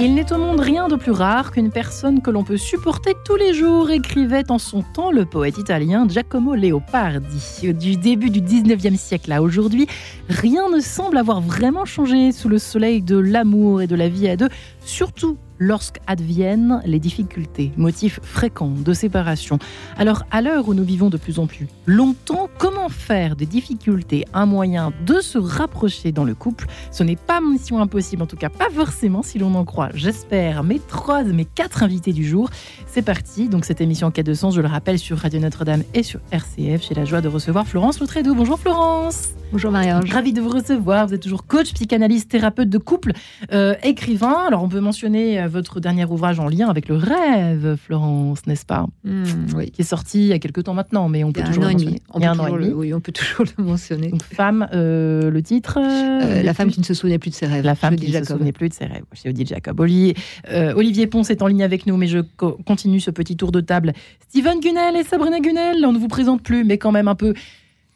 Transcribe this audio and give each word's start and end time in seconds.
Il 0.00 0.16
n'est 0.16 0.32
au 0.32 0.38
monde 0.38 0.58
rien 0.58 0.88
de 0.88 0.96
plus 0.96 1.12
rare 1.12 1.52
qu'une 1.52 1.70
personne 1.70 2.20
que 2.20 2.30
l'on 2.30 2.42
peut 2.42 2.56
supporter 2.56 3.14
tous 3.24 3.36
les 3.36 3.54
jours, 3.54 3.90
écrivait 3.90 4.50
en 4.50 4.58
son 4.58 4.82
temps 4.82 5.12
le 5.12 5.24
poète 5.24 5.56
italien 5.56 6.08
Giacomo 6.08 6.56
Leopardi. 6.56 7.72
Du 7.74 7.96
début 7.96 8.28
du 8.28 8.40
19e 8.40 8.96
siècle 8.96 9.30
à 9.30 9.40
aujourd'hui, 9.40 9.86
rien 10.28 10.68
ne 10.68 10.80
semble 10.80 11.16
avoir 11.16 11.40
vraiment 11.40 11.84
changé 11.84 12.32
sous 12.32 12.48
le 12.48 12.58
soleil 12.58 13.02
de 13.02 13.16
l'amour 13.16 13.82
et 13.82 13.86
de 13.86 13.94
la 13.94 14.08
vie 14.08 14.28
à 14.28 14.36
deux, 14.36 14.48
surtout 14.84 15.38
lorsqu'adviennent 15.58 16.82
les 16.84 16.98
difficultés, 16.98 17.72
motifs 17.76 18.20
fréquents 18.22 18.70
de 18.70 18.92
séparation. 18.92 19.58
Alors, 19.96 20.24
à 20.30 20.42
l'heure 20.42 20.68
où 20.68 20.74
nous 20.74 20.84
vivons 20.84 21.10
de 21.10 21.16
plus 21.16 21.38
en 21.38 21.46
plus 21.46 21.68
longtemps, 21.86 22.48
comment 22.58 22.88
faire 22.88 23.36
des 23.36 23.46
difficultés 23.46 24.24
un 24.34 24.46
moyen 24.46 24.92
de 25.06 25.20
se 25.20 25.38
rapprocher 25.38 26.12
dans 26.12 26.24
le 26.24 26.34
couple? 26.34 26.66
Ce 26.90 27.02
n'est 27.02 27.16
pas 27.16 27.40
mission 27.40 27.80
impossible, 27.80 28.22
en 28.22 28.26
tout 28.26 28.36
cas 28.36 28.48
pas 28.48 28.70
forcément 28.70 29.22
si 29.22 29.38
l'on 29.38 29.54
en 29.54 29.64
croit, 29.64 29.90
j'espère, 29.94 30.64
mes 30.64 30.80
trois, 30.80 31.22
mes 31.22 31.44
quatre 31.44 31.82
invités 31.82 32.12
du 32.12 32.24
jour. 32.24 32.50
C'est 32.94 33.02
parti, 33.02 33.48
donc 33.48 33.64
cette 33.64 33.80
émission 33.80 34.06
en 34.06 34.10
quête 34.12 34.24
de 34.26 34.34
sens, 34.34 34.54
je 34.54 34.60
le 34.60 34.68
rappelle, 34.68 35.00
sur 35.00 35.18
Radio 35.18 35.40
Notre-Dame 35.40 35.82
et 35.94 36.04
sur 36.04 36.20
RCF. 36.30 36.80
J'ai 36.88 36.94
la 36.94 37.04
joie 37.04 37.20
de 37.20 37.26
recevoir 37.26 37.66
Florence 37.66 37.98
Loutredou. 37.98 38.36
Bonjour 38.36 38.56
Florence 38.56 39.30
Bonjour 39.50 39.70
Marie-Ange. 39.72 40.10
Ravi 40.12 40.32
de 40.32 40.40
vous 40.40 40.48
recevoir. 40.48 41.06
Vous 41.08 41.14
êtes 41.14 41.22
toujours 41.22 41.44
coach, 41.46 41.72
psychanalyste, 41.74 42.28
thérapeute 42.30 42.68
de 42.68 42.78
couple, 42.78 43.12
euh, 43.52 43.74
écrivain. 43.84 44.44
Alors, 44.48 44.62
on 44.64 44.68
peut 44.68 44.80
mentionner 44.80 45.40
euh, 45.40 45.48
votre 45.48 45.78
dernier 45.80 46.04
ouvrage 46.04 46.38
en 46.40 46.48
lien 46.48 46.68
avec 46.68 46.88
le 46.88 46.96
rêve, 46.96 47.76
Florence, 47.76 48.46
n'est-ce 48.46 48.64
pas? 48.66 48.86
Mmh, 49.04 49.22
oui. 49.56 49.70
Qui 49.70 49.82
est 49.82 49.84
sorti 49.84 50.20
il 50.22 50.26
y 50.26 50.32
a 50.32 50.38
quelques 50.40 50.64
temps 50.64 50.74
maintenant, 50.74 51.08
mais 51.08 51.22
on 51.24 51.32
peut 51.32 51.42
toujours 51.42 51.64
le 51.64 51.70
mentionner. 51.72 52.00
On 52.12 52.20
peut 52.20 52.26
toujours 52.32 52.56
le- 52.58 52.74
oui, 52.74 52.94
on 52.94 53.00
peut 53.00 53.12
toujours 53.12 53.44
le 53.58 53.64
mentionner. 53.64 54.08
Donc, 54.10 54.22
femme, 54.24 54.66
euh, 54.72 55.30
le 55.30 55.42
titre 55.42 55.78
euh, 55.80 56.42
la 56.42 56.54
femme 56.54 56.70
qui 56.70 56.80
ne 56.80 56.84
se 56.84 56.94
souvenait 56.94 57.18
plus 57.18 57.30
de 57.30 57.34
ses 57.36 57.46
rêves. 57.46 57.64
La 57.64 57.74
femme 57.76 57.96
qui 57.96 58.10
ne 58.10 58.18
se 58.18 58.24
souvenait 58.24 58.52
plus 58.52 58.68
de 58.68 58.74
ses 58.74 58.86
rêves, 58.86 59.04
chez 59.12 59.28
Odile 59.28 59.46
Jacob. 59.48 59.78
Olivier, 59.80 61.06
Ponce 61.06 61.30
est 61.30 61.42
en 61.42 61.46
ligne 61.48 61.62
avec 61.62 61.86
nous, 61.86 61.96
mais 61.96 62.06
je 62.08 62.20
co- 62.36 62.58
continue 62.84 63.00
ce 63.00 63.10
petit 63.10 63.34
tour 63.34 63.50
de 63.50 63.62
table. 63.62 63.94
Steven 64.28 64.60
Gunnel 64.60 64.94
et 64.96 65.04
Sabrina 65.04 65.40
Gunnel, 65.40 65.86
on 65.86 65.92
ne 65.92 65.98
vous 65.98 66.08
présente 66.08 66.42
plus, 66.42 66.64
mais 66.64 66.76
quand 66.76 66.92
même 66.92 67.08
un 67.08 67.14
peu. 67.14 67.32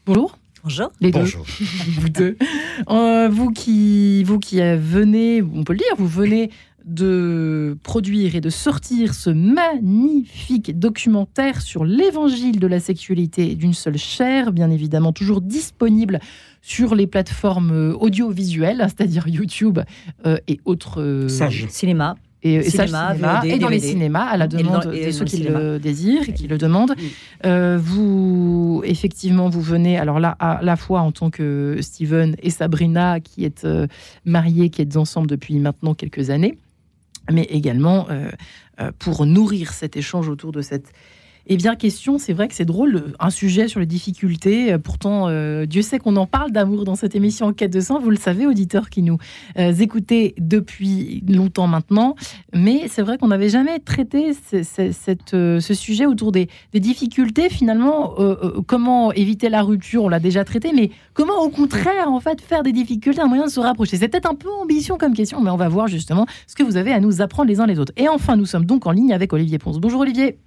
Bonjour. 0.06 0.38
Bonjour. 0.64 0.90
Les 1.02 1.10
deux. 1.10 1.24
vous 1.98 2.08
deux. 2.08 2.38
Euh, 2.88 3.28
vous 3.28 3.50
qui, 3.50 4.24
vous 4.24 4.38
qui 4.38 4.60
venez, 4.60 5.42
on 5.42 5.62
peut 5.62 5.74
le 5.74 5.78
dire, 5.78 5.94
vous 5.98 6.08
venez 6.08 6.50
de 6.86 7.76
produire 7.82 8.34
et 8.34 8.40
de 8.40 8.48
sortir 8.48 9.12
ce 9.12 9.28
magnifique 9.28 10.78
documentaire 10.78 11.60
sur 11.60 11.84
l'évangile 11.84 12.58
de 12.58 12.66
la 12.66 12.80
sexualité 12.80 13.56
d'une 13.56 13.74
seule 13.74 13.98
chair, 13.98 14.52
bien 14.52 14.70
évidemment 14.70 15.12
toujours 15.12 15.42
disponible 15.42 16.18
sur 16.62 16.94
les 16.94 17.06
plateformes 17.06 17.72
euh, 17.72 17.94
audiovisuelles, 17.94 18.86
c'est-à-dire 18.86 19.28
YouTube 19.28 19.80
euh, 20.24 20.38
et 20.48 20.60
autres 20.64 21.02
euh, 21.02 21.28
Sage. 21.28 21.66
Cinéma. 21.68 22.16
Et, 22.42 22.54
et 22.54 22.62
Cinéma, 22.70 23.14
Cinéma, 23.14 23.40
VOD, 23.42 23.50
et 23.50 23.58
dans 23.58 23.68
les 23.68 23.80
cinémas 23.80 24.24
à 24.26 24.36
la 24.36 24.44
Et 24.44 24.48
dans- 24.48 24.58
demande 24.58 24.94
et 24.94 25.06
de 25.06 25.10
ceux 25.10 25.24
qui 25.24 25.36
cinéma. 25.38 25.58
le 25.58 25.78
désirent 25.78 26.28
et 26.28 26.32
qui 26.34 26.46
le 26.46 26.56
demandent. 26.58 26.94
Euh, 27.46 27.78
vous, 27.82 28.82
effectivement, 28.84 29.48
vous 29.48 29.60
venez, 29.60 29.98
alors 29.98 30.20
là, 30.20 30.36
à 30.38 30.60
la 30.62 30.76
fois 30.76 31.00
en 31.00 31.10
tant 31.12 31.30
que 31.30 31.78
Steven 31.80 32.36
et 32.42 32.50
Sabrina, 32.50 33.18
qui 33.20 33.44
êtes 33.44 33.64
euh, 33.64 33.86
mariés, 34.24 34.70
qui 34.70 34.82
êtes 34.82 34.96
ensemble 34.96 35.26
depuis 35.26 35.58
maintenant 35.58 35.94
quelques 35.94 36.30
années, 36.30 36.58
mais 37.30 37.42
également 37.50 38.06
euh, 38.10 38.30
euh, 38.80 38.92
pour 38.98 39.26
nourrir 39.26 39.72
cet 39.72 39.96
échange 39.96 40.28
autour 40.28 40.52
de 40.52 40.62
cette. 40.62 40.92
Eh 41.50 41.56
bien, 41.56 41.76
question, 41.76 42.18
c'est 42.18 42.34
vrai 42.34 42.46
que 42.46 42.54
c'est 42.54 42.66
drôle, 42.66 42.96
euh, 42.96 43.12
un 43.20 43.30
sujet 43.30 43.68
sur 43.68 43.80
les 43.80 43.86
difficultés. 43.86 44.70
euh, 44.74 44.78
Pourtant, 44.78 45.28
euh, 45.28 45.64
Dieu 45.64 45.80
sait 45.80 45.98
qu'on 45.98 46.16
en 46.16 46.26
parle 46.26 46.52
d'amour 46.52 46.84
dans 46.84 46.94
cette 46.94 47.16
émission 47.16 47.46
en 47.46 47.52
quête 47.54 47.72
de 47.72 47.80
sang. 47.80 47.98
Vous 48.00 48.10
le 48.10 48.18
savez, 48.18 48.46
auditeurs 48.46 48.90
qui 48.90 49.00
nous 49.00 49.16
euh, 49.58 49.72
écoutez 49.72 50.34
depuis 50.36 51.24
longtemps 51.26 51.66
maintenant. 51.66 52.16
Mais 52.54 52.82
c'est 52.88 53.00
vrai 53.00 53.16
qu'on 53.16 53.28
n'avait 53.28 53.48
jamais 53.48 53.78
traité 53.78 54.34
ce, 54.34 55.74
sujet 55.74 56.04
autour 56.04 56.32
des, 56.32 56.48
difficultés. 56.74 57.48
Finalement, 57.48 58.14
comment 58.66 59.10
éviter 59.12 59.48
la 59.48 59.62
rupture, 59.62 60.04
on 60.04 60.08
l'a 60.08 60.20
déjà 60.20 60.44
traité, 60.44 60.72
mais 60.74 60.90
comment 61.14 61.42
au 61.42 61.48
contraire, 61.48 62.12
en 62.12 62.20
fait, 62.20 62.42
faire 62.42 62.62
des 62.62 62.72
difficultés 62.72 63.20
un 63.22 63.26
moyen 63.26 63.46
de 63.46 63.50
se 63.50 63.60
rapprocher? 63.60 63.96
C'est 63.96 64.08
peut-être 64.08 64.30
un 64.30 64.34
peu 64.34 64.50
ambition 64.50 64.98
comme 64.98 65.14
question, 65.14 65.40
mais 65.40 65.50
on 65.50 65.56
va 65.56 65.68
voir 65.68 65.88
justement 65.88 66.26
ce 66.46 66.54
que 66.54 66.62
vous 66.62 66.76
avez 66.76 66.92
à 66.92 67.00
nous 67.00 67.22
apprendre 67.22 67.48
les 67.48 67.60
uns 67.60 67.66
les 67.66 67.78
autres. 67.78 67.92
Et 67.96 68.08
enfin, 68.08 68.36
nous 68.36 68.46
sommes 68.46 68.66
donc 68.66 68.86
en 68.86 68.90
ligne 68.90 69.12
avec 69.14 69.32
Olivier 69.32 69.58
Ponce. 69.58 69.78
Bonjour 69.78 70.00
Olivier. 70.00 70.38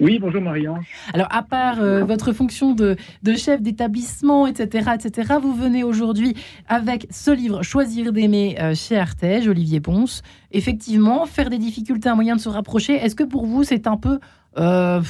Oui, 0.00 0.18
bonjour 0.18 0.40
Marianne. 0.42 0.80
Alors, 1.14 1.28
à 1.30 1.42
part 1.42 1.80
euh, 1.80 2.04
votre 2.04 2.32
fonction 2.32 2.72
de, 2.74 2.96
de 3.22 3.34
chef 3.34 3.60
d'établissement, 3.62 4.46
etc., 4.46 4.90
etc., 4.94 5.34
vous 5.40 5.54
venez 5.54 5.84
aujourd'hui 5.84 6.34
avec 6.68 7.06
ce 7.10 7.30
livre 7.30 7.62
Choisir 7.62 8.12
d'aimer 8.12 8.56
euh, 8.60 8.74
chez 8.74 8.96
Artege, 8.98 9.48
Olivier 9.48 9.80
Ponce. 9.80 10.22
Effectivement, 10.52 11.26
faire 11.26 11.50
des 11.50 11.58
difficultés 11.58 12.08
un 12.08 12.14
moyen 12.14 12.36
de 12.36 12.40
se 12.40 12.48
rapprocher. 12.48 12.94
Est-ce 12.94 13.14
que 13.14 13.24
pour 13.24 13.46
vous, 13.46 13.64
c'est 13.64 13.86
un 13.86 13.96
peu. 13.96 14.18
euh, 14.58 15.00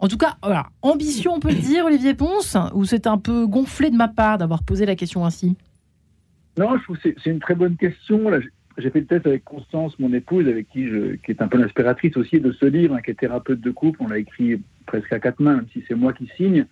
en 0.00 0.08
tout 0.08 0.18
cas, 0.18 0.34
voilà, 0.42 0.66
ambition, 0.82 1.32
on 1.34 1.40
peut 1.40 1.48
le 1.48 1.54
dire, 1.60 1.86
Olivier 1.86 2.14
Ponce, 2.14 2.56
ou 2.74 2.84
c'est 2.84 3.06
un 3.06 3.16
peu 3.16 3.46
gonflé 3.46 3.90
de 3.90 3.96
ma 3.96 4.08
part 4.08 4.36
d'avoir 4.38 4.62
posé 4.62 4.84
la 4.86 4.96
question 4.96 5.24
ainsi? 5.24 5.56
Non, 6.58 6.76
je 6.76 6.82
trouve 6.82 6.96
que 6.96 7.02
c'est- 7.04 7.16
c'est 7.24 7.30
une 7.30 7.40
très 7.40 7.54
bonne 7.54 7.76
question. 7.76 8.28
Là, 8.28 8.38
j'ai- 8.78 8.90
fait 8.90 9.00
le 9.00 9.06
test 9.06 9.26
avec 9.26 9.44
Constance, 9.44 9.98
mon 9.98 10.12
épouse, 10.12 10.46
avec 10.48 10.68
qui 10.70 10.88
je, 10.88 11.14
qui 11.16 11.30
est 11.32 11.42
un 11.42 11.48
peu 11.48 11.58
l'inspiratrice 11.58 12.16
aussi 12.16 12.40
de 12.40 12.52
ce 12.52 12.66
livre, 12.66 12.94
hein, 12.94 13.00
qui 13.02 13.10
est 13.10 13.14
thérapeute 13.18 13.60
de 13.60 13.70
couple. 13.70 13.98
On 14.02 14.08
l'a 14.08 14.18
écrit 14.18 14.60
presque 14.86 15.12
à 15.12 15.18
quatre 15.20 15.40
mains, 15.40 15.56
même 15.56 15.66
si 15.72 15.82
c'est 15.88 15.94
moi 15.94 16.12
qui 16.12 16.28
signe. 16.36 16.66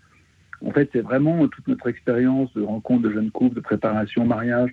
En 0.64 0.70
fait, 0.70 0.88
c'est 0.92 1.00
vraiment 1.00 1.46
toute 1.48 1.66
notre 1.68 1.88
expérience 1.88 2.52
de 2.54 2.62
rencontre 2.62 3.02
de 3.02 3.10
jeunes 3.12 3.30
couples, 3.30 3.56
de 3.56 3.60
préparation, 3.60 4.24
mariage, 4.26 4.70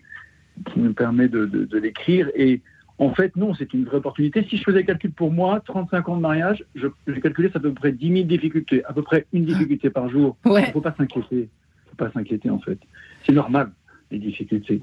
qui 0.72 0.79
nous 0.79 0.94
permet 0.94 1.28
de, 1.28 1.45
de- 1.45 1.66
de 1.66 1.78
l'écrire. 1.79 2.29
Et 2.35 2.62
en 3.00 3.13
fait, 3.13 3.35
non, 3.35 3.53
c'est 3.56 3.73
une 3.73 3.85
vraie 3.85 3.97
opportunité. 3.97 4.46
Si 4.50 4.57
je 4.57 4.63
faisais 4.63 4.79
le 4.79 4.84
calcul 4.85 5.11
pour 5.11 5.31
moi, 5.31 5.61
35 5.66 6.09
ans 6.09 6.17
de 6.17 6.22
mariage, 6.22 6.63
j'ai 6.75 7.22
calculé, 7.22 7.50
c'est 7.51 7.57
à 7.57 7.61
peu 7.61 7.73
près 7.73 7.91
10 7.91 8.11
000 8.11 8.23
difficultés, 8.28 8.84
à 8.85 8.94
peu 8.94 9.01
près 9.01 9.25
une 9.34 9.46
difficulté 9.46 9.90
par 9.90 10.09
jour. 10.09 10.38
Il 10.46 10.51
Ouais. 10.51 10.61
ne 10.67 10.72
faut 10.73 10.81
pas 10.81 10.94
s'inquiéter. 10.97 11.47
Il 11.47 11.90
faut 11.91 11.96
pas 11.96 12.11
s'inquiéter, 12.11 12.50
en 12.50 12.59
fait. 12.59 12.78
C'est 13.25 13.31
normal, 13.34 13.72
les 14.12 14.20
difficultés. 14.20 14.81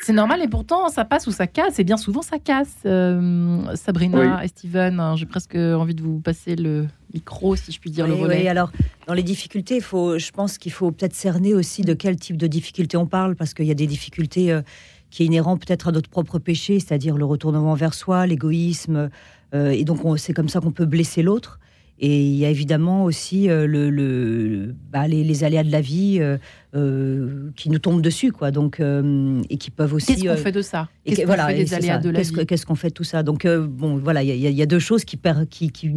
C'est 0.00 0.12
normal 0.12 0.42
et 0.42 0.48
pourtant 0.48 0.88
ça 0.88 1.04
passe 1.04 1.26
ou 1.26 1.30
ça 1.30 1.46
casse 1.46 1.78
et 1.78 1.84
bien 1.84 1.96
souvent 1.96 2.20
ça 2.22 2.38
casse. 2.38 2.74
Euh, 2.84 3.74
Sabrina 3.74 4.44
et 4.44 4.48
Steven, 4.48 5.00
hein, 5.00 5.16
j'ai 5.16 5.24
presque 5.26 5.54
envie 5.54 5.94
de 5.94 6.02
vous 6.02 6.20
passer 6.20 6.56
le 6.56 6.86
micro 7.14 7.56
si 7.56 7.72
je 7.72 7.80
puis 7.80 7.90
dire 7.90 8.06
le 8.06 8.14
Oui, 8.14 8.20
relais. 8.22 8.40
oui, 8.42 8.48
alors, 8.48 8.70
dans 9.06 9.14
les 9.14 9.22
difficultés, 9.22 9.76
il 9.76 9.82
faut, 9.82 10.18
je 10.18 10.30
pense 10.30 10.58
qu'il 10.58 10.72
faut 10.72 10.90
peut-être 10.90 11.14
cerner 11.14 11.54
aussi 11.54 11.82
de 11.82 11.94
quel 11.94 12.16
type 12.16 12.36
de 12.36 12.46
difficultés 12.46 12.96
on 12.96 13.06
parle, 13.06 13.34
parce 13.36 13.54
qu'il 13.54 13.66
y 13.66 13.70
a 13.70 13.74
des 13.74 13.86
difficultés 13.86 14.52
euh, 14.52 14.62
qui 15.10 15.22
est 15.22 15.26
inhérent 15.26 15.56
peut-être 15.56 15.88
à 15.88 15.92
notre 15.92 16.10
propre 16.10 16.38
péché, 16.38 16.80
c'est-à-dire 16.80 17.16
le 17.16 17.24
retournement 17.24 17.74
vers 17.74 17.94
soi, 17.94 18.26
l'égoïsme, 18.26 19.10
euh, 19.54 19.70
et 19.70 19.84
donc 19.84 20.04
on- 20.04 20.16
c'est 20.16 20.32
comme 20.34 20.48
ça 20.48 20.60
qu'on 20.60 20.72
peut 20.72 20.86
blesser 20.86 21.22
l'autre. 21.22 21.60
Et 22.00 22.22
il 22.26 22.34
y 22.34 22.44
a 22.44 22.50
évidemment 22.50 23.04
aussi 23.04 23.48
euh, 23.48 23.68
le, 23.68 23.88
le- 23.88 24.74
bah, 24.90 25.06
les, 25.06 25.22
les 25.22 25.44
aléas 25.44 25.62
de 25.62 25.70
la 25.70 25.80
vie 25.80 26.18
euh, 26.20 26.38
euh, 26.74 27.50
qui 27.54 27.70
nous 27.70 27.78
tombent 27.78 28.02
dessus, 28.02 28.32
quoi. 28.32 28.50
Donc 28.50 28.80
euh, 28.80 29.40
et 29.48 29.56
qui 29.58 29.70
peuvent 29.70 29.94
aussi. 29.94 30.06
Qu'est-ce 30.16 30.26
qu'on 30.28 30.36
fait 30.36 30.52
de 30.52 30.60
ça? 30.62 30.88
Qu'est-ce 31.04 31.16
que- 31.16 31.20
qu'on 31.22 31.26
voilà, 31.28 31.46
fait 31.48 31.54
des 31.62 31.72
aléas 31.74 31.94
ça. 31.94 31.98
de 32.00 32.10
la 32.10 32.18
Qu'est-ce 32.18 32.32
que- 32.32 32.40
vie? 32.40 32.46
Qu'est-ce 32.46 32.66
qu'on 32.66 32.74
fait 32.74 32.88
de 32.88 32.94
tout 32.94 33.04
ça? 33.04 33.22
Donc, 33.22 33.46
bon, 33.46 33.96
voilà, 33.98 34.22
il 34.24 34.36
y, 34.36 34.46
a- 34.46 34.50
y 34.50 34.66
deux 34.66 34.80
choses 34.80 35.04
qui, 35.04 35.16
per- 35.16 35.46
qui, 35.48 35.70
qui, 35.70 35.92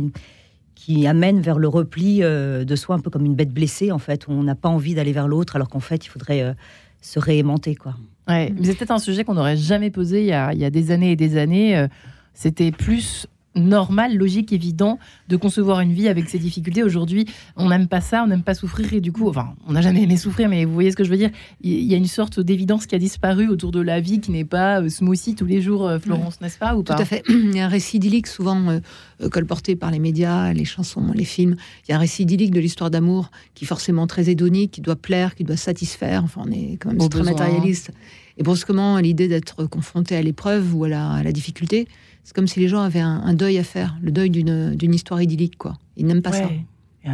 qui 0.75 1.07
amènent 1.07 1.41
vers 1.41 1.57
le 1.57 1.67
repli 1.67 2.19
de 2.19 2.75
soi, 2.75 2.95
un 2.95 2.99
peu 2.99 3.09
comme 3.09 3.25
une 3.25 3.35
bête 3.35 3.51
blessée, 3.51 3.91
en 3.91 3.97
fait, 3.99 4.27
où 4.27 4.31
on 4.31 4.43
n'a 4.43 4.55
pas 4.55 4.69
envie 4.69 4.93
d'aller 4.93 5.13
vers 5.13 5.27
l'autre, 5.27 5.55
alors 5.55 5.67
qu'en 5.67 5.79
fait, 5.79 6.05
il 6.05 6.09
faudrait 6.09 6.55
se 7.01 7.17
réaimanter, 7.19 7.73
quoi. 7.75 7.95
Ouais, 8.27 8.53
mais 8.59 8.73
peut-être 8.75 8.91
un 8.91 8.99
sujet 8.99 9.23
qu'on 9.23 9.33
n'aurait 9.33 9.57
jamais 9.57 9.89
posé 9.89 10.19
il 10.21 10.27
y, 10.27 10.33
a, 10.33 10.53
il 10.53 10.59
y 10.59 10.65
a 10.65 10.69
des 10.69 10.91
années 10.91 11.11
et 11.13 11.15
des 11.15 11.37
années. 11.37 11.87
C'était 12.35 12.71
plus 12.71 13.25
normal, 13.57 14.15
logique, 14.15 14.53
évident 14.53 14.99
de 15.27 15.35
concevoir 15.35 15.81
une 15.81 15.93
vie 15.93 16.07
avec 16.07 16.29
ses 16.29 16.39
difficultés. 16.39 16.83
Aujourd'hui, 16.83 17.25
on 17.55 17.69
n'aime 17.69 17.87
pas 17.87 18.01
ça, 18.01 18.23
on 18.23 18.27
n'aime 18.27 18.43
pas 18.43 18.53
souffrir 18.53 18.93
et 18.93 19.01
du 19.01 19.11
coup, 19.11 19.27
enfin, 19.29 19.55
on 19.67 19.73
n'a 19.73 19.81
jamais 19.81 20.03
aimé 20.03 20.17
souffrir, 20.17 20.49
mais 20.49 20.65
vous 20.65 20.73
voyez 20.73 20.91
ce 20.91 20.95
que 20.95 21.03
je 21.03 21.09
veux 21.09 21.17
dire? 21.17 21.31
Il 21.61 21.83
y 21.83 21.93
a 21.93 21.97
une 21.97 22.07
sorte 22.07 22.39
d'évidence 22.39 22.85
qui 22.85 22.95
a 22.95 22.99
disparu 22.99 23.47
autour 23.49 23.71
de 23.71 23.81
la 23.81 23.99
vie 23.99 24.19
qui 24.19 24.31
n'est 24.31 24.45
pas 24.45 24.81
euh, 24.81 24.89
smoothie 24.89 25.35
tous 25.35 25.45
les 25.45 25.61
jours, 25.61 25.87
euh, 25.87 25.99
Florence, 25.99 26.39
n'est-ce 26.41 26.57
pas 26.57 26.75
ou 26.75 26.83
Tout 26.83 26.93
pas? 26.93 27.01
à 27.01 27.05
fait. 27.05 27.23
Il 27.29 27.55
y 27.55 27.59
a 27.59 27.65
un 27.65 27.69
récit 27.69 27.97
idyllique, 27.97 28.27
souvent 28.27 28.69
euh, 28.69 28.79
euh, 29.21 29.29
colporté 29.29 29.75
par 29.75 29.91
les 29.91 29.99
médias, 29.99 30.53
les 30.53 30.65
chansons, 30.65 31.11
les 31.13 31.25
films. 31.25 31.55
Il 31.87 31.91
y 31.91 31.93
a 31.93 31.97
un 31.97 31.99
récit 31.99 32.23
idyllique 32.23 32.51
de 32.51 32.59
l'histoire 32.59 32.89
d'amour 32.91 33.31
qui 33.55 33.65
est 33.65 33.67
forcément 33.67 34.07
très 34.07 34.29
hédonique, 34.29 34.71
qui 34.71 34.81
doit 34.81 34.95
plaire, 34.95 35.35
qui 35.35 35.43
doit 35.43 35.57
satisfaire. 35.57 36.23
Enfin, 36.23 36.41
on 36.45 36.51
est 36.51 36.77
quand 36.79 36.93
même 36.93 37.09
très 37.09 37.23
matérialiste. 37.23 37.91
Et 38.37 38.43
brusquement, 38.43 38.97
l'idée 38.99 39.27
d'être 39.27 39.65
confronté 39.65 40.15
à 40.15 40.21
l'épreuve 40.21 40.75
ou 40.75 40.83
à 40.83 40.89
la, 40.89 41.09
à 41.11 41.23
la 41.23 41.31
difficulté, 41.31 41.87
c'est 42.23 42.35
comme 42.35 42.47
si 42.47 42.59
les 42.59 42.67
gens 42.67 42.81
avaient 42.81 42.99
un, 42.99 43.21
un 43.23 43.33
deuil 43.33 43.57
à 43.57 43.63
faire, 43.63 43.97
le 44.01 44.11
deuil 44.11 44.29
d'une 44.29 44.75
d'une 44.75 44.93
histoire 44.93 45.21
idyllique, 45.21 45.57
quoi. 45.57 45.77
Ils 45.95 46.05
n'aiment 46.05 46.21
pas 46.21 46.31
ça. 46.31 46.47
Ouais. 46.47 46.65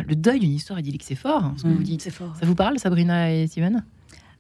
Le 0.07 0.15
deuil 0.15 0.39
d'une 0.39 0.51
histoire 0.51 0.79
idyllique, 0.79 1.03
c'est 1.05 1.13
fort, 1.15 1.43
hein, 1.43 1.53
ce 1.57 1.63
que 1.63 1.67
Mm. 1.67 1.73
vous 1.75 1.83
dites. 1.83 2.09
Fort. 2.11 2.35
Ça 2.39 2.45
vous 2.47 2.55
parle, 2.55 2.79
Sabrina 2.79 3.31
et 3.31 3.45
Steven? 3.47 3.83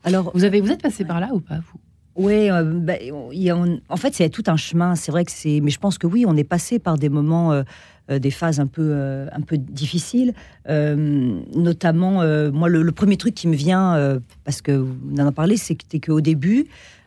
Alors, 0.03 0.31
vous, 0.33 0.43
avez, 0.43 0.59
vous 0.61 0.71
êtes 0.71 0.81
passé 0.81 1.05
par 1.05 1.19
là 1.19 1.29
ou 1.33 1.39
pas, 1.39 1.57
vous? 1.57 1.79
Oui, 2.15 2.49
euh, 2.49 2.63
bah, 2.63 2.93
on- 3.11 3.31
il 3.31 3.41
y 3.43 3.49
a- 3.49 3.57
on- 3.57 3.79
en 3.89 3.97
fait, 3.97 4.13
c'est 4.15 4.29
tout 4.29 4.43
un 4.47 4.57
chemin. 4.57 4.95
C'est 4.95 5.11
vrai 5.11 5.25
que 5.25 5.31
c'est, 5.31 5.59
mais 5.61 5.69
je 5.71 5.79
pense 5.79 5.97
que 5.97 6.07
oui, 6.07 6.25
on 6.27 6.35
est 6.35 6.43
passé 6.43 6.79
par 6.79 6.97
des 6.97 7.09
moments, 7.09 7.51
euh, 7.51 7.63
euh, 8.11 8.19
des 8.19 8.31
phases 8.31 8.59
un 8.59 8.67
peu, 8.67 8.81
euh, 8.83 9.27
un 9.31 9.41
peu 9.41 9.57
difficiles. 9.57 10.33
Euh, 10.69 11.39
notamment, 11.55 12.21
euh, 12.21 12.51
moi, 12.51 12.67
le, 12.67 12.81
le 12.81 12.91
premier 12.91 13.17
truc 13.17 13.33
qui 13.35 13.47
me 13.47 13.55
vient, 13.55 13.95
euh, 13.95 14.19
parce 14.43 14.61
que 14.61 14.71
vous 14.71 14.95
en 15.13 15.19
avez 15.19 15.31
parlé, 15.31 15.55
c'était 15.57 15.99
qu'au 15.99 16.19
début, 16.21 16.65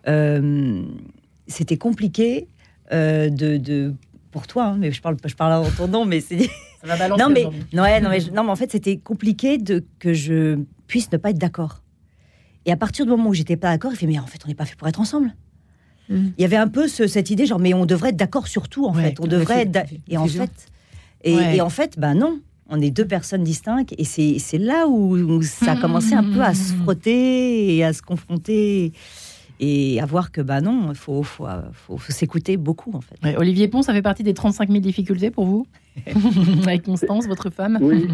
euh, 0.09 0.83
c'était 1.47 1.77
compliqué 1.77 2.47
euh, 2.93 3.29
de, 3.31 3.57
de- 3.57 3.95
pour 4.31 4.47
toi, 4.47 4.65
hein, 4.67 4.77
mais 4.79 4.93
je 4.93 5.01
parle, 5.01 5.17
je 5.25 5.35
parle 5.35 5.65
en 5.67 5.71
ton 5.71 5.89
nom, 5.89 6.05
mais 6.05 6.21
c'est 6.21 6.49
non 7.19 7.29
mais, 7.31 7.45
non, 7.73 7.83
ouais, 7.83 8.01
non, 8.01 8.11
mais, 8.11 8.19
non, 8.33 8.45
mais 8.45 8.51
en 8.51 8.57
fait, 8.57 8.71
c'était 8.71 8.97
compliqué 8.97 9.59
de, 9.59 9.85
que 9.99 10.13
je 10.13 10.59
puisse 10.87 11.11
ne 11.11 11.17
pas 11.17 11.31
être 11.31 11.39
d'accord. 11.39 11.83
Et 12.65 12.73
à 12.73 12.77
partir 12.77 13.07
du 13.07 13.11
moment 13.11 13.31
où 13.31 13.35
j'étais 13.35 13.57
pas 13.57 13.71
d'accord, 13.71 13.93
il 13.93 13.97
fait 13.97 14.07
Mais 14.07 14.19
en 14.19 14.27
fait, 14.27 14.39
on 14.45 14.49
n'est 14.49 14.55
pas 14.55 14.67
fait 14.67 14.77
pour 14.77 14.87
être 14.87 15.01
ensemble. 15.01 15.35
Mhm. 16.09 16.33
Il 16.39 16.43
y 16.43 16.45
avait 16.45 16.57
un 16.57 16.69
peu 16.69 16.87
ce- 16.87 17.07
cette 17.09 17.31
idée, 17.31 17.47
genre, 17.47 17.59
mais 17.59 17.75
on 17.75 17.87
devrait 17.87 18.11
être 18.11 18.17
d'accord 18.17 18.47
sur 18.47 18.69
tout, 18.69 18.87
en 18.87 18.95
Ouais, 18.95 19.03
fait. 19.11 19.21
On 19.21 19.27
devrait 19.27 19.63
être. 19.63 19.91
Et 20.09 20.17
en 20.17 20.27
fait, 20.27 20.51
et, 21.25 21.35
Ouais. 21.35 21.57
et 21.57 21.61
en 21.61 21.71
fait, 21.71 21.99
ben 21.99 22.15
non. 22.15 22.39
On 22.69 22.81
est 22.81 22.91
deux 22.91 23.05
personnes 23.07 23.45
distinctes 23.45 23.95
et 23.97 24.03
c'est 24.05 24.41
c'est 24.41 24.59
là 24.59 24.89
où, 24.89 25.17
où 25.17 25.43
ça 25.43 25.73
a 25.73 25.77
commencé 25.77 26.15
un 26.15 26.25
peu 26.25 26.43
à 26.43 26.53
se 26.53 26.73
frotter 26.75 27.77
et 27.77 27.85
à 27.85 27.93
se 27.93 28.03
confronter 28.03 28.93
et 29.61 30.01
à 30.01 30.07
voir 30.07 30.33
que 30.33 30.41
bah 30.41 30.61
non, 30.61 30.89
il 30.91 30.97
faut, 30.97 31.23
faut, 31.23 31.47
faut, 31.73 31.97
faut 31.97 32.13
s'écouter 32.13 32.57
beaucoup 32.57 32.93
en 32.95 33.01
fait. 33.01 33.17
Ouais, 33.23 33.37
Olivier 33.37 33.69
Pont, 33.69 33.83
ça 33.83 33.93
fait 33.93 34.03
partie 34.03 34.23
des 34.23 34.35
35 34.35 34.69
000 34.69 34.81
difficultés 34.81 35.31
pour 35.31 35.47
vous 35.47 35.67
Avec 36.67 36.83
Constance, 36.83 37.27
votre 37.27 37.51
femme 37.51 37.79
Oui. 37.81 38.07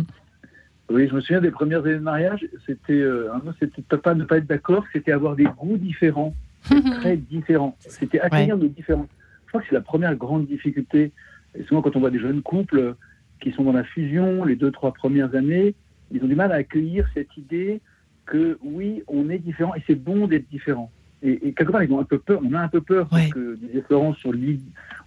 Oui, 0.90 1.08
je 1.08 1.14
me 1.14 1.20
souviens 1.20 1.40
des 1.40 1.50
premières 1.50 1.80
années 1.84 1.94
de 1.94 2.00
mariage, 2.00 2.46
c'était 2.66 2.92
euh, 2.92 3.30
c'était 3.58 3.96
pas 3.96 4.14
ne 4.14 4.24
pas 4.24 4.38
être 4.38 4.46
d'accord, 4.46 4.84
c'était 4.92 5.12
avoir 5.12 5.36
des 5.36 5.44
goûts 5.44 5.78
différents, 5.78 6.34
très 7.00 7.16
différents. 7.16 7.76
C'était 7.80 8.20
accueillir 8.20 8.58
nos 8.58 8.68
différences. 8.68 9.08
Je 9.46 9.48
crois 9.48 9.62
que 9.62 9.66
c'est 9.68 9.74
la 9.74 9.80
première 9.80 10.14
grande 10.16 10.46
difficulté. 10.46 11.12
Et 11.54 11.62
souvent, 11.64 11.82
quand 11.82 11.96
on 11.96 12.00
voit 12.00 12.10
des 12.10 12.18
jeunes 12.18 12.42
couples 12.42 12.94
qui 13.40 13.52
sont 13.52 13.64
dans 13.64 13.72
la 13.72 13.84
fusion, 13.84 14.44
les 14.44 14.56
deux, 14.56 14.70
trois 14.70 14.92
premières 14.92 15.34
années, 15.34 15.74
ils 16.10 16.22
ont 16.22 16.26
du 16.26 16.34
mal 16.34 16.52
à 16.52 16.56
accueillir 16.56 17.06
cette 17.14 17.36
idée 17.36 17.80
que 18.26 18.58
oui, 18.62 19.02
on 19.08 19.30
est 19.30 19.38
différent 19.38 19.74
et 19.74 19.82
c'est 19.86 19.94
bon 19.94 20.26
d'être 20.26 20.48
différent. 20.50 20.90
Et, 21.22 21.48
et 21.48 21.52
quelque 21.52 21.70
part, 21.70 21.82
ils 21.84 21.92
ont 21.92 22.00
un 22.00 22.04
peu 22.04 22.18
peur, 22.18 22.40
on 22.44 22.52
a 22.54 22.60
un 22.60 22.68
peu 22.68 22.80
peur, 22.80 23.06
Ouais. 23.12 23.20
parce 23.20 23.32
que 23.32 23.56
Florence 23.86 24.16
sur 24.18 24.32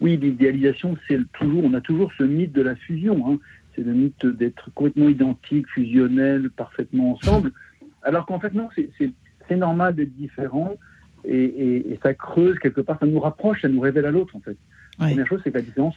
oui, 0.02 0.18
l'idéalisation, 0.18 0.98
c'est 1.08 1.20
toujours, 1.34 1.64
on 1.66 1.74
a 1.74 1.82
toujours 1.82 2.12
ce 2.18 2.24
mythe 2.24 2.54
de 2.54 2.62
la 2.62 2.76
fusion. 2.76 3.18
hein. 3.34 3.40
C'est 3.76 3.84
le 3.84 3.94
mythe 3.94 4.26
d'être 4.26 4.72
complètement 4.74 5.10
identique, 5.10 5.68
fusionnel, 5.70 6.50
parfaitement 6.50 7.12
ensemble. 7.14 7.52
Alors 8.04 8.26
qu'en 8.26 8.40
fait, 8.40 8.54
non, 8.54 8.70
c'est- 8.76 8.90
normal 9.58 9.94
d'être 9.96 10.16
différent 10.16 10.76
et, 11.26 11.36
et- 11.44 11.92
et 11.94 12.00
ça 12.02 12.14
creuse 12.14 12.58
quelque 12.60 12.82
part, 12.82 12.98
ça 13.00 13.06
nous 13.06 13.20
rapproche, 13.20 13.62
ça 13.62 13.68
nous 13.68 13.82
révèle 13.82 14.06
à 14.06 14.12
l'autre 14.12 14.36
en 14.36 14.40
fait. 14.40 14.58
La 15.00 15.08
première 15.08 15.28
chose, 15.28 15.42
c'est 15.44 15.52
que 15.52 15.58
la 15.58 15.64
différence, 15.64 15.96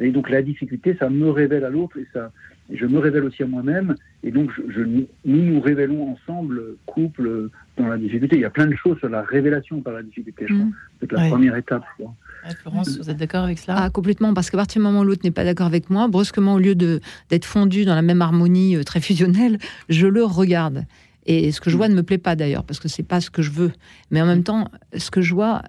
et 0.00 0.10
donc 0.10 0.30
la 0.30 0.42
difficulté, 0.42 0.96
ça 0.98 1.10
me 1.10 1.30
révèle 1.30 1.64
à 1.64 1.70
l'autre 1.70 1.98
et 1.98 2.06
ça, 2.12 2.32
et 2.72 2.76
je 2.78 2.86
me 2.86 2.98
révèle 2.98 3.24
aussi 3.24 3.42
à 3.42 3.46
moi-même. 3.46 3.94
Et 4.22 4.30
donc, 4.30 4.50
je, 4.56 4.62
je- 4.72 4.80
nous 4.82 5.06
nous 5.24 5.60
révélons 5.60 6.12
ensemble, 6.12 6.62
couple, 6.86 7.50
dans 7.76 7.86
la 7.88 7.98
difficulté. 7.98 8.36
Il 8.36 8.42
y 8.42 8.46
a 8.46 8.50
plein 8.50 8.66
de 8.66 8.74
choses 8.76 8.98
sur 8.98 9.10
la 9.10 9.20
révélation 9.22 9.82
par 9.82 9.92
la 9.92 10.02
difficulté, 10.02 10.46
je 10.48 10.54
crois. 10.54 10.64
Mm. 10.64 10.72
C'est 11.00 11.12
la 11.12 11.18
Ouais. 11.22 11.28
première 11.28 11.56
étape. 11.56 11.84
quoi. 11.98 12.14
Ouais, 12.46 12.54
Florence, 12.62 12.96
vous 12.98 13.10
êtes 13.10 13.16
d'accord 13.18 13.44
avec 13.44 13.58
cela? 13.58 13.76
Ah, 13.78 13.90
complètement, 13.90 14.32
parce 14.32 14.48
qu'à 14.50 14.56
partir 14.56 14.80
du 14.80 14.84
moment 14.86 15.00
où 15.00 15.04
l'autre 15.04 15.20
n'est 15.24 15.30
pas 15.30 15.44
d'accord 15.44 15.66
avec 15.66 15.90
moi, 15.90 16.08
brusquement, 16.08 16.54
au 16.54 16.58
lieu 16.58 16.74
de 16.74 17.00
d'être 17.28 17.44
fondu 17.44 17.84
dans 17.84 17.94
la 17.94 18.02
même 18.02 18.22
harmonie 18.22 18.76
euh, 18.76 18.82
très 18.82 19.00
fusionnelle, 19.00 19.58
je 19.90 20.06
le 20.06 20.24
regarde. 20.24 20.84
Et 21.26 21.52
ce 21.52 21.60
que 21.60 21.68
je 21.70 21.76
vois 21.76 21.88
ne 21.88 21.94
me 21.94 22.02
plaît 22.02 22.18
pas 22.18 22.36
d'ailleurs, 22.36 22.64
parce 22.64 22.80
que 22.80 22.88
c'est 22.88 23.02
pas 23.02 23.20
ce 23.20 23.30
que 23.30 23.40
je 23.42 23.50
veux. 23.50 23.72
Mais 24.10 24.20
en 24.22 24.26
même 24.26 24.42
temps, 24.42 24.70
ce 24.96 25.10
que 25.10 25.20
je 25.22 25.32
vois, 25.34 25.62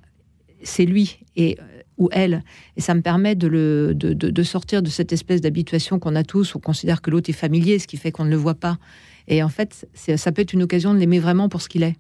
c'est 0.64 0.86
lui 0.86 1.20
et 1.38 1.58
ou 1.98 2.10
elle, 2.12 2.44
et 2.78 2.82
ça 2.82 2.94
me 2.94 3.02
permet 3.02 3.36
de, 3.36 4.44
sortir 4.44 4.82
de 4.82 4.90
cette 4.90 5.14
espèce 5.14 5.42
d'habituation 5.42 6.00
qu'on 6.00 6.16
a 6.16 6.24
tous, 6.24 6.56
où 6.56 6.58
on 6.58 6.62
considère 6.62 7.02
que 7.02 7.12
l'autre 7.12 7.30
est 7.30 7.34
familier, 7.34 7.80
ce 7.80 7.88
qui 7.88 7.98
fait 7.98 8.12
qu'on 8.12 8.26
ne 8.26 8.30
le 8.30 8.36
voit 8.36 8.56
pas. 8.56 8.78
Et 9.28 9.42
en 9.42 9.50
fait, 9.50 9.88
ça 9.94 10.32
peut 10.32 10.42
être 10.42 10.54
une 10.54 10.64
occasion 10.64 10.94
de 10.94 11.00
l'aimer 11.00 11.20
vraiment 11.20 11.50
pour 11.50 11.62
ce 11.62 11.70
qu'il 11.70 11.84
est. 11.84 11.96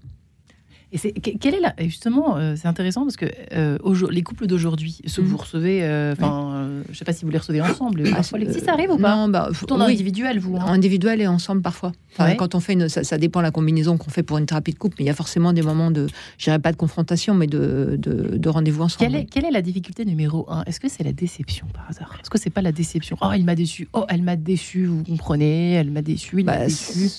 Et 0.91 0.97
c'est 0.97 1.11
que- 1.11 1.37
quelle 1.37 1.55
est 1.55 1.59
la 1.59 1.73
justement 1.79 2.37
euh, 2.37 2.55
c'est 2.55 2.67
intéressant 2.67 3.01
parce 3.03 3.17
que 3.17 3.25
euh, 3.53 3.77
les 4.11 4.21
couples 4.21 4.47
d'aujourd'hui 4.47 4.97
ceux 5.07 5.21
que 5.21 5.27
Mhm. 5.27 5.31
vous 5.31 5.37
recevez 5.37 5.83
euh, 5.83 6.13
enfin 6.13 6.51
euh, 6.55 6.83
je 6.91 6.97
sais 6.97 7.05
pas 7.05 7.11
si 7.13 7.25
vous 7.25 7.31
les 7.31 7.37
recevez 7.39 7.59
ensemble 7.61 8.03
Ah, 8.15 8.21
si 8.23 8.59
ça 8.61 8.73
arrive 8.73 8.91
ou 8.91 8.97
pas? 8.97 9.15
Non, 9.15 9.27
bah, 9.27 9.49
plutôt 9.51 9.75
en 9.75 9.85
oui. 9.85 9.93
individuel 9.93 10.39
vous 10.39 10.55
hein 10.57 10.65
individuel 10.67 11.21
et 11.21 11.27
ensemble 11.27 11.61
parfois. 11.61 11.91
Enfin, 12.13 12.29
Ouais. 12.29 12.35
Quand 12.37 12.55
on 12.55 12.59
fait 12.61 12.73
une, 12.73 12.87
ça, 12.87 13.03
ça 13.03 13.17
dépend 13.17 13.39
de 13.41 13.43
la 13.45 13.51
combinaison 13.51 13.97
qu'on 13.97 14.09
fait 14.09 14.23
pour 14.23 14.37
une 14.37 14.45
thérapie 14.45 14.71
de 14.71 14.77
couple, 14.77 14.95
mais 14.99 15.03
il 15.05 15.07
y 15.07 15.11
a 15.11 15.13
forcément 15.13 15.51
des 15.51 15.61
moments 15.63 15.91
de, 15.91 16.07
je 16.37 16.45
dirais 16.45 16.59
pas 16.59 16.71
de 16.71 16.77
confrontation, 16.77 17.33
mais 17.35 17.47
de, 17.47 17.97
de, 17.99 18.37
de 18.37 18.49
rendez-vous 18.49 18.83
ensemble. 18.83 19.11
quelle 19.11 19.19
est, 19.21 19.25
quelle 19.25 19.43
est 19.45 19.51
la 19.51 19.61
difficulté 19.61 20.05
numéro 20.05 20.45
un? 20.49 20.63
Est-ce 20.63 20.79
que 20.79 20.87
c'est 20.87 21.03
la 21.03 21.11
déception 21.11 21.67
par 21.73 21.85
hasard? 21.89 22.15
Est-ce 22.21 22.29
que 22.29 22.37
c'est 22.37 22.49
pas 22.49 22.61
la 22.61 22.71
déception? 22.71 23.17
Oh, 23.21 23.27
il 23.35 23.43
m'a 23.43 23.55
déçu. 23.55 23.89
Oh, 23.91 24.05
elle 24.07 24.21
m'a 24.21 24.37
déçu. 24.37 24.85
Vous 24.85 25.03
comprenez 25.03 25.73
Elle 25.73 25.91
m'a 25.91 26.01
déçu. 26.01 26.37
Il 26.39 26.45
m'a 26.45 26.57
Bah, 26.59 26.65
déçu. 26.67 27.09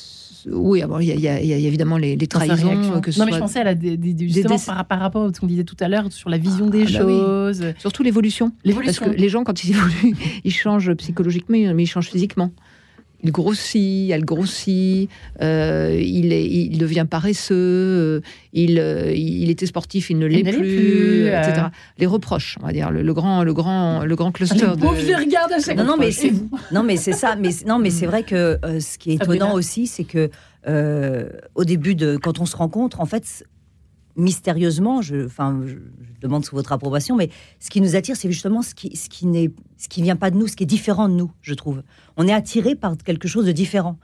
Oui, 0.48 0.82
alors 0.82 1.02
il 1.02 1.06
y, 1.08 1.12
a- 1.28 1.40
il 1.40 1.44
y 1.46 1.48
y 1.48 1.52
a 1.52 1.56
évidemment 1.56 1.96
les, 1.98 2.14
les 2.16 2.26
trahisons, 2.26 2.68
réaction. 2.70 3.00
que 3.00 3.10
ce 3.10 3.18
non, 3.18 3.26
mais 3.26 3.32
je 3.32 3.38
pensais 3.38 3.60
à 3.60 3.64
la 3.64 3.74
justement 3.74 4.54
déce- 4.56 4.66
par, 4.66 4.84
par 4.86 5.00
rapport 5.00 5.24
à 5.24 5.32
ce 5.34 5.40
qu'on 5.40 5.46
disait 5.46 5.64
tout 5.64 5.76
à 5.80 5.88
l'heure 5.88 6.12
sur 6.12 6.30
la 6.30 6.38
vision 6.38 6.68
des 6.68 6.82
Ah, 6.82 6.98
bah 7.00 7.04
oui. 7.06 7.18
choses. 7.18 7.64
surtout 7.78 8.02
l'évolution. 8.02 8.52
Parce 8.84 8.98
que 9.00 9.10
les 9.10 9.28
gens, 9.28 9.44
quand 9.44 9.64
ils 9.64 9.70
évoluent, 9.70 10.16
ils 10.44 10.52
changent 10.52 10.92
psychologiquement, 10.94 11.56
mais 11.74 11.82
ils 11.82 11.86
changent 11.88 12.10
physiquement. 12.10 12.52
Il 13.24 13.32
grossit, 13.32 14.10
elle 14.10 14.24
grossit, 14.24 15.08
euh, 15.40 15.98
il, 16.00 16.32
est, 16.32 16.46
il 16.46 16.78
devient 16.78 17.06
paresseux, 17.08 17.54
euh, 17.54 18.20
il, 18.52 18.78
euh, 18.78 19.12
il 19.14 19.50
était 19.50 19.66
sportif, 19.66 20.10
il 20.10 20.18
ne 20.18 20.26
l'est 20.26 20.42
plus, 20.42 20.52
plus, 20.58 21.26
euh. 21.28 21.40
etc. 21.40 21.66
Les 21.98 22.06
reproches, 22.06 22.56
on 22.62 22.66
va 22.66 22.72
dire, 22.72 22.90
le, 22.90 23.02
le 23.02 23.14
grand, 23.14 23.42
le 23.42 23.54
grand, 23.54 24.04
le 24.04 24.16
grand 24.16 24.32
cluster 24.32 24.56
Les 24.56 24.80
pauvres, 24.80 24.94
de... 24.94 25.14
regarde 25.24 25.52
à 25.52 25.60
chaque 25.60 25.76
Non, 25.76 25.84
non, 25.84 25.94
fois. 25.96 26.04
mais 26.04 26.10
c'est 26.12 26.32
non, 26.72 26.82
mais 26.82 26.96
c'est 26.96 27.12
ça. 27.12 27.36
Mais 27.36 27.50
non, 27.66 27.78
mais 27.78 27.90
c'est 27.90 28.06
vrai 28.06 28.22
que 28.22 28.58
euh, 28.64 28.80
ce 28.80 28.98
qui 28.98 29.12
est 29.12 29.14
étonnant 29.14 29.54
aussi, 29.54 29.86
c'est 29.86 30.04
que 30.04 30.30
euh, 30.68 31.28
au 31.54 31.64
début 31.64 31.94
de 31.94 32.16
quand 32.16 32.38
on 32.40 32.46
se 32.46 32.56
rencontre, 32.56 33.00
en 33.00 33.06
fait, 33.06 33.44
mystérieusement, 34.16 35.02
je, 35.02 35.26
enfin, 35.26 35.60
je, 35.66 35.76
demande 36.20 36.44
sous 36.44 36.54
votre 36.56 36.72
approbation, 36.72 37.16
mais 37.16 37.30
ce 37.60 37.70
qui 37.70 37.80
nous 37.80 37.94
attire, 37.96 38.16
c'est 38.16 38.30
justement 38.30 38.62
ce 38.62 38.74
qui, 38.74 38.96
ce 38.96 39.08
qui 39.08 39.26
n'est, 39.26 39.50
ce 39.76 39.88
qui 39.88 40.02
vient 40.02 40.16
pas 40.16 40.30
de 40.30 40.36
nous, 40.36 40.46
ce 40.48 40.56
qui 40.56 40.64
est 40.64 40.66
différent 40.66 41.08
de 41.08 41.14
nous, 41.14 41.30
je 41.42 41.54
trouve. 41.54 41.82
On 42.16 42.26
est 42.26 42.32
attiré 42.32 42.74
par 42.74 42.96
quelque 42.96 43.28
chose 43.28 43.44
de 43.46 43.52
différent. 43.52 43.98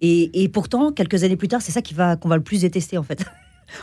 Et, 0.00 0.42
et 0.44 0.48
pourtant, 0.48 0.92
quelques 0.92 1.24
années 1.24 1.36
plus 1.36 1.48
tard, 1.48 1.60
c'est 1.60 1.72
ça 1.72 1.82
qui 1.82 1.92
va 1.94 2.16
qu'on 2.16 2.28
va 2.28 2.36
le 2.36 2.42
plus 2.42 2.62
détester 2.62 2.98
en 2.98 3.02
fait. 3.02 3.24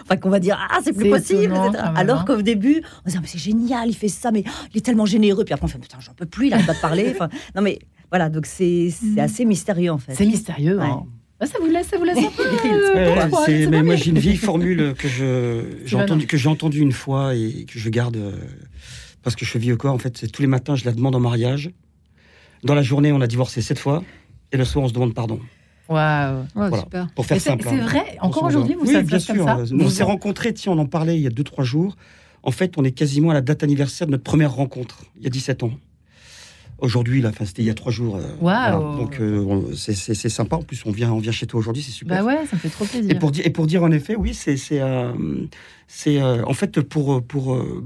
Enfin, 0.02 0.18
qu'on 0.18 0.32
va 0.32 0.40
dire 0.40 0.58
ah 0.72 0.80
c'est 0.84 0.94
plus 0.94 1.12
possible, 1.12 1.54
etc. 1.54 1.84
Alors 1.96 2.22
hein. 2.22 2.26
qu'au 2.26 2.42
début, 2.42 2.82
on 3.06 3.08
se 3.08 3.12
dit 3.12 3.18
ah, 3.18 3.22
mais 3.22 3.28
c'est 3.28 3.38
génial, 3.38 3.88
il 3.88 3.94
fait 3.94 4.08
ça, 4.08 4.32
mais 4.32 4.44
oh, 4.48 4.52
il 4.74 4.78
est 4.78 4.82
tellement 4.82 5.06
généreux. 5.06 5.46
Puis 5.46 5.54
après 5.54 5.66
on 5.66 5.68
fait 5.68 5.78
putain 5.78 6.00
j'en 6.00 6.14
peux 6.16 6.26
plus, 6.26 6.48
il 6.48 6.54
arrête 6.54 6.66
pas 6.66 6.74
de 6.74 6.80
parler. 6.82 7.12
Enfin, 7.14 7.30
non 7.56 7.62
mais 7.62 7.78
voilà, 8.10 8.30
donc 8.30 8.48
c'est 8.48 8.90
c'est 8.90 9.06
Mhm. 9.06 9.20
assez 9.20 9.46
mystérieux 9.46 9.92
en 9.92 10.00
fait. 10.00 10.16
C'est 10.16 10.26
mystérieux. 10.26 10.82
hein. 10.82 11.02
Ouais. 11.02 11.04
Ça 11.42 11.58
vous 11.60 11.68
laisse, 11.68 11.88
ça 11.88 11.98
vous 11.98 12.04
laisse 12.06 12.18
un 12.18 12.32
peu. 12.32 12.44
Euh, 12.66 13.28
Ouais, 13.48 13.68
mais 13.68 13.84
moi 13.84 13.96
j'ai 13.96 14.12
une 14.12 14.20
vieille 14.20 14.38
formule 14.38 14.94
que 14.98 15.08
je 15.08 15.62
j'ai 15.86 15.98
vas 15.98 16.04
entendu 16.04 16.28
que 16.28 16.38
j'ai 16.38 16.50
entendue 16.50 16.80
une 16.80 16.92
fois 16.94 17.36
et 17.36 17.66
que 17.66 17.78
je 17.78 17.90
garde 17.90 18.16
euh, 18.16 18.32
parce 19.24 19.36
que 19.36 19.44
je 19.46 19.50
suis 19.50 19.60
vieux 19.60 19.76
corps 19.76 19.94
en 19.94 19.98
fait 19.98 20.18
c'est 20.18 20.28
tous 20.32 20.42
les 20.42 20.48
matins 20.48 20.76
je 20.76 20.86
la 20.86 20.92
demande 20.94 21.16
en 21.16 21.20
mariage 21.20 21.72
dans 22.64 22.74
la 22.74 22.82
journée 22.82 23.12
on 23.12 23.22
a 23.22 23.28
divorcé 23.28 23.62
sept 23.62 23.78
fois 23.80 24.04
et 24.52 24.58
le 24.58 24.64
soir 24.66 24.86
on 24.86 24.88
se 24.88 24.94
demande 24.94 25.14
pardon 25.14 25.40
Waouh. 25.90 26.46
Voilà. 26.56 26.80
super. 26.80 27.08
pour 27.16 27.26
faire 27.26 27.40
simple 27.42 27.66
c'est 27.68 27.76
hein. 27.80 27.86
vrai. 27.86 28.18
Encore 28.22 28.44
aujourd'hui, 28.44 28.74
vous 28.76 28.86
oui 28.86 28.92
bien 28.94 29.04
passe 29.06 29.26
comme 29.28 29.36
sûr 29.36 29.46
ça 29.46 29.58
Euh, 29.58 29.78
on 29.80 29.90
s'est 29.90 30.04
rencontrés 30.04 30.54
tiens 30.54 30.72
on 30.72 30.80
en 30.80 30.86
parlait 30.88 31.16
il 31.18 31.22
y 31.22 31.28
a 31.28 31.32
deux 31.32 31.44
trois 31.44 31.64
jours 31.66 31.96
en 32.44 32.52
fait 32.52 32.74
on 32.78 32.84
est 32.84 32.92
quasiment 32.92 33.32
à 33.32 33.34
la 33.34 33.42
date 33.42 33.62
anniversaire 33.64 34.08
de 34.08 34.12
notre 34.12 34.24
première 34.24 34.54
rencontre 34.54 35.04
il 35.18 35.24
y 35.24 35.28
a 35.28 35.30
17 35.30 35.64
ans 35.64 35.72
aujourd'hui 36.80 37.22
là 37.22 37.32
c'était 37.46 37.62
il 37.62 37.66
y 37.66 37.70
a 37.70 37.74
trois 37.74 37.92
jours 37.92 38.18
euh, 38.18 38.22
Waouh. 38.42 38.98
donc 38.98 39.20
euh, 39.20 39.62
c'est 39.76 39.94
sympa 40.30 40.58
en 40.58 40.62
plus 40.64 40.82
on 40.86 40.92
vient 40.92 41.12
on 41.12 41.20
vient 41.20 41.32
chez 41.32 41.48
toi 41.48 41.60
aujourd'hui 41.60 41.82
c'est 41.82 41.92
super 41.92 42.20
Bah 42.20 42.26
ouais, 42.26 42.46
ça 42.48 42.56
me 42.56 42.60
fait 42.60 42.70
trop 42.70 42.86
plaisir. 42.86 43.10
Et 43.10 43.16
pour, 43.18 43.32
dire, 43.32 43.46
et 43.46 43.50
pour 43.50 43.66
dire 43.68 43.84
en 43.84 43.92
effet, 43.92 44.16
oui, 44.16 44.34
c'est 44.34 44.58
c'est 44.58 44.82
euh, 44.82 45.12
c'est, 45.88 46.22
euh, 46.22 46.44
en 46.46 46.54
fait 46.54 46.82
pour 46.82 47.24
pour 47.26 47.54
euh, 47.56 47.84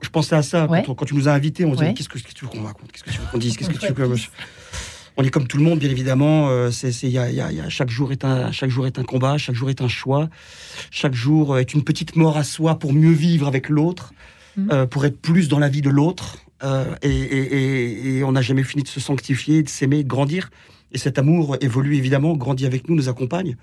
je 0.00 0.08
pensais 0.10 0.36
à 0.36 0.42
ça 0.42 0.66
Ouais. 0.70 0.84
quand, 0.86 0.94
tu 1.04 1.14
nous 1.16 1.28
as 1.28 1.32
invités, 1.32 1.64
on 1.64 1.74
se 1.74 1.80
Ouais. 1.80 1.88
dit 1.88 1.94
qu'est-ce 1.94 2.08
que, 2.08 2.18
tu 2.18 2.44
veux 2.44 2.50
qu'on 2.50 2.62
raconte, 2.62 2.92
qu'est-ce 2.92 3.02
que 3.02 3.10
tu 3.10 3.18
veux 3.18 3.26
qu'on 3.32 3.38
dise, 3.38 3.56
qu'est-ce 3.56 3.70
que 3.70 3.78
tu 3.78 3.86
veux 3.92 3.94
que 3.94 4.20
on 5.16 5.24
est 5.24 5.30
comme 5.30 5.48
tout 5.48 5.56
le 5.58 5.64
monde, 5.64 5.80
bien 5.80 5.90
évidemment. 5.90 6.48
euh, 6.48 6.70
c'est 6.70 6.92
c'est 6.92 7.08
il 7.08 7.12
y 7.12 7.18
a, 7.18 7.28
il 7.28 7.34
y 7.34 7.40
a- 7.40 7.50
il 7.50 7.58
y 7.58 7.60
a- 7.60 7.68
chaque 7.68 7.90
jour 7.90 8.12
est 8.12 8.24
un 8.24 8.52
chaque 8.52 8.70
jour 8.70 8.86
est 8.86 9.00
un 9.00 9.02
combat, 9.02 9.36
chaque 9.38 9.56
jour 9.56 9.68
est 9.70 9.80
un 9.82 9.88
choix, 9.88 10.28
chaque 10.92 11.14
jour 11.14 11.58
est 11.58 11.74
une 11.74 11.82
petite 11.82 12.14
mort 12.14 12.36
à 12.36 12.44
soi 12.44 12.78
pour 12.78 12.92
mieux 12.92 13.10
vivre 13.10 13.48
avec 13.48 13.68
l'autre, 13.68 14.12
Mhm. 14.56 14.68
euh, 14.70 14.86
pour 14.86 15.04
être 15.04 15.20
plus 15.20 15.48
dans 15.48 15.58
la 15.58 15.68
vie 15.68 15.82
de 15.82 15.90
l'autre. 15.90 16.38
Euh, 16.64 16.94
et, 17.02 17.08
et, 17.08 18.16
et, 18.16 18.24
on 18.24 18.32
n'a 18.32 18.42
jamais 18.42 18.64
fini 18.64 18.82
de 18.82 18.88
se 18.88 19.00
sanctifier, 19.00 19.62
de 19.62 19.68
s'aimer, 19.68 20.02
de 20.02 20.08
grandir. 20.08 20.50
Et 20.92 20.98
cet 20.98 21.18
amour 21.18 21.56
évolue 21.60 21.96
évidemment, 21.96 22.36
grandit 22.36 22.66
avec 22.66 22.88
nous, 22.88 22.96
nous 22.96 23.08
accompagne. 23.08 23.56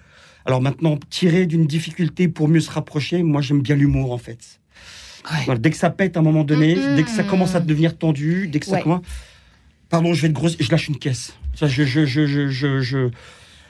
Alors 0.46 0.62
maintenant, 0.62 0.98
tirer 1.10 1.46
d'une 1.46 1.66
difficulté 1.66 2.28
pour 2.28 2.48
mieux 2.48 2.60
se 2.60 2.72
rapprocher, 2.72 3.24
moi 3.24 3.42
j'aime 3.42 3.62
bien 3.62 3.76
l'humour 3.76 4.12
en 4.12 4.18
fait. 4.18 4.62
Ouais. 5.48 5.58
Dès 5.58 5.72
que 5.72 5.78
ça 5.78 5.90
pète 5.90 6.18
à 6.18 6.20
un 6.20 6.24
moment 6.24 6.44
donné, 6.44 6.76
dès 6.96 7.04
que 7.04 7.10
ça 7.10 7.24
commence 7.24 7.56
à 7.56 7.60
devenir 7.60 7.98
tendu, 7.98 8.48
dès 8.48 8.60
que 8.60 8.68
ça 8.68 8.82
commence... 8.82 9.02
Pardon, 9.90 10.14
je 10.14 10.22
vais 10.22 10.28
être 10.28 10.34
grosse, 10.34 10.56
je 10.60 10.70
lâche 10.70 10.88
une 10.88 10.98
caisse. 10.98 11.34
Je, 11.60 11.68
je, 11.68 12.06
je, 12.06 12.26
je, 12.26 12.82
je 12.82 13.10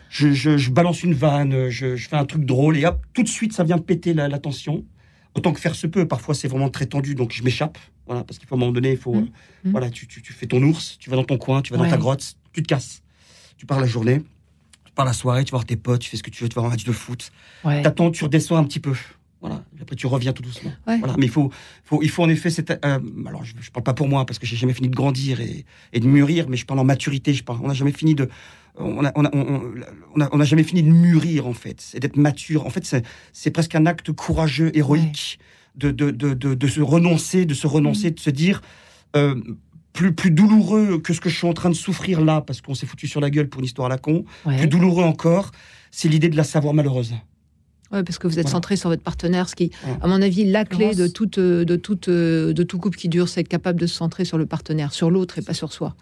je, 0.09 0.69
balance 0.69 1.03
une 1.03 1.13
vanne, 1.13 1.69
je, 1.69 1.95
fais 1.95 2.15
un 2.15 2.25
truc 2.25 2.45
drôle, 2.45 2.77
et 2.77 2.85
hop, 2.85 3.01
tout 3.13 3.23
de 3.23 3.27
suite, 3.27 3.53
ça 3.53 3.63
vient 3.63 3.77
péter 3.77 4.13
la, 4.13 4.27
la 4.27 4.39
tension. 4.39 4.85
Autant 5.33 5.51
que 5.51 5.59
faire 5.59 5.75
se 5.75 5.87
peut, 5.87 6.07
parfois 6.07 6.33
c'est 6.33 6.47
vraiment 6.47 6.69
très 6.69 6.85
tendu, 6.85 7.15
donc 7.15 7.33
je 7.33 7.43
m'échappe. 7.43 7.77
Voilà, 8.07 8.23
parce 8.23 8.37
qu'il 8.39 8.47
faut 8.47 8.55
à 8.55 8.57
un 8.57 8.59
moment 8.59 8.71
donné, 8.71 8.91
il 8.91 8.97
faut, 8.97 9.15
Mm. 9.15 9.29
euh, 9.65 9.69
voilà, 9.71 9.89
tu, 9.89 10.07
tu, 10.07 10.21
tu 10.21 10.31
fais 10.33 10.45
ton 10.45 10.61
ours, 10.63 10.97
tu 10.99 11.09
vas 11.09 11.15
dans 11.15 11.23
ton 11.23 11.37
coin, 11.37 11.61
tu 11.61 11.73
vas 11.73 11.79
Ouais. 11.79 11.85
dans 11.85 11.91
ta 11.91 11.97
grotte, 11.97 12.35
tu 12.53 12.61
te 12.63 12.67
casses. 12.67 13.01
Tu 13.57 13.65
pars 13.65 13.79
la 13.79 13.87
journée, 13.87 14.21
tu 14.85 14.91
pars 14.93 15.05
la 15.05 15.13
soirée, 15.13 15.43
tu 15.43 15.51
vas 15.51 15.57
voir 15.57 15.65
tes 15.65 15.75
potes, 15.77 16.01
tu 16.01 16.09
fais 16.09 16.17
ce 16.17 16.23
que 16.23 16.29
tu 16.29 16.43
veux, 16.43 16.49
tu 16.49 16.55
vas 16.55 16.61
voir 16.61 16.71
un 16.71 16.75
match 16.75 16.83
de 16.85 16.91
foot. 16.91 17.31
Ouais. 17.63 17.81
T'attends, 17.81 18.11
tu 18.11 18.23
redescends 18.23 18.57
un 18.57 18.63
petit 18.63 18.79
peu. 18.79 18.93
Voilà. 19.41 19.63
Après, 19.81 19.95
tu 19.95 20.07
reviens 20.07 20.33
tout 20.33 20.41
doucement. 20.43 20.71
Ouais. 20.87 20.97
Voilà. 20.99 21.15
Mais 21.17 21.25
il 21.27 21.31
faut, 21.31 21.51
faut, 21.83 22.01
il 22.01 22.09
faut 22.09 22.23
en 22.23 22.29
effet. 22.29 22.49
Cette, 22.49 22.71
euh, 22.71 22.99
alors, 23.27 23.43
je, 23.45 23.53
je 23.61 23.69
parle 23.71 23.83
pas 23.83 23.93
pour 23.93 24.07
moi 24.07 24.25
parce 24.25 24.39
que 24.39 24.45
j'ai 24.47 24.55
jamais 24.55 24.73
fini 24.73 24.89
de 24.89 24.95
grandir 24.95 25.39
et, 25.39 25.65
et 25.93 25.99
de 25.99 26.07
mûrir, 26.07 26.49
mais 26.49 26.57
je 26.57 26.65
parle 26.65 26.79
en 26.79 26.83
maturité. 26.83 27.33
Je 27.33 27.43
parle. 27.43 27.59
On 27.63 27.67
n'a 27.67 27.73
jamais 27.75 27.91
fini 27.91 28.15
de. 28.15 28.27
On 28.77 29.05
a, 29.05 29.11
on, 29.15 29.23
a, 29.23 29.29
on, 29.33 30.21
a, 30.21 30.29
on 30.33 30.39
a 30.39 30.43
jamais 30.43 30.63
fini 30.63 30.83
de 30.83 30.89
mûrir 30.89 31.47
en 31.47 31.53
fait, 31.53 31.91
et 31.93 31.99
d'être 32.01 32.17
mature. 32.17 32.65
En 32.65 32.69
fait, 32.69 32.85
c'est, 32.85 33.05
c'est 33.33 33.51
presque 33.51 33.73
un 33.75 33.85
acte 33.85 34.11
courageux, 34.11 34.69
héroïque, 34.75 35.39
de, 35.77 35.91
de, 35.91 36.11
de, 36.11 36.33
de 36.53 36.67
se 36.67 36.81
renoncer, 36.81 37.45
de 37.45 37.53
se 37.53 37.67
renoncer, 37.67 38.11
de 38.11 38.19
se 38.19 38.29
dire. 38.29 38.61
euh, 39.15 39.35
plus, 39.93 40.13
plus 40.13 40.29
douloureux 40.31 40.99
que 40.99 41.13
ce 41.13 41.21
que 41.21 41.29
je 41.29 41.37
suis 41.37 41.47
en 41.47 41.53
train 41.53 41.69
de 41.69 41.73
souffrir 41.75 42.19
là, 42.19 42.41
parce 42.41 42.59
qu'on 42.59 42.75
s'est 42.75 42.85
foutu 42.85 43.07
sur 43.07 43.21
la 43.21 43.29
gueule 43.29 43.47
pour 43.47 43.59
une 43.59 43.65
histoire 43.65 43.85
à 43.85 43.89
la 43.89 43.97
con, 43.97 44.25
Ouais. 44.45 44.57
plus 44.57 44.67
douloureux 44.67 45.05
encore, 45.05 45.51
c'est 45.89 46.09
l'idée 46.09 46.27
de 46.27 46.35
la 46.35 46.43
savoir 46.43 46.73
malheureuse. 46.73 47.13
Ouais, 47.95 48.03
parce 48.03 48.17
que 48.19 48.27
vous 48.27 48.33
êtes 48.39 48.43
Voilà. 48.45 48.51
centré 48.51 48.75
sur 48.75 48.89
votre 48.89 49.01
partenaire, 49.01 49.47
ce 49.47 49.55
qui, 49.55 49.71
à 50.01 50.07
mon 50.07 50.21
avis, 50.21 50.43
la 50.43 50.65
clé 50.65 50.93
de 50.95 51.07
toute, 51.07 51.37
euh, 51.37 51.63
de 51.63 51.77
toute, 51.77 52.09
euh, 52.09 52.51
de 52.51 52.63
tout 52.63 52.77
couple 52.77 52.97
qui 52.97 53.07
dure, 53.07 53.29
c'est 53.29 53.39
être 53.39 53.47
capable 53.47 53.79
de 53.79 53.87
se 53.87 53.95
centrer 53.95 54.25
sur 54.25 54.37
le 54.37 54.45
partenaire, 54.45 54.91
sur 54.93 55.09
l'autre 55.09 55.37
et 55.39 55.41
pas 55.41 55.53
sur 55.53 55.71
soi. 55.71 55.95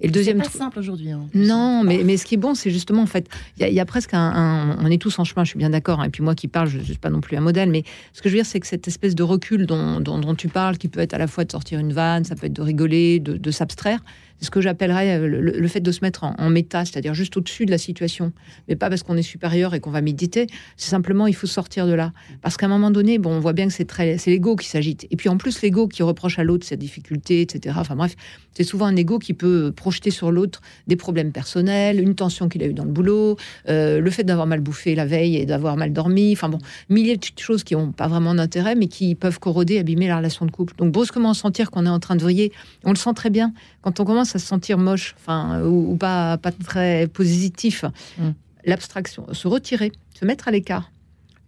Et 0.00 0.06
le 0.06 0.12
deuxième 0.12 0.38
C'est 0.42 0.50
pas 0.52 0.58
simple 0.58 0.78
aujourd'hui. 0.78 1.10
hein. 1.10 1.26
Non, 1.34 1.82
mais, 1.84 2.02
mais 2.02 2.16
ce 2.16 2.24
qui 2.24 2.34
est 2.34 2.38
bon, 2.38 2.54
c'est 2.54 2.70
justement, 2.70 3.02
en 3.02 3.06
fait, 3.06 3.28
il 3.58 3.60
y, 3.60 3.64
a- 3.64 3.68
il 3.68 3.74
y 3.74 3.80
a 3.80 3.84
presque 3.84 4.14
un, 4.14 4.18
un- 4.20 4.78
On 4.82 4.90
est 4.90 4.96
tous 5.00 5.18
en 5.18 5.24
chemin, 5.24 5.44
je 5.44 5.50
suis 5.50 5.58
bien 5.58 5.70
d'accord. 5.70 6.00
hein, 6.00 6.04
et 6.04 6.08
puis 6.10 6.22
moi 6.22 6.34
qui 6.34 6.48
parle, 6.48 6.68
je 6.68 6.78
ne 6.78 6.82
suis 6.82 6.94
pas 6.96 7.10
non 7.10 7.20
plus 7.20 7.36
un 7.36 7.40
modèle, 7.42 7.68
mais 7.70 7.84
ce 8.14 8.22
que 8.22 8.28
je 8.30 8.34
veux 8.34 8.38
dire, 8.40 8.46
c'est 8.46 8.60
que 8.60 8.66
cette 8.66 8.88
espèce 8.88 9.14
de 9.14 9.22
recul 9.22 9.66
dont, 9.66 10.00
dont- 10.00 10.18
dont 10.18 10.34
tu 10.34 10.48
parles, 10.48 10.78
qui 10.78 10.88
peut 10.88 11.00
être 11.00 11.12
à 11.14 11.18
la 11.18 11.26
fois 11.26 11.44
de 11.44 11.52
sortir 11.52 11.78
une 11.78 11.92
vanne, 11.92 12.24
ça 12.24 12.36
peut 12.36 12.46
être 12.46 12.52
de 12.54 12.62
rigoler, 12.62 13.20
de, 13.20 13.36
de 13.36 13.50
s'abstraire, 13.50 14.00
c'est 14.38 14.46
ce 14.46 14.50
que 14.50 14.60
j'appellerais 14.60 15.18
euh, 15.18 15.28
le, 15.28 15.68
fait 15.68 15.80
de 15.80 15.92
se 15.92 16.00
mettre 16.02 16.24
en, 16.24 16.34
en 16.38 16.50
méta, 16.50 16.84
c'est-à-dire 16.84 17.14
juste 17.14 17.36
au-dessus 17.36 17.66
de 17.66 17.70
la 17.70 17.78
situation. 17.78 18.32
Mais 18.68 18.76
pas 18.76 18.88
parce 18.88 19.02
qu'on 19.02 19.16
est 19.16 19.22
supérieur 19.22 19.74
et 19.74 19.80
qu'on 19.80 19.90
va 19.90 20.00
méditer, 20.00 20.46
c'est 20.76 20.90
simplement, 20.90 21.26
il 21.26 21.34
faut 21.34 21.46
sortir 21.46 21.86
de 21.86 21.92
là. 21.92 22.12
Parce 22.42 22.56
qu'à 22.56 22.66
un 22.66 22.68
moment 22.68 22.90
donné, 22.90 23.18
bon, 23.18 23.32
on 23.32 23.40
voit 23.40 23.52
bien 23.52 23.66
que 23.66 23.72
c'est 23.72 23.84
très, 23.84 24.18
c'est 24.18 24.30
l'ego 24.30 24.56
qui 24.56 24.68
s'agite. 24.68 25.06
Et 25.10 25.16
puis 25.16 25.28
en 25.28 25.36
plus, 25.36 25.62
l'ego 25.62 25.88
qui 25.88 26.02
reproche 26.02 26.38
à 26.38 26.44
l'autre 26.44 26.66
ses 26.66 26.76
difficultés, 26.76 27.42
etc. 27.42 27.76
Enfin 27.78 27.96
bref, 27.96 28.14
c'est 28.52 28.64
souvent 28.64 28.86
un 28.86 28.96
ego 28.96 29.18
qui 29.18 29.34
peut 29.34 29.72
projeter 29.74 30.10
sur 30.10 30.30
l'autre 30.30 30.60
des 30.86 30.96
problèmes 30.96 31.32
personnels, 31.32 32.00
une 32.00 32.14
tension 32.14 32.48
qu'il 32.48 32.62
a 32.62 32.66
eu 32.66 32.74
dans 32.74 32.84
le 32.84 32.90
boulot, 32.90 33.36
euh, 33.68 34.00
le 34.00 34.10
fait 34.10 34.24
d'avoir 34.24 34.46
mal 34.46 34.60
bouffé 34.60 34.94
la 34.94 35.06
veille 35.06 35.36
et 35.36 35.46
d'avoir 35.46 35.76
mal 35.76 35.92
dormi. 35.92 36.32
Enfin 36.32 36.48
bon, 36.48 36.58
milliers 36.88 37.16
de 37.16 37.24
choses 37.38 37.64
qui 37.64 37.74
n'ont 37.74 37.92
pas 37.92 38.08
vraiment 38.08 38.34
d'intérêt, 38.34 38.74
mais 38.74 38.86
qui 38.86 39.14
peuvent 39.14 39.40
corroder, 39.40 39.78
abîmer 39.78 40.08
la 40.08 40.18
relation 40.18 40.46
de 40.46 40.50
couple. 40.50 40.74
Donc 40.76 40.92
brusquement 40.92 41.34
sentir 41.34 41.70
qu'on 41.70 41.86
est 41.86 41.90
en 41.90 42.00
train 42.00 42.16
de 42.16 42.22
vriller, 42.22 42.52
on 42.84 42.90
le 42.90 42.96
sent 42.96 43.12
très 43.14 43.30
bien. 43.30 43.52
Quand 43.82 44.00
on 44.00 44.04
commence 44.04 44.23
à 44.34 44.38
se 44.38 44.46
sentir 44.46 44.78
moche, 44.78 45.14
enfin 45.18 45.60
ou, 45.62 45.92
ou 45.92 45.96
pas, 45.96 46.38
pas 46.38 46.52
très 46.52 47.06
positif, 47.08 47.84
Mm. 48.18 48.30
l'abstraction, 48.64 49.26
se 49.32 49.48
retirer, 49.48 49.92
se 50.18 50.24
mettre 50.24 50.48
à 50.48 50.50
l'écart 50.50 50.90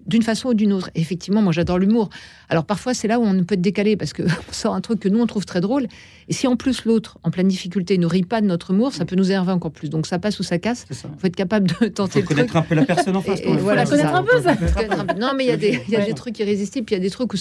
d'une 0.07 0.23
façon 0.23 0.49
ou 0.51 0.55
d'une 0.55 0.73
autre. 0.73 0.91
Et 0.95 1.01
effectivement, 1.01 1.43
moi 1.43 1.53
j'adore 1.53 1.79
l'humour. 1.79 2.09
Alors 2.49 2.65
parfois 2.65 2.95
c'est 2.95 3.09
là 3.09 3.19
où 3.19 3.25
on 3.25 3.45
peut 3.45 3.55
être 3.55 3.61
décalé 3.61 3.97
parce 3.97 4.13
que 4.13 4.23
on 4.49 4.53
sort 4.53 4.75
un 4.75 4.81
truc 4.81 5.01
que 5.01 5.09
nous 5.09 5.21
on 5.21 5.27
trouve 5.27 5.45
très 5.47 5.61
drôle. 5.61 5.87
Et 6.29 6.33
si 6.33 6.47
en 6.47 6.57
plus 6.57 6.85
l'autre, 6.85 7.19
en 7.23 7.31
pleine 7.31 7.47
difficulté, 7.49 7.99
ne 7.99 8.07
rit 8.07 8.25
pas 8.25 8.41
de 8.41 8.47
notre 8.47 8.73
humour, 8.73 8.93
ça 8.93 9.05
peut 9.05 9.15
nous 9.17 9.27
énerver 9.27 9.53
encore 9.53 9.71
plus. 9.71 9.91
Donc 9.91 10.07
ça 10.07 10.19
passe 10.19 10.41
ou 10.41 10.43
ça 10.43 10.59
casse. 10.59 10.87
Il 10.91 10.97
faut 10.97 11.27
être 11.27 11.37
capable 11.37 11.69
de 11.69 11.75
Il 11.83 11.93
tenter 11.93 12.13
faut 12.13 12.19
le 12.21 12.25
truc. 12.25 12.37
connaître 12.37 12.57
un 12.57 12.63
peu 12.63 12.75
la 12.75 12.85
personne 12.85 13.17
en 13.17 13.21
face. 13.23 13.41
Et- 13.41 13.49
et 13.49 13.57
voilà, 13.57 13.87
Faut 13.87 13.95
la 13.97 14.03
connaître 14.03 14.17
un 14.17 14.25
peu, 14.25 14.43
ça. 14.43 15.15
Non, 15.19 15.33
mais 15.37 15.45
il 15.45 15.49
y 15.49 15.53
a 15.53 15.57
des, 15.57 15.81
y 15.89 15.97
a 15.97 16.01
Ouais. 16.01 16.07
des 16.07 16.15
trucs 16.15 16.39
irrésistibles, 16.39 16.85
puis 16.87 16.95
il 16.95 16.99
y 16.99 17.01
a 17.01 17.05
des 17.05 17.11
trucs 17.11 17.33
où. 17.33 17.37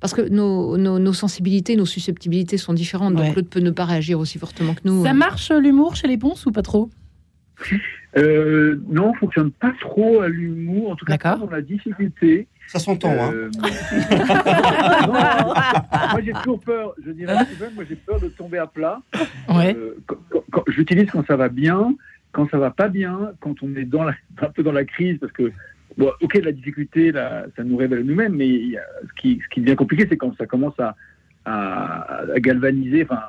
Parce 0.00 0.12
que 0.12 0.22
nos, 0.28 0.76
nos, 0.76 0.98
nos 0.98 1.12
sensibilités, 1.12 1.76
nos 1.76 1.86
susceptibilité 1.86 2.58
sont 2.58 2.74
différentes. 2.74 3.14
Ouais. 3.14 3.26
Donc 3.28 3.36
l'autre 3.36 3.48
peut 3.48 3.60
ne 3.60 3.70
pas 3.70 3.84
réagir 3.84 4.18
aussi 4.18 4.38
fortement 4.38 4.74
que 4.74 4.80
nous. 4.84 5.04
Ça 5.04 5.14
marche 5.14 5.50
l'humour 5.50 5.94
chez 5.96 6.08
les 6.08 6.18
ponces 6.18 6.44
ou 6.46 6.52
pas 6.52 6.62
trop? 6.62 6.90
Euh, 8.16 8.78
non, 8.88 9.10
on 9.10 9.14
fonctionne 9.14 9.50
pas 9.50 9.72
trop 9.80 10.20
à 10.20 10.28
l'humour, 10.28 10.90
en 10.90 10.96
tout 10.96 11.04
cas 11.04 11.14
D'accord. 11.16 11.38
dans 11.46 11.50
la 11.50 11.62
difficulté. 11.62 12.46
Ça 12.68 12.78
s'entend, 12.78 13.10
hein. 13.12 13.32
Euh, 13.34 13.50
non, 15.06 15.12
moi 15.12 16.20
j'ai 16.24 16.32
toujours 16.32 16.60
peur, 16.60 16.94
je 17.04 17.10
dirais 17.10 17.44
Steven, 17.44 17.74
moi 17.74 17.84
j'ai 17.88 17.96
peur 17.96 18.20
de 18.20 18.28
tomber 18.28 18.58
à 18.58 18.66
plat. 18.66 19.00
Ouais. 19.48 19.74
Euh, 19.76 19.96
quand- 20.06 20.16
quand- 20.50 20.64
J'utilise 20.68 21.10
quand 21.10 21.26
ça 21.26 21.36
va 21.36 21.48
bien, 21.48 21.94
quand 22.32 22.48
ça 22.50 22.58
va 22.58 22.70
pas 22.70 22.88
bien, 22.88 23.32
quand 23.40 23.62
on 23.62 23.74
est 23.76 23.84
dans 23.84 24.04
la, 24.04 24.14
un 24.40 24.48
peu 24.50 24.62
dans 24.62 24.72
la 24.72 24.84
crise, 24.84 25.18
parce 25.18 25.32
que, 25.32 25.50
bon, 25.98 26.10
ok, 26.20 26.34
la 26.42 26.52
difficulté, 26.52 27.12
là, 27.12 27.46
ça 27.56 27.64
nous 27.64 27.76
révèle 27.76 28.02
nous-mêmes, 28.02 28.34
mais 28.34 28.48
il 28.48 28.70
y 28.70 28.76
a- 28.78 28.86
ce, 29.08 29.20
qui, 29.20 29.40
ce 29.44 29.48
qui 29.54 29.60
devient 29.60 29.76
compliqué, 29.76 30.06
c'est 30.08 30.16
quand 30.16 30.36
ça 30.36 30.46
commence 30.46 30.78
à, 30.78 30.96
à, 31.44 32.22
à 32.34 32.40
galvaniser, 32.40 33.04
enfin, 33.04 33.20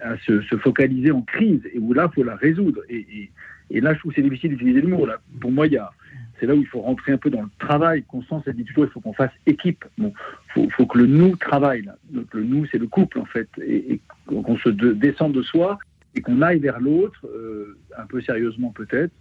à 0.00 0.16
se, 0.26 0.40
se 0.42 0.56
focaliser 0.56 1.10
en 1.10 1.22
crise, 1.22 1.60
et 1.72 1.78
où 1.78 1.92
là, 1.94 2.08
il 2.10 2.14
faut 2.14 2.24
la 2.24 2.36
résoudre. 2.36 2.80
Et, 2.88 2.98
et, 2.98 3.30
et 3.70 3.80
là, 3.80 3.94
je 3.94 3.98
trouve 3.98 4.12
que 4.12 4.16
c'est 4.16 4.28
difficile 4.28 4.50
d'utiliser 4.50 4.80
le 4.80 4.88
mot. 4.88 5.06
Pour 5.40 5.50
moi, 5.50 5.66
c'est 6.38 6.46
là 6.46 6.54
où 6.54 6.60
il 6.60 6.66
faut 6.66 6.80
rentrer 6.80 7.12
un 7.12 7.16
peu 7.16 7.30
dans 7.30 7.42
le 7.42 7.48
travail. 7.58 8.02
Constance, 8.02 8.42
elle 8.46 8.56
dit 8.56 8.64
toujours, 8.64 8.84
il 8.84 8.90
faut 8.90 9.00
qu'on 9.00 9.12
fasse 9.12 9.32
équipe. 9.46 9.84
Bon, 9.98 10.12
faut, 10.54 10.86
que 10.86 10.98
le 10.98 11.06
nous 11.06 11.36
travaille. 11.36 11.88
Donc 12.10 12.32
le 12.34 12.44
nous, 12.44 12.66
c'est 12.66 12.78
le 12.78 12.86
couple 12.86 13.18
en 13.18 13.24
fait, 13.24 13.48
et, 13.64 14.00
qu'on 14.26 14.56
se 14.58 14.68
de- 14.68 14.92
descende 14.92 15.32
de 15.32 15.42
soi 15.42 15.78
et 16.14 16.20
qu'on 16.20 16.42
aille 16.42 16.60
vers 16.60 16.80
l'autre, 16.80 17.26
euh, 17.26 17.76
un 17.98 18.06
peu 18.06 18.20
sérieusement 18.20 18.70
peut-être. 18.70 19.12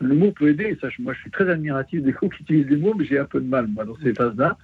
Le 0.00 0.14
mot 0.14 0.32
peut 0.32 0.48
aider. 0.48 0.76
Ça, 0.80 0.88
moi, 0.98 1.12
je 1.14 1.20
suis 1.20 1.30
très 1.30 1.48
admiratif 1.48 2.02
des 2.02 2.12
couples 2.14 2.36
qui 2.36 2.42
utilisent 2.42 2.66
des 2.66 2.76
mots, 2.76 2.94
mais 2.94 3.04
j'ai 3.04 3.18
un 3.18 3.24
peu 3.24 3.40
de 3.40 3.46
mal 3.46 3.66
moi 3.68 3.84
dans 3.84 3.96
ces 4.02 4.14
phases-là. 4.14 4.56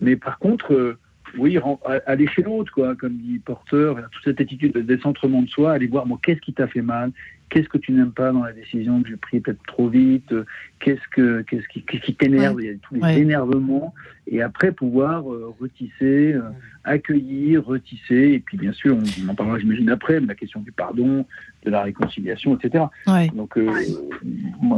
Mais 0.00 0.16
par 0.16 0.38
contre, 0.38 0.74
euh, 0.74 0.98
oui, 1.38 1.58
aller 2.06 2.26
chez 2.26 2.42
l'autre, 2.42 2.72
quoi, 2.72 2.94
comme 2.96 3.16
dit 3.16 3.38
Porter, 3.38 3.94
toute 4.12 4.24
cette 4.24 4.40
attitude 4.40 4.72
de 4.72 4.80
décentrement 4.80 5.42
de 5.42 5.48
soi, 5.48 5.72
aller 5.72 5.86
voir, 5.86 6.06
moi, 6.06 6.18
qu'est-ce 6.22 6.40
qui 6.40 6.52
t'a 6.52 6.66
fait 6.66 6.82
mal, 6.82 7.12
qu'est-ce 7.48 7.68
que 7.68 7.78
tu 7.78 7.92
n'aimes 7.92 8.12
pas 8.12 8.30
dans 8.32 8.44
la 8.44 8.52
décision 8.52 9.02
que 9.02 9.08
j'ai 9.08 9.16
prise 9.16 9.42
peut-être 9.42 9.62
trop 9.66 9.88
vite, 9.88 10.32
qu'est-ce 10.78 11.00
que 11.12 11.42
qu'est-ce 11.42 11.66
qui, 11.68 11.82
qu'est-ce 11.82 12.02
qui 12.02 12.14
t'énerve, 12.14 12.60
il 12.62 12.66
y 12.66 12.70
a 12.70 12.74
tous 12.80 12.94
les 12.94 13.00
Ouais. 13.00 13.18
énervements, 13.18 13.92
et 14.28 14.40
après 14.42 14.70
pouvoir 14.72 15.32
euh, 15.32 15.52
retisser, 15.60 16.34
euh, 16.34 16.42
accueillir, 16.84 17.64
retisser, 17.66 18.32
et 18.34 18.40
puis 18.40 18.56
bien 18.56 18.72
sûr, 18.72 18.96
on, 18.96 19.02
on 19.26 19.28
en 19.30 19.34
parlera, 19.34 19.58
j'imagine 19.58 19.90
après, 19.90 20.20
mais 20.20 20.28
la 20.28 20.34
question 20.36 20.60
du 20.60 20.72
pardon, 20.72 21.26
de 21.64 21.70
la 21.70 21.82
réconciliation, 21.82 22.56
etc. 22.56 22.84
Ouais. 23.06 23.28
Donc 23.34 23.56
euh, 23.58 23.70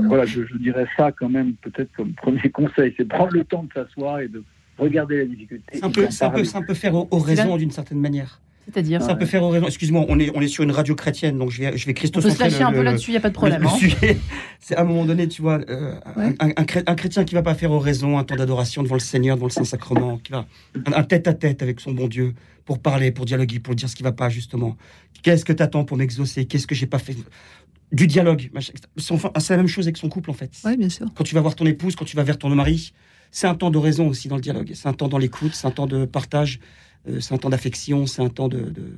voilà, 0.06 0.24
je, 0.24 0.44
je 0.44 0.56
dirais 0.56 0.86
ça 0.96 1.12
quand 1.12 1.28
même 1.28 1.54
peut-être 1.54 1.92
comme 1.96 2.12
premier 2.12 2.48
conseil, 2.52 2.94
c'est 2.96 3.06
prendre 3.06 3.32
le 3.34 3.44
temps 3.44 3.64
de 3.64 3.72
s'asseoir 3.72 4.20
et 4.20 4.28
de 4.28 4.42
regarder 4.82 5.18
la 5.18 5.24
difficulté. 5.24 5.64
C'est 5.74 5.84
un 5.84 5.88
et 5.88 5.92
peu, 5.92 6.04
d'en 6.04 6.10
c'est 6.10 6.24
un 6.24 6.28
peu, 6.28 6.32
parler. 6.34 6.48
c'est 6.48 6.56
un 6.56 6.62
peu 6.62 6.74
faire 6.74 6.94
aux, 6.94 7.08
aux 7.10 7.18
raisons 7.18 7.56
d'une 7.56 7.70
certaine 7.70 7.98
manière. 8.00 8.40
C'est-à-dire 8.66 9.02
Ça 9.02 9.16
peut 9.16 9.26
faire 9.26 9.42
aux 9.42 9.48
raisons. 9.48 9.66
Excuse-moi, 9.66 10.04
on 10.08 10.20
est, 10.20 10.30
on 10.36 10.40
est 10.40 10.46
sur 10.46 10.62
une 10.62 10.70
radio 10.70 10.94
chrétienne, 10.94 11.36
donc 11.36 11.50
je 11.50 11.62
vais, 11.62 11.76
je 11.76 11.84
vais 11.84 11.94
On 12.14 12.20
peut 12.20 12.30
se 12.30 12.38
lâcher 12.38 12.60
le- 12.60 12.64
un 12.66 12.72
peu 12.72 12.82
là-dessus, 12.82 13.10
il 13.10 13.14
n'y 13.14 13.16
a 13.16 13.20
pas 13.20 13.28
de 13.30 13.34
problème. 13.34 13.60
le 13.62 13.66
hein. 13.66 13.76
sujet. 13.76 14.16
C'est 14.60 14.76
à 14.76 14.82
un 14.82 14.84
moment 14.84 15.04
donné, 15.04 15.26
tu 15.26 15.42
vois, 15.42 15.58
euh, 15.68 15.94
Ouais. 16.16 16.34
un, 16.38 16.50
un 16.56 16.64
chré- 16.64 16.84
un 16.86 16.94
chrétien 16.94 17.24
qui 17.24 17.34
va 17.34 17.42
pas 17.42 17.56
faire 17.56 17.72
oraison, 17.72 18.18
un 18.18 18.22
temps 18.24 18.36
d'adoration 18.36 18.84
devant 18.84 18.94
le 18.94 19.00
Seigneur, 19.00 19.34
devant 19.34 19.46
le 19.48 19.52
Saint-Sacrement, 19.52 20.18
qui 20.18 20.30
va 20.30 20.46
un- 20.94 21.02
tête-à-tête 21.02 21.60
avec 21.60 21.80
son 21.80 21.90
bon 21.90 22.06
Dieu 22.06 22.34
pour 22.64 22.78
parler, 22.78 23.10
pour 23.10 23.24
dialoguer, 23.24 23.58
pour 23.58 23.74
dire 23.74 23.88
ce 23.88 23.96
qui 23.96 24.04
va 24.04 24.12
pas 24.12 24.28
justement. 24.28 24.76
Qu'est-ce 25.24 25.44
que 25.44 25.52
t'attends 25.52 25.84
pour 25.84 25.96
m'exaucer? 25.96 26.44
Qu'est-ce 26.44 26.68
que 26.68 26.76
j'ai 26.76 26.86
pas 26.86 26.98
fait? 27.00 27.16
Du 27.90 28.06
dialogue. 28.06 28.48
machin. 28.54 28.72
C'est 28.96 29.12
enfin- 29.12 29.32
c'est 29.40 29.52
la 29.54 29.56
même 29.58 29.66
chose 29.66 29.86
avec 29.86 29.96
son 29.96 30.08
couple 30.08 30.30
en 30.30 30.34
fait. 30.34 30.52
Oui, 30.64 30.76
bien 30.76 30.88
sûr. 30.88 31.08
Quand 31.16 31.24
tu 31.24 31.34
vas 31.34 31.40
voir 31.40 31.56
ton 31.56 31.66
épouse, 31.66 31.96
quand 31.96 32.04
tu 32.04 32.16
vas 32.16 32.22
vers 32.22 32.38
ton 32.38 32.48
mari, 32.50 32.92
c'est 33.32 33.48
un 33.48 33.56
temps 33.56 33.70
d'oraison 33.72 34.06
aussi 34.08 34.28
dans 34.28 34.36
le 34.36 34.42
dialogue. 34.42 34.70
C'est 34.74 34.88
un 34.88 34.92
temps 34.92 35.08
dans 35.08 35.18
l'écoute, 35.18 35.54
c'est 35.54 35.66
un 35.66 35.72
temps 35.72 35.88
de 35.88 36.04
partage, 36.04 36.60
euh, 37.08 37.20
c'est 37.20 37.34
un 37.34 37.38
temps 37.38 37.50
d'affection, 37.50 38.06
c'est 38.06 38.22
un 38.22 38.28
temps 38.28 38.48
de. 38.48 38.60
de- 38.70 38.94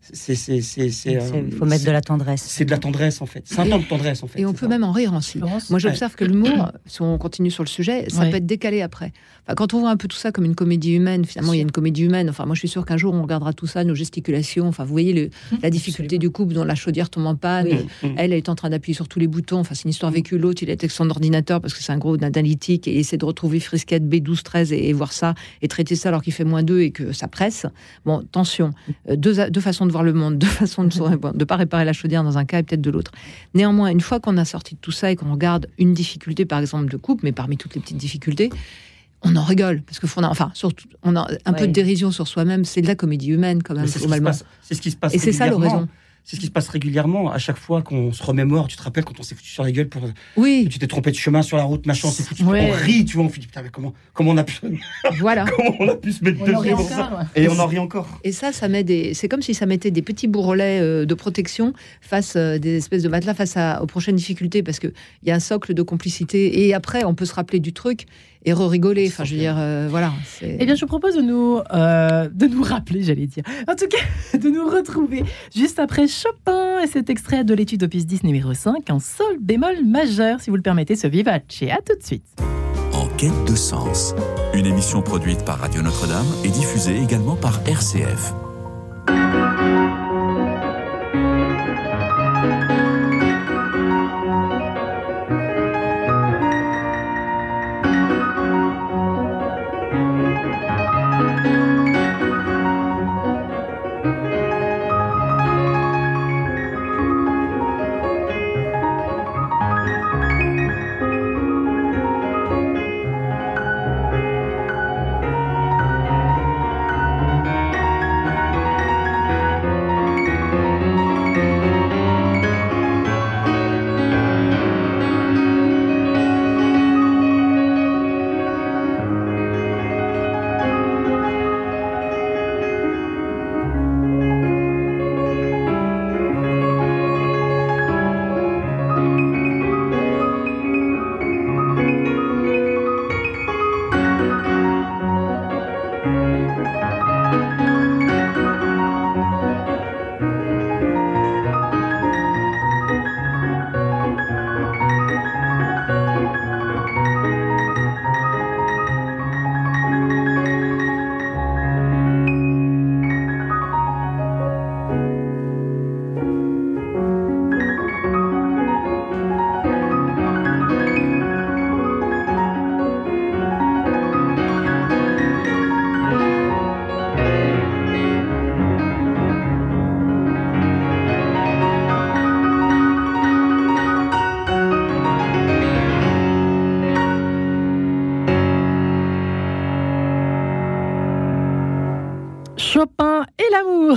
c'est, 0.00 0.34
c'est, 0.36 0.60
c'est, 0.62 0.90
c'est, 0.90 1.12
Il 1.12 1.16
euh, 1.18 1.50
faut 1.50 1.64
mettre 1.64 1.80
c'est- 1.82 1.86
de 1.88 1.92
la 1.92 2.00
tendresse. 2.00 2.44
C'est 2.46 2.64
de 2.64 2.70
la 2.70 2.78
tendresse 2.78 3.20
en 3.22 3.26
fait. 3.26 3.42
C'est 3.44 3.58
un 3.60 3.66
temps 3.68 3.78
de 3.78 3.84
tendresse 3.84 4.22
en 4.22 4.26
fait. 4.28 4.40
Et 4.40 4.46
on 4.46 4.52
peut 4.52 4.66
ça. 4.66 4.68
même 4.68 4.84
en 4.84 4.92
rire 4.92 5.12
aussi. 5.14 5.38
Florence 5.38 5.70
Moi, 5.70 5.78
j'observe 5.78 6.14
que 6.14 6.24
l'humour, 6.24 6.70
si 6.86 7.02
on 7.02 7.18
continue 7.18 7.50
sur 7.50 7.62
le 7.64 7.68
sujet, 7.68 8.06
ça 8.08 8.20
Ouais. 8.20 8.30
peut 8.30 8.36
être 8.36 8.46
décalé 8.46 8.82
après. 8.82 9.12
Enfin, 9.46 9.54
quand 9.56 9.74
on 9.74 9.80
voit 9.80 9.90
un 9.90 9.96
peu 9.96 10.06
tout 10.08 10.16
ça 10.16 10.30
comme 10.32 10.44
une 10.44 10.54
comédie 10.54 10.92
humaine, 10.94 11.24
finalement, 11.24 11.52
il 11.52 11.56
y 11.56 11.60
a 11.60 11.62
une 11.62 11.70
comédie 11.72 12.02
humaine. 12.04 12.28
Enfin, 12.30 12.46
moi, 12.46 12.54
je 12.54 12.60
suis 12.60 12.68
sûre 12.68 12.84
qu'un 12.84 12.96
jour, 12.96 13.14
on 13.14 13.22
regardera 13.22 13.52
tout 13.52 13.66
ça, 13.66 13.84
nos 13.84 13.94
gesticulations. 13.94 14.66
Enfin, 14.68 14.84
vous 14.84 14.90
voyez 14.92 15.12
le- 15.12 15.30
la 15.62 15.70
difficulté 15.70 16.18
du 16.18 16.30
couple 16.30 16.54
dont 16.54 16.64
la 16.64 16.74
chaudière 16.74 17.10
tombe 17.10 17.26
en 17.26 17.34
panne. 17.36 17.66
et 17.66 17.74
Mm, 17.74 17.78
mm. 18.08 18.14
Elle, 18.16 18.32
elle 18.32 18.38
est 18.38 18.48
en 18.48 18.54
train 18.54 18.70
d'appuyer 18.70 18.94
sur 18.94 19.08
tous 19.08 19.18
les 19.18 19.26
boutons. 19.28 19.58
Enfin, 19.60 19.74
c'est 19.74 19.84
une 19.84 19.90
histoire 19.90 20.12
vécue. 20.12 20.38
L'autre, 20.38 20.62
il 20.62 20.70
est 20.70 20.80
avec 20.82 20.90
son 20.90 21.08
ordinateur 21.10 21.60
parce 21.60 21.74
que 21.74 21.82
c'est 21.82 21.92
un 21.92 21.98
gros 21.98 22.16
analytique 22.22 22.86
et 22.88 22.92
il 22.94 22.98
essaie 22.98 23.16
de 23.16 23.24
retrouver 23.24 23.60
Frisquette 23.60 24.04
B12, 24.04 24.42
13 24.42 24.72
et, 24.72 24.88
et 24.88 24.92
voir 24.92 25.12
ça 25.12 25.34
et 25.62 25.68
traiter 25.68 25.96
ça 25.96 26.08
alors 26.10 26.22
qu'il 26.22 26.32
fait 26.32 26.44
moins 26.44 26.62
2 26.62 26.80
et 26.80 26.90
que 26.90 27.12
ça 27.12 27.28
presse. 27.28 27.66
Bon, 28.04 28.22
tension. 28.30 28.70
Euh, 29.08 29.16
Deux, 29.16 29.50
deux 29.50 29.60
façons 29.60 29.85
de 29.86 29.92
voir 29.92 30.04
le 30.04 30.12
monde, 30.12 30.38
deux 30.38 30.46
façons 30.46 30.84
de 30.84 30.90
ne 31.34 31.44
pas 31.44 31.56
réparer 31.56 31.84
la 31.84 31.92
chaudière 31.92 32.22
dans 32.22 32.38
un 32.38 32.44
cas 32.44 32.58
et 32.58 32.62
peut-être 32.62 32.80
de 32.80 32.90
l'autre. 32.90 33.12
Néanmoins, 33.54 33.88
une 33.88 34.00
fois 34.00 34.20
qu'on 34.20 34.36
a 34.36 34.44
sorti 34.44 34.74
de 34.74 34.80
tout 34.80 34.92
ça 34.92 35.10
et 35.10 35.16
qu'on 35.16 35.32
regarde 35.32 35.66
une 35.78 35.94
difficulté, 35.94 36.44
par 36.44 36.60
exemple, 36.60 36.90
de 36.90 36.96
couple, 36.96 37.24
mais 37.24 37.32
parmi 37.32 37.56
toutes 37.56 37.74
les 37.74 37.80
petites 37.80 37.96
difficultés, 37.96 38.50
on 39.22 39.34
en 39.36 39.44
rigole 39.44 39.82
parce 39.82 39.98
que 39.98 40.06
enfin 40.24 40.50
surtout 40.54 40.88
on 41.02 41.16
a 41.16 41.26
un 41.46 41.52
peu 41.54 41.66
de 41.66 41.72
dérision 41.72 42.10
sur 42.10 42.28
soi-même 42.28 42.66
c'est 42.66 42.82
de 42.82 42.86
la 42.86 42.94
comédie 42.94 43.28
humaine 43.28 43.62
quand 43.62 43.74
même 43.74 43.86
c'est 43.86 43.98
ce, 43.98 44.80
qui 44.80 44.90
se 44.90 44.96
passe 44.96 45.14
et 45.14 45.18
c'est 45.18 45.32
ça 45.32 45.48
l'horizon 45.48 45.88
c'est 46.26 46.34
ce 46.34 46.40
qui 46.40 46.46
se 46.46 46.50
passe 46.50 46.68
régulièrement. 46.68 47.30
À 47.30 47.38
chaque 47.38 47.56
fois 47.56 47.82
qu'on 47.82 48.12
se 48.12 48.20
remémore, 48.20 48.66
tu 48.66 48.76
te 48.76 48.82
rappelles 48.82 49.04
quand 49.04 49.20
on 49.20 49.22
s'est 49.22 49.36
foutu 49.36 49.48
sur 49.48 49.62
la 49.62 49.70
gueule 49.70 49.88
pour. 49.88 50.02
Oui. 50.36 50.66
tu 50.68 50.80
t'es 50.80 50.88
trompé 50.88 51.12
de 51.12 51.16
chemin 51.16 51.40
sur 51.40 51.56
la 51.56 51.62
route, 51.62 51.86
machin, 51.86 52.08
on 52.08 52.10
s'est 52.10 52.24
foutu. 52.24 52.42
On 52.42 52.50
rit, 52.50 53.04
tu 53.04 53.16
vois. 53.16 53.26
On 53.26 53.28
fait 53.28 53.40
putain, 53.40 53.62
mais 53.62 53.68
comment, 53.70 53.94
comment 54.12 54.32
on 54.32 54.36
a 54.36 54.42
pu. 54.42 54.56
Voilà. 55.20 55.44
comment 55.44 55.76
on 55.78 55.88
a 55.88 55.94
pu 55.94 56.10
se 56.10 56.24
mettre 56.24 56.44
dessus 56.44 56.70
pour 56.74 56.88
ça 56.88 57.28
Et 57.36 57.48
on 57.48 57.56
en 57.60 57.66
rit 57.66 57.78
encore. 57.78 58.18
Et 58.24 58.32
ça, 58.32 58.52
ça 58.52 58.66
met 58.66 58.82
des. 58.82 59.14
C'est 59.14 59.28
comme 59.28 59.40
si 59.40 59.54
ça 59.54 59.66
mettait 59.66 59.92
des 59.92 60.02
petits 60.02 60.26
bourrelets 60.26 60.80
euh, 60.80 61.06
de 61.06 61.14
protection 61.14 61.74
face 62.00 62.34
euh, 62.34 62.58
des 62.58 62.76
espèces 62.76 63.04
de 63.04 63.08
matelas 63.08 63.34
face 63.34 63.56
à, 63.56 63.80
aux 63.80 63.86
prochaines 63.86 64.16
difficultés 64.16 64.64
parce 64.64 64.80
qu'il 64.80 64.92
y 65.22 65.30
a 65.30 65.34
un 65.36 65.40
socle 65.40 65.74
de 65.74 65.82
complicité. 65.82 66.66
Et 66.66 66.74
après, 66.74 67.04
on 67.04 67.14
peut 67.14 67.24
se 67.24 67.34
rappeler 67.34 67.60
du 67.60 67.72
truc 67.72 68.06
et 68.46 68.52
re-rigoler. 68.52 69.08
Enfin, 69.08 69.24
je 69.24 69.34
veux 69.34 69.40
dire, 69.40 69.56
euh, 69.58 69.88
voilà. 69.90 70.12
Eh 70.40 70.64
bien, 70.64 70.74
je 70.74 70.80
vous 70.80 70.86
propose 70.86 71.16
de 71.16 71.20
nous, 71.20 71.60
euh, 71.74 72.28
de 72.32 72.46
nous 72.46 72.62
rappeler, 72.62 73.02
j'allais 73.02 73.26
dire. 73.26 73.42
En 73.68 73.74
tout 73.74 73.88
cas, 73.88 74.38
de 74.38 74.48
nous 74.48 74.70
retrouver 74.70 75.24
juste 75.54 75.78
après 75.78 76.06
Chopin 76.06 76.80
et 76.80 76.86
cet 76.86 77.10
extrait 77.10 77.44
de 77.44 77.52
l'étude 77.52 77.82
Opus 77.82 78.06
10 78.06 78.22
numéro 78.22 78.54
5 78.54 78.88
en 78.88 79.00
sol 79.00 79.36
bémol 79.40 79.84
majeur, 79.84 80.40
si 80.40 80.50
vous 80.50 80.56
le 80.56 80.62
permettez, 80.62 80.96
ce 80.96 81.08
vivace. 81.08 81.42
À 81.70 81.82
tout 81.82 81.98
de 81.98 82.04
suite. 82.04 82.24
En 82.92 83.08
quête 83.16 83.44
de 83.46 83.56
sens, 83.56 84.14
une 84.54 84.64
émission 84.64 85.02
produite 85.02 85.44
par 85.44 85.58
Radio 85.58 85.82
Notre-Dame 85.82 86.26
et 86.44 86.48
diffusée 86.48 86.96
également 86.96 87.34
par 87.34 87.60
RCF. 87.66 88.32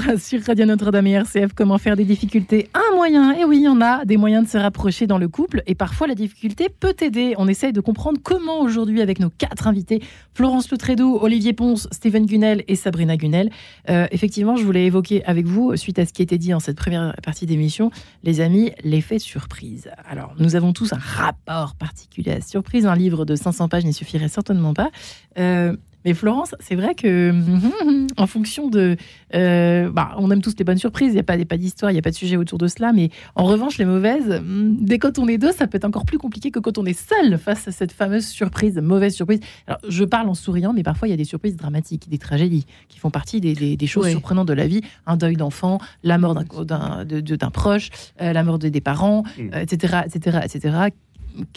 sur 0.17 0.41
Radio 0.43 0.65
Notre-Dame 0.65 1.07
et 1.07 1.11
RCF. 1.11 1.53
Comment 1.53 1.77
faire 1.77 1.95
des 1.95 2.05
difficultés 2.05 2.69
un 2.73 2.95
moyen 2.95 3.33
Et 3.33 3.43
oui, 3.43 3.57
il 3.57 3.63
y 3.63 3.67
en 3.67 3.81
a 3.81 4.05
des 4.05 4.17
moyens 4.17 4.45
de 4.45 4.49
se 4.49 4.57
rapprocher 4.57 5.07
dans 5.07 5.17
le 5.17 5.27
couple 5.27 5.61
et 5.67 5.75
parfois 5.75 6.07
la 6.07 6.15
difficulté 6.15 6.67
peut 6.69 6.95
aider. 7.01 7.35
On 7.37 7.47
essaye 7.47 7.73
de 7.73 7.81
comprendre 7.81 8.19
comment 8.23 8.61
aujourd'hui 8.61 9.01
avec 9.01 9.19
nos 9.19 9.29
quatre 9.29 9.67
invités, 9.67 10.01
Florence 10.33 10.71
Letredo, 10.71 11.19
Olivier 11.21 11.53
Ponce, 11.53 11.87
Steven 11.91 12.25
Gunel 12.25 12.63
et 12.67 12.75
Sabrina 12.75 13.17
Gunel. 13.17 13.51
Euh, 13.89 14.07
effectivement, 14.11 14.55
je 14.55 14.63
voulais 14.63 14.85
évoquer 14.85 15.23
avec 15.25 15.45
vous, 15.45 15.75
suite 15.75 15.99
à 15.99 16.05
ce 16.05 16.13
qui 16.13 16.21
était 16.21 16.37
dit 16.37 16.53
en 16.53 16.59
cette 16.59 16.77
première 16.77 17.15
partie 17.23 17.45
d'émission, 17.45 17.91
les 18.23 18.41
amis, 18.41 18.71
l'effet 18.83 19.19
surprise. 19.19 19.89
Alors, 20.09 20.33
nous 20.39 20.55
avons 20.55 20.73
tous 20.73 20.93
un 20.93 20.99
rapport 20.99 21.75
particulier 21.75 22.31
à 22.31 22.35
la 22.35 22.41
surprise. 22.41 22.85
Un 22.85 22.95
livre 22.95 23.25
de 23.25 23.35
500 23.35 23.67
pages 23.67 23.85
n'y 23.85 23.93
suffirait 23.93 24.29
certainement 24.29 24.73
pas. 24.73 24.89
Euh, 25.37 25.75
mais 26.05 26.13
Florence, 26.13 26.55
c'est 26.59 26.75
vrai 26.75 26.95
que 26.95 27.33
en 28.17 28.27
fonction 28.27 28.69
de, 28.69 28.95
euh, 29.35 29.89
bah, 29.91 30.15
on 30.17 30.31
aime 30.31 30.41
tous 30.41 30.55
les 30.57 30.65
bonnes 30.65 30.77
surprises. 30.77 31.09
Il 31.09 31.15
n'y 31.15 31.19
a 31.19 31.23
pas, 31.23 31.37
pas 31.45 31.57
d'histoire, 31.57 31.91
il 31.91 31.95
n'y 31.95 31.99
a 31.99 32.01
pas 32.01 32.11
de 32.11 32.15
sujet 32.15 32.37
autour 32.37 32.57
de 32.57 32.67
cela. 32.67 32.93
Mais 32.93 33.09
en 33.35 33.45
revanche, 33.45 33.77
les 33.77 33.85
mauvaises, 33.85 34.41
hmm, 34.43 34.77
dès 34.79 34.99
quand 34.99 35.19
on 35.19 35.27
est 35.27 35.37
deux, 35.37 35.51
ça 35.51 35.67
peut 35.67 35.77
être 35.77 35.85
encore 35.85 36.05
plus 36.05 36.17
compliqué 36.17 36.51
que 36.51 36.59
quand 36.59 36.77
on 36.77 36.85
est 36.85 36.97
seul 36.97 37.37
face 37.37 37.67
à 37.67 37.71
cette 37.71 37.91
fameuse 37.91 38.27
surprise, 38.27 38.77
mauvaise 38.81 39.13
surprise. 39.13 39.39
Alors, 39.67 39.79
je 39.87 40.03
parle 40.03 40.29
en 40.29 40.33
souriant, 40.33 40.73
mais 40.73 40.83
parfois 40.83 41.07
il 41.07 41.11
y 41.11 41.13
a 41.13 41.17
des 41.17 41.25
surprises 41.25 41.55
dramatiques, 41.55 42.09
des 42.09 42.17
tragédies 42.17 42.65
qui 42.87 42.99
font 42.99 43.11
partie 43.11 43.41
des, 43.41 43.87
choses 43.87 44.09
surprenantes 44.09 44.47
de 44.47 44.53
la 44.53 44.67
vie. 44.67 44.81
Un 45.05 45.17
deuil 45.17 45.35
d'enfant, 45.35 45.79
la 46.03 46.17
mort 46.17 46.35
d'un 46.35 47.51
proche, 47.51 47.89
euh, 48.21 48.33
la 48.33 48.43
mort 48.43 48.59
des 48.59 48.81
parents, 48.81 49.23
etc., 49.37 50.01
etc., 50.05 50.39
etc 50.43 50.89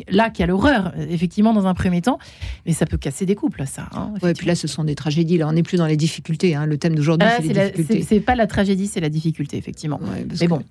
là 0.09 0.31
qu'il 0.31 0.41
y 0.41 0.45
a 0.45 0.47
l'horreur, 0.47 0.93
effectivement, 0.97 1.53
dans 1.53 1.67
un 1.67 1.75
premier 1.75 2.03
temps, 2.03 2.19
mais 2.67 2.73
ça 2.73 2.87
peut 2.87 2.99
casser 2.99 3.27
des 3.27 3.35
couples, 3.35 3.65
ça. 3.67 3.89
Hein, 3.93 4.15
et 4.27 4.35
puis 4.35 4.47
là, 4.47 4.55
ce 4.55 4.67
sont 4.69 4.85
des 4.85 4.95
tragédies. 4.95 5.39
Là, 5.39 5.49
on 5.49 5.53
n'est 5.53 5.63
plus 5.63 5.77
dans 5.77 5.87
les 5.87 5.97
difficultés. 5.97 6.55
Hein. 6.55 6.67
Le 6.67 6.79
thème 6.79 6.95
d'aujourd'hui, 6.95 7.29
ah, 7.31 7.43
c'est. 7.43 8.03
C'est 8.03 8.21
pas 8.21 8.35
la 8.35 8.47
tragédie, 8.47 8.87
c'est 8.87 9.01
la 9.01 9.09
difficulté, 9.09 9.57
effectivement. 9.57 10.01
mais 10.41 10.49
bon, 10.49 10.63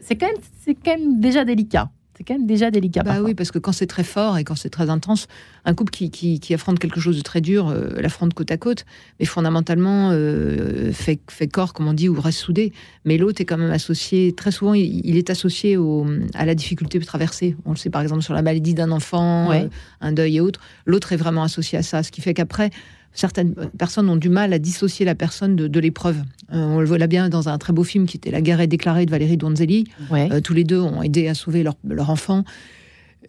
c'est 0.00 0.16
quand, 0.16 0.28
quand 0.66 0.98
même 0.98 1.20
déjà 1.20 1.44
délicat 1.44 1.90
c'est 2.16 2.24
quand 2.24 2.34
même 2.34 2.46
déjà 2.46 2.70
délicat. 2.70 3.02
Bah 3.02 3.20
oui, 3.22 3.34
parce 3.34 3.50
que 3.50 3.58
quand 3.58 3.72
c'est 3.72 3.86
très 3.86 4.04
fort 4.04 4.38
et 4.38 4.44
quand 4.44 4.54
c'est 4.54 4.70
très 4.70 4.90
intense, 4.90 5.26
un 5.64 5.74
couple 5.74 5.90
qui, 5.90 6.10
qui, 6.10 6.54
affronte 6.54 6.78
quelque 6.78 7.00
chose 7.00 7.16
de 7.16 7.22
très 7.22 7.40
dur 7.40 7.68
euh, 7.68 8.00
l'affronte 8.00 8.34
côte 8.34 8.50
à 8.50 8.56
côte, 8.56 8.84
mais 9.18 9.26
fondamentalement 9.26 10.10
euh, 10.12 10.92
fait, 10.92 11.20
fait 11.28 11.48
corps, 11.48 11.72
comme 11.72 11.88
on 11.88 11.92
dit, 11.92 12.08
ou 12.08 12.20
reste 12.20 12.38
soudé. 12.38 12.72
Mais 13.04 13.18
l'autre 13.18 13.40
est 13.40 13.44
quand 13.44 13.58
même 13.58 13.70
associé, 13.70 14.32
très 14.32 14.50
souvent, 14.50 14.74
il, 14.74 15.16
est 15.16 15.30
associé 15.30 15.76
au, 15.76 16.06
à 16.34 16.44
la 16.44 16.54
difficulté 16.54 16.98
traverser. 17.04 17.56
On 17.64 17.70
le 17.70 17.76
sait 17.76 17.90
par 17.90 18.02
exemple 18.02 18.22
sur 18.22 18.34
la 18.34 18.42
maladie 18.42 18.74
d'un 18.74 18.90
enfant, 18.90 19.50
euh, 19.52 19.68
un 20.00 20.12
deuil 20.12 20.36
et 20.36 20.40
autres. 20.40 20.60
L'autre 20.86 21.12
est 21.12 21.16
vraiment 21.16 21.42
associé 21.42 21.78
à 21.78 21.82
ça, 21.82 22.02
ce 22.02 22.10
qui 22.10 22.20
fait 22.20 22.34
qu'après, 22.34 22.70
certaines 23.14 23.54
personnes 23.78 24.08
ont 24.08 24.16
du 24.16 24.28
mal 24.28 24.52
à 24.52 24.58
dissocier 24.58 25.06
la 25.06 25.14
personne 25.14 25.56
de, 25.56 25.80
l'épreuve. 25.80 26.18
Euh, 26.52 26.56
on 26.56 26.80
le 26.80 26.86
voit 26.86 26.98
là 26.98 27.06
bien 27.06 27.28
dans 27.28 27.48
un 27.48 27.56
très 27.58 27.72
beau 27.72 27.84
film 27.84 28.06
qui 28.06 28.16
était 28.16 28.30
La 28.30 28.40
guerre 28.40 28.60
est 28.60 28.66
déclarée 28.66 29.06
de 29.06 29.10
Valérie 29.10 29.36
Donzelli. 29.36 29.84
Euh, 30.12 30.40
tous 30.40 30.52
les 30.52 30.64
deux 30.64 30.80
ont 30.80 31.02
aidé 31.02 31.28
à 31.28 31.34
sauver 31.34 31.62
leur, 31.62 32.10
enfant. 32.10 32.44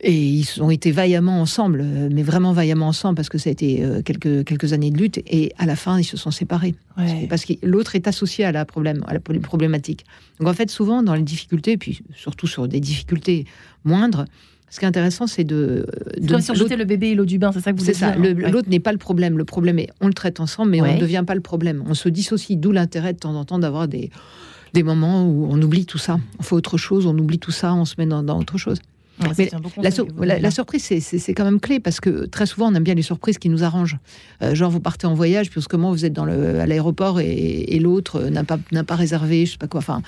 Et 0.01 0.13
ils 0.13 0.61
ont 0.61 0.69
été 0.69 0.91
vaillamment 0.91 1.39
ensemble, 1.39 1.81
euh, 1.81 2.09
mais 2.11 2.21
vraiment 2.21 2.51
vaillamment 2.51 2.89
ensemble, 2.89 3.15
parce 3.15 3.29
que 3.29 3.37
ça 3.37 3.49
a 3.49 3.53
été 3.53 3.81
quelques, 4.03 4.43
quelques 4.43 4.73
années 4.73 4.91
de 4.91 4.97
lutte. 4.97 5.19
Et 5.27 5.53
à 5.57 5.65
la 5.65 5.77
fin, 5.77 5.99
ils 5.99 6.03
se 6.03 6.17
sont 6.17 6.31
séparés. 6.31 6.75
Parce 7.29 7.45
que 7.45 7.53
l'autre 7.63 7.95
est 7.95 8.07
associé 8.07 8.43
à 8.43 8.51
la, 8.51 8.65
problème, 8.65 9.03
à 9.07 9.13
la 9.13 9.19
problématique. 9.19 10.05
Donc 10.39 10.49
en 10.49 10.53
fait, 10.53 10.69
souvent, 10.69 11.03
dans 11.03 11.15
les 11.15 11.21
difficultés, 11.21 11.73
et 11.73 11.77
puis 11.77 12.01
surtout 12.13 12.47
sur 12.47 12.67
des 12.67 12.79
difficultés 12.79 13.45
moindres, 13.83 14.25
ce 14.75 14.79
qui 14.79 14.85
est 14.85 14.89
intéressant, 14.89 15.25
c'est 15.25 15.45
de. 15.45 15.85
de 16.19 16.37
jeter 16.53 16.75
le 16.75 16.83
bébé 16.83 17.07
et 17.11 17.15
l'eau 17.15 17.23
du 17.23 17.39
bain, 17.39 17.51
c'est 17.53 17.61
ça 17.61 17.71
que 17.71 17.79
vous 17.79 17.85
C'est 17.85 17.93
ça. 17.93 18.13
L'autre 18.15 18.67
n'est 18.69 18.81
pas 18.81 18.91
le 18.91 18.97
problème. 18.97 19.37
Le 19.37 19.45
problème 19.45 19.79
est, 19.79 19.89
on 20.01 20.07
le 20.07 20.13
traite 20.13 20.41
ensemble, 20.41 20.71
mais 20.71 20.81
on 20.81 20.93
ne 20.95 20.99
devient 20.99 21.23
pas 21.25 21.33
le 21.35 21.39
problème. 21.41 21.81
On 21.87 21.93
se 21.93 22.09
dissocie. 22.09 22.57
D'où 22.59 22.73
l'intérêt 22.73 23.13
de 23.13 23.19
temps 23.19 23.33
en 23.35 23.45
temps 23.45 23.57
d'avoir 23.57 23.87
des, 23.87 24.11
des 24.73 24.83
moments 24.83 25.25
où 25.25 25.47
on 25.49 25.61
oublie 25.61 25.85
tout 25.85 25.97
ça. 25.97 26.17
On 26.39 26.43
fait 26.43 26.55
autre 26.55 26.77
chose, 26.77 27.05
on 27.05 27.17
oublie 27.17 27.39
tout 27.39 27.51
ça, 27.51 27.73
on 27.73 27.85
se 27.85 27.95
met 27.97 28.05
dans, 28.05 28.21
autre 28.37 28.57
chose. 28.57 28.79
Ouais, 29.21 29.29
Mais 29.37 29.49
La, 30.25 30.39
la- 30.39 30.51
surprise, 30.51 30.83
c'est- 30.83 31.33
quand 31.33 31.45
même 31.45 31.61
clé 31.61 31.79
parce 31.79 32.01
que 32.01 32.25
très 32.25 32.45
souvent, 32.45 32.69
on 32.69 32.75
aime 32.75 32.83
bien 32.83 32.95
les 32.95 33.01
surprises 33.01 33.37
qui 33.37 33.47
nous 33.47 33.63
arrangent. 33.63 33.97
Euh, 34.41 34.53
genre, 34.55 34.69
vous 34.69 34.81
partez 34.81 35.07
en 35.07 35.13
voyage, 35.13 35.49
puis 35.49 35.61
comment 35.69 35.91
vous 35.91 36.03
êtes 36.03 36.11
dans 36.11 36.25
le, 36.25 36.59
à 36.59 36.65
l'aéroport 36.65 37.21
et, 37.21 37.29
et 37.29 37.79
l'autre 37.79 38.23
n'a 38.23 38.43
pas, 38.43 38.59
pas 38.85 38.95
réservé, 38.95 39.45
je 39.45 39.53
sais 39.53 39.57
pas 39.57 39.67
quoi. 39.67 39.77
Enfin, 39.77 40.01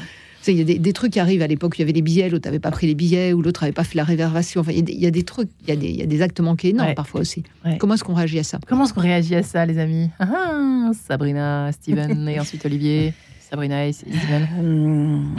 il 0.51 0.57
y 0.57 0.61
a 0.61 0.63
des, 0.63 0.79
des 0.79 0.93
trucs 0.93 1.13
qui 1.13 1.19
arrivent 1.19 1.41
à 1.41 1.47
l'époque 1.47 1.73
où 1.73 1.75
il 1.75 1.79
y 1.79 1.83
avait 1.83 1.91
les 1.93 2.01
billets, 2.01 2.29
l'autre 2.29 2.47
n'avait 2.47 2.59
pas 2.59 2.71
pris 2.71 2.87
les 2.87 2.95
billets, 2.95 3.33
ou 3.33 3.41
l'autre 3.41 3.63
n'avait 3.63 3.73
pas 3.73 3.83
fait 3.83 3.95
la 3.97 4.03
réservation. 4.03 4.61
Enfin, 4.61 4.71
il 4.71 4.77
y 4.77 4.79
a 4.79 4.83
des, 4.83 4.93
il 4.93 4.99
y 4.99 5.05
a 5.07 5.11
des 5.11 5.23
trucs, 5.23 5.49
il 5.63 5.69
y 5.69 5.71
a 5.71 5.75
des, 5.75 5.87
il 5.87 5.95
y 5.95 6.01
a 6.03 6.05
des 6.05 6.21
actes 6.21 6.39
manqués 6.39 6.69
énormes 6.69 6.89
Ouais. 6.89 6.95
parfois 6.95 7.21
aussi. 7.21 7.43
Ouais. 7.65 7.77
Comment 7.77 7.93
est-ce 7.95 8.03
qu'on 8.03 8.13
réagit 8.13 8.39
à 8.39 8.43
ça? 8.43 8.59
Comment 8.67 8.85
est-ce 8.85 8.93
qu'on 8.93 9.01
réagit 9.01 9.35
à 9.35 9.43
ça, 9.43 9.65
les 9.65 9.77
amis? 9.79 10.09
Ah, 10.19 10.27
ah, 10.31 10.91
Sabrina, 11.07 11.71
Steven 11.71 12.27
et 12.29 12.39
ensuite 12.39 12.65
Olivier. 12.65 13.13
Sabrina 13.49 13.87
et 13.87 13.93
Steven. 13.93 14.47
Hum, 14.59 15.35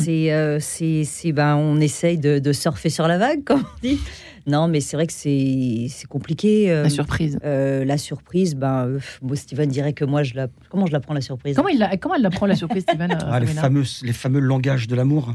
c'est, 0.00 0.32
euh, 0.32 0.58
c'est, 0.60 1.04
c'est- 1.04 1.32
ben, 1.32 1.54
on 1.56 1.80
essaye 1.80 2.18
de, 2.18 2.38
de 2.40 2.52
surfer 2.52 2.90
sur 2.90 3.06
la 3.06 3.16
vague, 3.18 3.44
comme 3.44 3.60
on 3.60 3.80
dit. 3.86 3.98
Non, 4.46 4.68
mais 4.68 4.80
c'est 4.80 4.96
vrai 4.96 5.06
que 5.06 5.12
c'est, 5.12 5.86
c'est 5.88 6.06
compliqué. 6.06 6.70
euh, 6.70 6.82
La 6.84 6.90
surprise. 6.90 7.38
euh, 7.44 7.84
la 7.84 7.96
surprise, 7.96 8.54
ben, 8.54 8.86
euh, 8.86 8.98
bon, 9.22 9.34
Steven 9.36 9.68
dirait 9.68 9.92
que 9.94 10.04
moi, 10.04 10.22
je 10.22 10.34
la, 10.34 10.48
comment 10.68 10.86
je 10.86 10.92
la 10.92 11.00
prends 11.00 11.14
la 11.14 11.20
surprise? 11.22 11.56
Comment, 11.56 11.68
il 11.70 11.78
la- 11.78 11.96
comment 11.96 12.14
elle 12.16 12.22
la 12.22 12.30
prend, 12.30 12.46
la 12.46 12.54
surprise, 12.56 12.82
Steven 12.82 13.10
euh, 13.12 13.16
Ah, 13.30 13.40
les, 13.40 13.46
fameux, 13.46 13.84
les 14.02 14.12
fameux 14.12 14.40
langages 14.40 14.86
de 14.86 14.94
l'amour. 14.94 15.34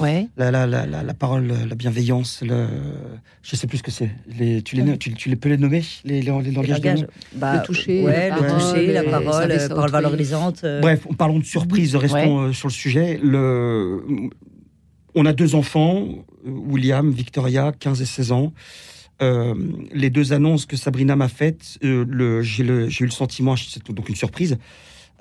Ouais. 0.00 0.28
La, 0.38 0.50
la, 0.50 0.66
la, 0.66 0.86
la, 0.86 1.02
la 1.02 1.14
parole, 1.14 1.52
la 1.68 1.74
bienveillance, 1.74 2.42
le... 2.42 2.66
je 3.42 3.54
sais 3.54 3.66
plus 3.66 3.78
ce 3.78 3.82
que 3.82 3.90
c'est. 3.90 4.10
Les, 4.38 4.62
tu, 4.62 4.74
les, 4.76 4.96
tu, 4.96 5.12
tu 5.12 5.28
les 5.28 5.36
peux 5.36 5.50
les 5.50 5.58
nommer, 5.58 5.82
les, 6.04 6.22
les, 6.22 6.32
les 6.32 6.42
Les 6.42 6.50
langages 6.52 6.80
de 7.02 7.06
bah, 7.34 7.56
Le 7.58 7.62
toucher, 7.66 8.02
ouais, 8.02 8.30
la 8.30 8.36
le 8.36 8.42
parole, 8.46 8.60
toucher, 8.60 8.92
la 8.94 9.02
le 9.02 9.10
parole, 9.10 9.52
à 9.52 9.68
parole 9.68 9.90
valorisante. 9.90 10.62
euh, 10.64 10.80
Bref, 10.80 11.06
parlons 11.18 11.38
de 11.38 11.44
surprise, 11.44 11.94
restons 11.96 12.38
Ouais. 12.44 12.48
euh, 12.48 12.52
sur 12.54 12.68
le 12.68 12.72
sujet. 12.72 13.20
Le... 13.22 14.02
On 15.14 15.26
a 15.26 15.32
deux 15.32 15.54
enfants, 15.54 16.06
William, 16.44 17.10
Victoria, 17.10 17.72
15 17.78 18.02
et 18.02 18.06
16 18.06 18.32
ans. 18.32 18.52
Euh, 19.22 19.54
les 19.92 20.08
deux 20.08 20.32
annonces 20.32 20.66
que 20.66 20.76
Sabrina 20.76 21.14
m'a 21.16 21.28
faites, 21.28 21.78
euh, 21.84 22.42
j'ai 22.42 22.64
eu 22.64 23.04
le 23.04 23.10
sentiment, 23.10 23.54
c'est 23.56 23.90
donc 23.90 24.08
une 24.08 24.16
surprise, 24.16 24.56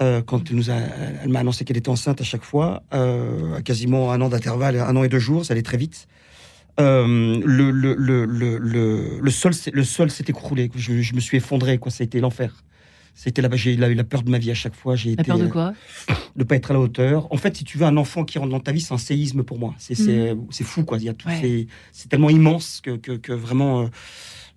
euh, 0.02 0.22
quand 0.22 0.44
elle, 0.52 1.30
m'a 1.30 1.40
annoncé 1.40 1.66
qu'elle 1.66 1.76
était 1.76 1.90
enceinte 1.90 2.22
à 2.22 2.24
chaque 2.24 2.44
fois, 2.44 2.84
à 2.92 3.62
quasiment 3.64 4.12
un 4.12 4.22
an 4.22 4.30
d'intervalle, 4.30 4.78
un 4.78 4.96
an 4.96 5.04
et 5.04 5.10
deux 5.10 5.20
jours, 5.20 5.44
ça 5.44 5.54
allait 5.54 5.64
très 5.64 5.78
vite. 5.78 6.08
Le, 6.78 7.42
sol, 9.32 9.52
le 9.74 9.84
sol 9.84 10.10
s'est 10.10 10.26
écroulé. 10.28 10.72
Je, 10.76 11.02
je 11.02 11.14
me 11.14 11.20
suis 11.20 11.36
effondré, 11.38 11.78
quoi. 11.78 11.92
Ça 11.92 12.04
a 12.04 12.06
été 12.06 12.22
l'enfer. 12.22 12.64
C'était 13.22 13.42
là-bas, 13.42 13.58
j'ai 13.58 13.74
eu 13.74 13.76
la 13.78 14.04
peur 14.06 14.24
de 14.24 14.30
ma 14.32 14.38
vie 14.38 14.50
à 14.50 14.54
chaque 14.54 14.76
fois. 14.76 14.96
J'ai 14.96 15.10
La 15.10 15.14
été, 15.16 15.24
peur 15.26 15.38
de 15.38 15.44
euh, 15.44 15.48
quoi 15.50 15.74
de 16.38 16.44
pas 16.46 16.56
être 16.56 16.72
à 16.72 16.74
la 16.74 16.80
hauteur. 16.80 17.28
En 17.34 17.38
fait, 17.38 17.58
si 17.58 17.66
tu 17.66 17.78
veux 17.78 17.86
un 17.86 17.98
enfant 17.98 18.24
qui 18.24 18.40
rentre 18.40 18.52
dans 18.52 18.62
ta 18.62 18.72
vie, 18.72 18.80
c'est 18.80 18.94
un 18.94 18.98
séisme 18.98 19.44
pour 19.44 19.60
moi. 19.60 19.76
C'est 19.78 19.94
c'est 19.94 20.34
c'est 20.52 20.64
fou 20.64 20.86
quoi. 20.86 20.98
Il 21.00 21.04
y 21.04 21.10
a 21.10 21.14
tout, 21.14 21.28
Ouais. 21.28 21.38
c'est- 21.42 21.68
c'est 21.92 22.08
tellement 22.08 22.30
immense 22.30 22.80
que, 22.82 22.96
que, 22.96 23.12
que 23.14 23.34
vraiment. 23.34 23.82
euh, 23.82 23.88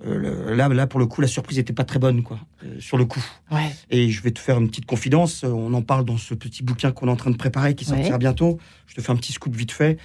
euh, 0.06 0.54
là, 0.54 0.68
là, 0.68 0.86
pour 0.86 0.98
le 1.00 1.06
coup, 1.06 1.20
la 1.20 1.26
surprise 1.28 1.58
n'était 1.58 1.72
pas 1.72 1.84
très 1.84 1.98
bonne, 2.00 2.22
quoi, 2.24 2.38
euh, 2.64 2.80
sur 2.80 2.98
le 2.98 3.04
coup. 3.04 3.24
Ouais. 3.52 3.70
Et 3.90 4.10
je 4.10 4.20
vais 4.22 4.30
te 4.32 4.38
faire 4.40 4.58
une 4.58 4.68
petite 4.68 4.86
confidence. 4.86 5.44
euh, 5.44 5.48
On 5.48 5.72
en 5.74 5.82
parle 5.82 6.04
dans 6.04 6.16
ce 6.18 6.34
petit 6.34 6.62
bouquin 6.64 6.90
qu'on 6.92 7.06
est 7.08 7.10
en 7.10 7.16
train 7.16 7.30
de 7.30 7.36
préparer, 7.36 7.74
qui 7.74 7.84
sortira 7.84 8.12
Ouais. 8.12 8.18
bientôt. 8.18 8.58
Je 8.86 8.94
te 8.94 9.00
fais 9.00 9.10
un 9.12 9.16
petit 9.16 9.32
scoop 9.32 9.54
vite 9.54 9.70
fait. 9.72 9.98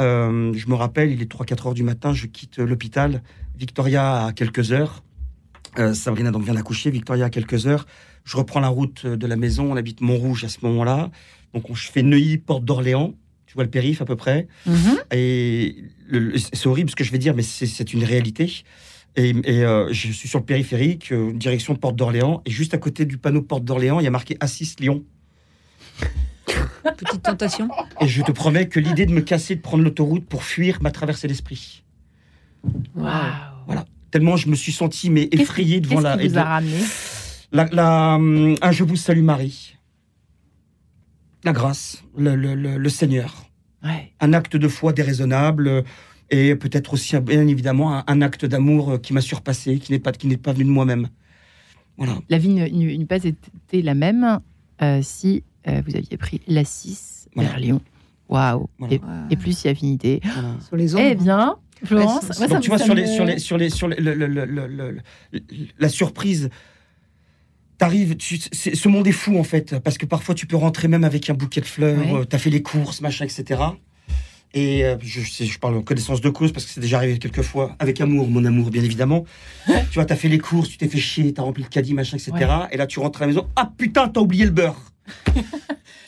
Euh, 0.00 0.52
je 0.54 0.68
me 0.68 0.74
rappelle, 0.74 1.10
il 1.12 1.20
est 1.22 1.30
3-4 1.30 1.66
heures 1.68 1.74
du 1.74 1.82
matin, 1.82 2.12
je 2.14 2.26
quitte 2.26 2.58
euh, 2.60 2.66
l'hôpital. 2.66 3.22
Victoria 3.58 4.24
à 4.26 4.32
quelques 4.32 4.72
heures. 4.72 5.02
Euh, 5.78 5.94
Sabrina 5.94 6.30
donc 6.30 6.44
vient 6.44 6.54
d'accoucher. 6.54 6.90
Victoria 6.90 7.30
quelques 7.30 7.66
heures. 7.66 7.86
Je 8.24 8.36
reprends 8.36 8.60
la 8.60 8.68
route 8.68 9.02
euh, 9.04 9.16
de 9.16 9.26
la 9.26 9.36
maison. 9.36 9.72
On 9.72 9.76
habite 9.76 10.00
Montrouge 10.00 10.44
à 10.44 10.48
ce 10.48 10.58
moment-là. 10.62 11.10
Donc 11.54 11.70
on, 11.70 11.74
je 11.74 11.90
fais 11.90 12.02
Neuilly, 12.02 12.38
porte 12.38 12.64
d'Orléans. 12.64 13.14
Tu 13.46 13.54
vois 13.54 13.64
le 13.64 13.70
périph' 13.70 14.00
à 14.00 14.06
peu 14.06 14.16
près. 14.16 14.48
Mhm. 14.66 14.98
Et 15.12 15.84
c'est 16.54 16.66
horrible 16.66 16.88
ce 16.88 16.96
que 16.96 17.04
je 17.04 17.12
vais 17.12 17.18
dire, 17.18 17.34
mais 17.34 17.42
c'est 17.42 17.92
une 17.92 18.04
réalité. 18.04 18.64
Et, 19.16 19.34
et, 19.44 19.62
euh, 19.62 19.92
je 19.92 20.10
suis 20.10 20.28
sur 20.28 20.38
le 20.38 20.44
périphérique, 20.44 21.12
euh, 21.12 21.32
direction 21.32 21.74
Porte 21.74 21.96
d'Orléans, 21.96 22.40
et 22.46 22.50
juste 22.50 22.72
à 22.72 22.78
côté 22.78 23.04
du 23.04 23.18
panneau 23.18 23.42
Porte 23.42 23.64
d'Orléans, 23.64 24.00
il 24.00 24.04
y 24.04 24.06
a 24.06 24.10
marqué 24.10 24.38
Assis 24.40 24.74
Lyon. 24.80 25.04
Petite 26.96 27.22
tentation. 27.22 27.68
Et 28.00 28.08
je 28.08 28.22
te 28.22 28.32
promets 28.32 28.68
que 28.68 28.80
l'idée 28.80 29.06
de 29.06 29.12
me 29.12 29.20
casser, 29.20 29.54
de 29.54 29.60
prendre 29.60 29.84
l'autoroute 29.84 30.24
pour 30.24 30.44
fuir 30.44 30.82
m'a 30.82 30.90
traversé 30.90 31.28
l'esprit. 31.28 31.82
Waouh. 32.94 33.84
Tellement 34.12 34.36
je 34.36 34.48
me 34.48 34.54
suis 34.54 34.70
senti 34.72 35.10
mais 35.10 35.28
effrayé 35.32 35.80
devant 35.80 35.96
Qu'est-ce 35.96 36.04
la, 36.04 36.16
qui 36.18 36.28
vous 36.28 36.38
a 36.38 36.44
ramené 36.44 36.78
la, 37.50 37.64
la, 37.72 38.14
hum, 38.14 38.54
un 38.62 38.70
je 38.70 38.84
vous 38.84 38.94
salue 38.96 39.22
Marie, 39.24 39.74
la 41.44 41.52
grâce, 41.52 42.04
le, 42.16 42.36
le- 42.36 42.54
le- 42.54 42.78
le 42.78 42.88
Seigneur, 42.88 43.46
Ouais. 43.84 44.12
un 44.20 44.32
acte 44.32 44.56
de 44.56 44.68
foi 44.68 44.92
déraisonnable 44.92 45.82
et 46.30 46.54
peut-être 46.54 46.92
aussi 46.94 47.18
bien 47.18 47.46
évidemment 47.48 47.96
un, 47.98 48.04
un 48.06 48.22
acte 48.22 48.44
d'amour 48.44 49.00
qui 49.02 49.12
m'a 49.12 49.20
surpassé, 49.20 49.78
qui 49.78 49.90
n'est 49.92 49.98
pas 49.98 50.12
qui 50.12 50.28
n'est 50.28 50.36
pas 50.36 50.52
venu 50.52 50.64
de 50.64 50.70
moi-même. 50.70 51.08
Voilà. 51.96 52.14
La 52.28 52.38
vie 52.38 52.48
ne- 52.50 52.68
ne- 52.68 52.96
n'eût 52.96 53.06
pas 53.06 53.22
été 53.24 53.82
la 53.82 53.94
même 53.94 54.38
euh, 54.82 55.00
si 55.02 55.42
euh, 55.68 55.82
vous 55.86 55.96
aviez 55.96 56.16
pris 56.16 56.40
la 56.46 56.64
6 56.64 57.28
Voilà. 57.34 57.50
vers 57.50 57.58
Lyon. 57.60 57.80
Waouh. 58.28 58.68
Voilà. 58.78 58.94
Et, 58.94 59.00
et 59.30 59.36
plus 59.36 59.56
si 59.58 59.68
affinité. 59.68 60.20
voilà. 60.22 60.54
Sur 60.66 60.76
les 60.76 60.94
Eh 60.96 61.12
ombres. 61.12 61.22
bien, 61.24 61.56
Florence, 61.84 62.24
Ouais, 62.24 62.32
ça 62.34 62.46
Donc 62.48 62.60
tu 62.60 62.68
vois 62.68 62.78
sur 62.78 62.94
les 62.94 63.06
sur 63.06 63.24
les 63.24 63.38
sur 63.38 63.56
les 63.58 63.70
sur 63.70 63.88
les- 63.88 63.96
le- 64.00 64.96
la 65.78 65.88
surprise. 65.88 66.50
T'arrives, 67.78 68.14
ce 68.20 68.88
monde 68.88 69.08
est 69.08 69.12
fou 69.12 69.36
en 69.38 69.42
fait, 69.44 69.78
parce 69.80 69.98
que 69.98 70.06
parfois 70.06 70.34
tu 70.36 70.46
peux 70.46 70.56
rentrer 70.56 70.86
même 70.86 71.02
avec 71.04 71.28
un 71.30 71.34
bouquet 71.34 71.60
de 71.60 71.66
fleurs, 71.66 71.98
Ouais. 71.98 72.20
euh, 72.20 72.24
t'as 72.24 72.38
fait 72.38 72.50
les 72.50 72.62
courses, 72.62 73.00
machin, 73.00 73.24
etc. 73.24 73.60
Et 74.54 74.84
euh, 74.84 74.96
je, 75.02 75.20
je 75.22 75.58
parle 75.58 75.76
en 75.76 75.82
connaissance 75.82 76.20
de 76.20 76.28
cause 76.28 76.52
parce 76.52 76.64
que 76.66 76.70
c'est 76.70 76.80
déjà 76.80 76.98
arrivé 76.98 77.18
quelques 77.18 77.42
fois, 77.42 77.74
avec 77.80 78.00
amour, 78.00 78.28
mon 78.28 78.44
amour, 78.44 78.70
bien 78.70 78.84
évidemment. 78.84 79.24
tu 79.66 79.72
vois, 79.94 80.04
t'as 80.04 80.14
fait 80.14 80.28
les 80.28 80.38
courses, 80.38 80.68
tu 80.68 80.76
t'es 80.76 80.86
fait 80.88 80.98
chier, 81.00 81.32
t'as 81.32 81.42
rempli 81.42 81.64
le 81.64 81.68
caddie, 81.70 81.94
machin, 81.94 82.18
etc. 82.18 82.32
Et 82.70 82.76
là, 82.76 82.86
tu 82.86 83.00
rentres 83.00 83.20
à 83.22 83.24
la 83.26 83.28
maison, 83.32 83.48
ah 83.56 83.72
putain, 83.76 84.08
t'as 84.08 84.20
oublié 84.20 84.44
le 84.44 84.50
beurre. 84.52 84.80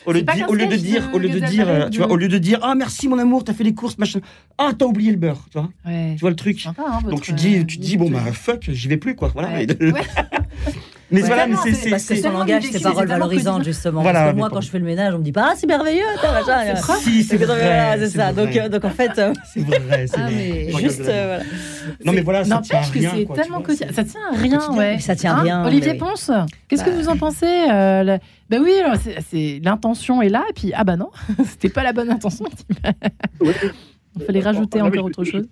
au 0.05 0.11
lieu, 0.13 0.21
de 0.21 0.31
dire, 0.31 0.45
qu'un 0.47 0.51
au 0.51 0.55
lieu 0.55 0.67
de 0.67 0.75
dire, 0.75 1.09
de 1.09 1.15
au 1.15 1.19
lieu 1.19 1.29
de 1.29 1.39
Gad 1.39 1.49
dire, 1.49 1.67
euh, 1.69 1.89
tu 1.89 1.97
vois, 1.99 2.09
au 2.11 2.15
lieu 2.15 2.27
de 2.27 2.37
dire, 2.37 2.59
ah 2.61 2.75
merci 2.75 3.07
mon 3.07 3.17
amour, 3.19 3.43
t'as 3.43 3.53
fait 3.53 3.63
les 3.63 3.73
courses, 3.73 3.97
machin, 3.97 4.19
ah 4.57 4.71
t'as 4.77 4.85
oublié 4.85 5.11
le 5.11 5.17
beurre, 5.17 5.45
tu 5.51 5.57
vois, 5.59 5.69
Ouais. 5.85 6.13
tu 6.15 6.21
vois 6.21 6.29
le 6.29 6.35
truc. 6.35 6.59
Sympa, 6.61 6.83
hein, 6.87 6.99
Donc 7.09 7.21
tu 7.21 7.33
dis, 7.33 7.57
euh, 7.57 7.63
tu 7.65 7.77
dis 7.77 7.97
bon 7.97 8.09
bah 8.09 8.21
fuck, 8.33 8.69
j'y 8.71 8.87
vais 8.87 8.97
plus 8.97 9.15
quoi. 9.15 9.31
Voilà. 9.33 9.49
Ouais. 9.49 9.67
Mais, 11.11 11.21
Ouais. 11.21 11.27
voilà, 11.27 11.45
mais 11.45 11.55
c'est 11.63 11.89
Parce 11.91 12.03
que 12.05 12.15
c'est- 12.15 12.21
son 12.23 12.31
langage, 12.31 12.63
c'est 12.71 12.81
paroles 12.81 13.07
valorisantes, 13.07 13.63
justement. 13.63 14.01
Voilà, 14.01 14.21
Parce 14.21 14.31
que 14.33 14.37
moi, 14.37 14.49
quand 14.51 14.61
je 14.61 14.69
fais 14.71 14.79
le 14.79 14.85
ménage, 14.85 15.13
on 15.13 15.19
me 15.19 15.23
dit 15.23 15.31
pas, 15.31 15.49
ah, 15.51 15.53
c'est 15.55 15.67
merveilleux, 15.67 16.01
machin. 16.23 16.75
C'est 16.75 16.97
Si, 17.03 17.23
c'est 17.23 17.37
vrai. 17.37 17.95
c'est 17.99 18.09
ça. 18.09 18.33
Donc, 18.33 18.49
en 18.83 18.89
fait, 18.89 19.11
euh, 19.19 19.31
c'est 19.53 19.59
vrai, 19.61 20.07
c'est 20.07 20.15
Ah, 20.17 20.21
vrai. 20.29 20.81
juste, 20.81 21.01
euh, 21.01 21.37
voilà. 21.37 21.43
Non 22.05 22.11
mais 22.13 22.21
voilà, 22.21 22.43
ça 22.43 22.59
tient 22.61 22.77
à 22.77 22.81
N'empêche 22.81 22.91
que 22.93 22.99
rien. 22.99 23.11
c'est 23.13 23.33
tellement 23.41 23.63
Ça 23.93 24.03
tient 24.03 24.19
à 24.31 24.35
rien, 24.35 24.71
ouais. 24.75 24.99
ça 24.99 25.15
tient 25.15 25.35
à 25.35 25.39
Hein, 25.39 25.43
rien, 25.43 25.65
Olivier. 25.67 25.93
Ponce, 25.93 26.31
qu'est-ce 26.67 26.83
que 26.83 26.89
Bah. 26.89 26.95
vous 26.99 27.09
en 27.09 27.17
pensez 27.17 27.45
Ben 28.49 28.61
oui, 28.61 28.73
c'est- 29.29 29.61
l'intention 29.63 30.21
est 30.23 30.29
là, 30.29 30.43
et 30.49 30.53
puis 30.53 30.71
ah 30.75 30.83
bah 30.83 30.95
non, 30.97 31.09
c'était 31.45 31.69
pas 31.69 31.83
la 31.83 31.93
bonne 31.93 32.09
intention. 32.09 32.45
Il 33.41 34.23
fallait 34.25 34.39
rajouter 34.41 34.81
encore 34.81 34.93
je- 34.95 34.99
autre 35.19 35.23
chose. 35.23 35.47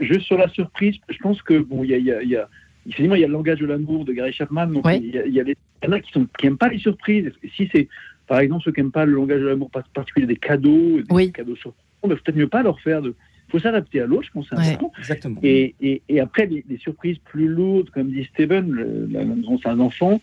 Juste 0.00 0.22
sur 0.26 0.36
la 0.36 0.48
surprise, 0.48 0.96
je 1.08 1.18
pense 1.22 1.40
que 1.42 1.58
bon, 1.58 1.84
il 1.84 1.90
y 1.90 1.94
a, 1.94 1.98
il 1.98 2.04
y 2.06 2.12
a, 2.12 2.22
il 2.22 2.28
y 2.30 2.36
a- 2.36 2.48
effectivement, 2.86 3.14
il 3.14 3.20
y 3.20 3.24
a 3.24 3.26
le 3.26 3.32
langage 3.32 3.58
de 3.58 3.66
l'amour 3.66 4.04
de 4.04 4.12
Gary 4.12 4.32
Chapman. 4.32 4.66
Donc 4.66 4.84
Ouais. 4.86 4.98
il 4.98 5.14
y, 5.14 5.18
a, 5.18 5.26
il 5.26 5.34
y 5.34 5.40
a 5.40 5.44
des 5.44 5.56
il 5.82 5.86
y 5.86 5.88
en 5.90 5.92
a 5.92 6.00
qui 6.00 6.10
sont 6.12 6.26
qui 6.38 6.46
aiment 6.46 6.56
pas 6.58 6.68
les 6.68 6.78
surprises. 6.78 7.30
Et 7.42 7.48
si 7.56 7.68
c'est 7.72 7.88
par 8.26 8.40
exemple 8.40 8.62
ceux 8.64 8.72
qui 8.72 8.80
aiment 8.80 8.90
pas 8.92 9.04
le 9.04 9.12
langage 9.12 9.40
de 9.40 9.46
l'amour 9.46 9.70
par- 9.70 9.86
particulier 9.88 10.26
des 10.26 10.36
cadeaux, 10.36 11.00
des 11.00 11.04
Oui. 11.14 11.32
cadeaux 11.32 11.56
surprises, 11.56 11.84
il 12.04 12.08
faut 12.10 12.16
peut-être 12.16 12.36
mieux 12.36 12.48
pas 12.48 12.62
leur 12.62 12.80
faire. 12.80 13.02
De, 13.02 13.14
faut 13.48 13.58
s'adapter 13.60 14.00
à 14.00 14.06
l'autre, 14.06 14.24
je 14.24 14.30
pense. 14.32 14.46
c'est 14.48 14.56
Ouais. 14.56 14.68
important. 14.72 14.92
Exactement. 14.98 15.38
Et, 15.42 15.74
et, 15.80 16.02
et 16.08 16.18
après, 16.20 16.46
les, 16.46 16.64
les 16.68 16.78
surprises 16.78 17.18
plus 17.18 17.46
lourdes, 17.48 17.90
comme 17.90 18.08
dit 18.10 18.24
Steven, 18.24 18.68
le- 18.70 19.06
la 19.10 19.24
maison, 19.24 19.58
c'est 19.62 19.68
un 19.68 19.78
enfant. 19.78 20.20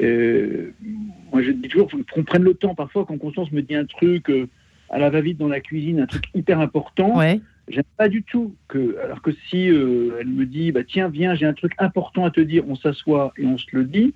Euh, 0.00 0.72
moi, 1.32 1.42
je 1.42 1.50
dis 1.50 1.68
toujours 1.68 1.90
faut 1.90 1.98
qu'on 2.12 2.22
prenne 2.24 2.42
le 2.44 2.54
temps. 2.54 2.74
Parfois, 2.74 3.04
quand 3.06 3.16
Constance 3.18 3.50
me 3.52 3.62
dit 3.62 3.74
un 3.74 3.84
truc 3.84 4.28
euh, 4.30 4.46
à 4.90 4.98
la 4.98 5.10
va-vite 5.10 5.38
dans 5.38 5.48
la 5.48 5.60
cuisine, 5.60 6.00
un 6.00 6.06
truc 6.06 6.24
hyper 6.34 6.60
important, 6.60 7.16
Ouais. 7.18 7.40
J'aime 7.68 7.84
pas 7.96 8.08
du 8.08 8.22
tout. 8.22 8.54
Que, 8.68 8.96
alors 9.02 9.22
que 9.22 9.30
si 9.48 9.68
euh, 9.68 10.18
elle 10.20 10.28
me 10.28 10.46
dit, 10.46 10.72
bah, 10.72 10.84
tiens, 10.84 11.08
viens, 11.08 11.34
j'ai 11.34 11.46
un 11.46 11.54
truc 11.54 11.72
important 11.78 12.24
à 12.24 12.30
te 12.30 12.40
dire, 12.40 12.64
on 12.68 12.76
s'assoit 12.76 13.32
et 13.36 13.46
on 13.46 13.58
se 13.58 13.66
le 13.72 13.84
dit, 13.84 14.12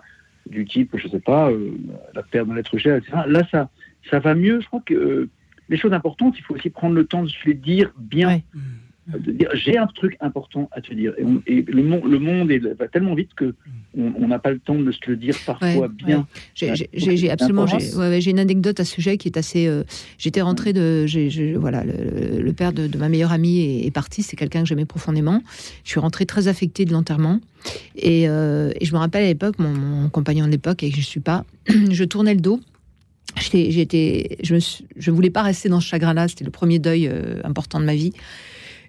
du 0.49 0.65
type, 0.65 0.97
je 0.97 1.09
sais 1.09 1.21
pas, 1.21 1.51
euh, 1.51 1.73
la 2.15 2.23
paire 2.23 2.47
dans 2.47 2.55
l'être 2.55 2.77
cher, 2.79 2.97
etc. 2.97 3.13
Là, 3.27 3.43
ça, 3.51 3.71
ça 4.11 4.19
va 4.19 4.35
mieux. 4.35 4.61
Je 4.61 4.67
crois 4.67 4.83
que 4.85 4.95
euh, 4.95 5.31
les 5.69 5.77
choses 5.77 5.93
importantes, 5.93 6.39
il 6.39 6.43
faut 6.43 6.55
aussi 6.55 6.71
prendre 6.71 6.95
le 6.95 7.05
temps 7.05 7.23
de 7.23 7.29
se 7.29 7.47
les 7.47 7.55
dire 7.55 7.93
bien 7.99 8.29
Ouais. 8.29 8.45
De 9.19 9.33
dire 9.33 9.49
j'ai 9.55 9.77
un 9.79 9.87
truc 9.87 10.17
important 10.21 10.69
à 10.73 10.81
te 10.81 10.93
dire. 10.95 11.13
Et, 11.19 11.25
on- 11.25 11.43
et 11.47 11.63
le, 11.63 11.83
monde, 11.83 12.03
le 12.05 12.19
monde 12.19 12.51
est- 12.51 12.59
va 12.79 12.89
tellement 12.89 13.15
vite 13.15 13.31
que 13.35 13.55
on 13.95 14.27
n'a 14.27 14.39
pas 14.39 14.51
le 14.51 14.59
temps 14.59 14.79
de 14.79 14.91
se 14.91 14.99
le 15.07 15.17
dire 15.17 15.35
parfois 15.45 15.69
Ouais, 15.69 15.89
bien. 15.89 16.27
J'ai- 16.55 16.71
absolument 17.31 17.67
j'ai 17.67 17.95
ouais, 17.95 18.21
une 18.23 18.39
anecdote 18.39 18.81
à 18.81 18.85
ce 18.85 18.95
sujet 18.95 19.19
qui 19.19 19.29
est 19.29 19.37
assez. 19.37 19.67
euh, 19.67 19.83
J'étais 20.19 20.41
rentrée 20.41 20.73
de. 20.73 21.05
voilà, 21.59 21.85
le, 21.85 22.41
le 22.41 22.53
père 22.53 22.73
de, 22.73 22.87
de 22.87 22.99
ma 22.99 23.09
meilleure 23.09 23.33
amie 23.33 23.61
est, 23.61 23.87
est 23.87 23.91
parti. 23.91 24.23
C'est 24.23 24.37
quelqu'un 24.37 24.63
que 24.63 24.69
j'aimais 24.69 24.87
profondément. 24.87 25.43
Je 25.85 25.91
suis 25.91 26.01
rentrée 26.01 26.25
très 26.27 26.49
affectée 26.49 26.85
de 26.85 26.93
l'enterrement. 26.93 27.41
Et, 27.97 28.29
euh, 28.29 28.71
et 28.81 28.85
je 28.87 28.93
me 28.93 28.99
rappelle 28.99 29.25
à 29.25 29.29
l'époque, 29.29 29.59
mon, 29.59 29.71
mon 29.73 30.09
compagnon 30.09 30.47
de 30.47 30.51
l'époque, 30.51 30.83
et 30.83 30.91
que 30.91 30.97
je 30.97 31.03
suis 31.07 31.21
pas, 31.21 31.45
je 31.69 32.05
tournais 32.05 32.35
le 32.35 32.41
dos. 32.41 32.61
J'étais, 33.51 34.37
je, 34.43 34.57
je 34.97 35.11
voulais 35.11 35.31
pas 35.31 35.43
rester 35.43 35.69
dans 35.69 35.81
ce 35.81 35.87
chagrin-là. 35.89 36.29
C'était 36.29 36.45
le 36.45 36.51
premier 36.51 36.79
deuil 36.79 37.09
euh, 37.09 37.41
important 37.45 37.81
de 37.81 37.85
ma 37.85 37.95
vie. 37.95 38.13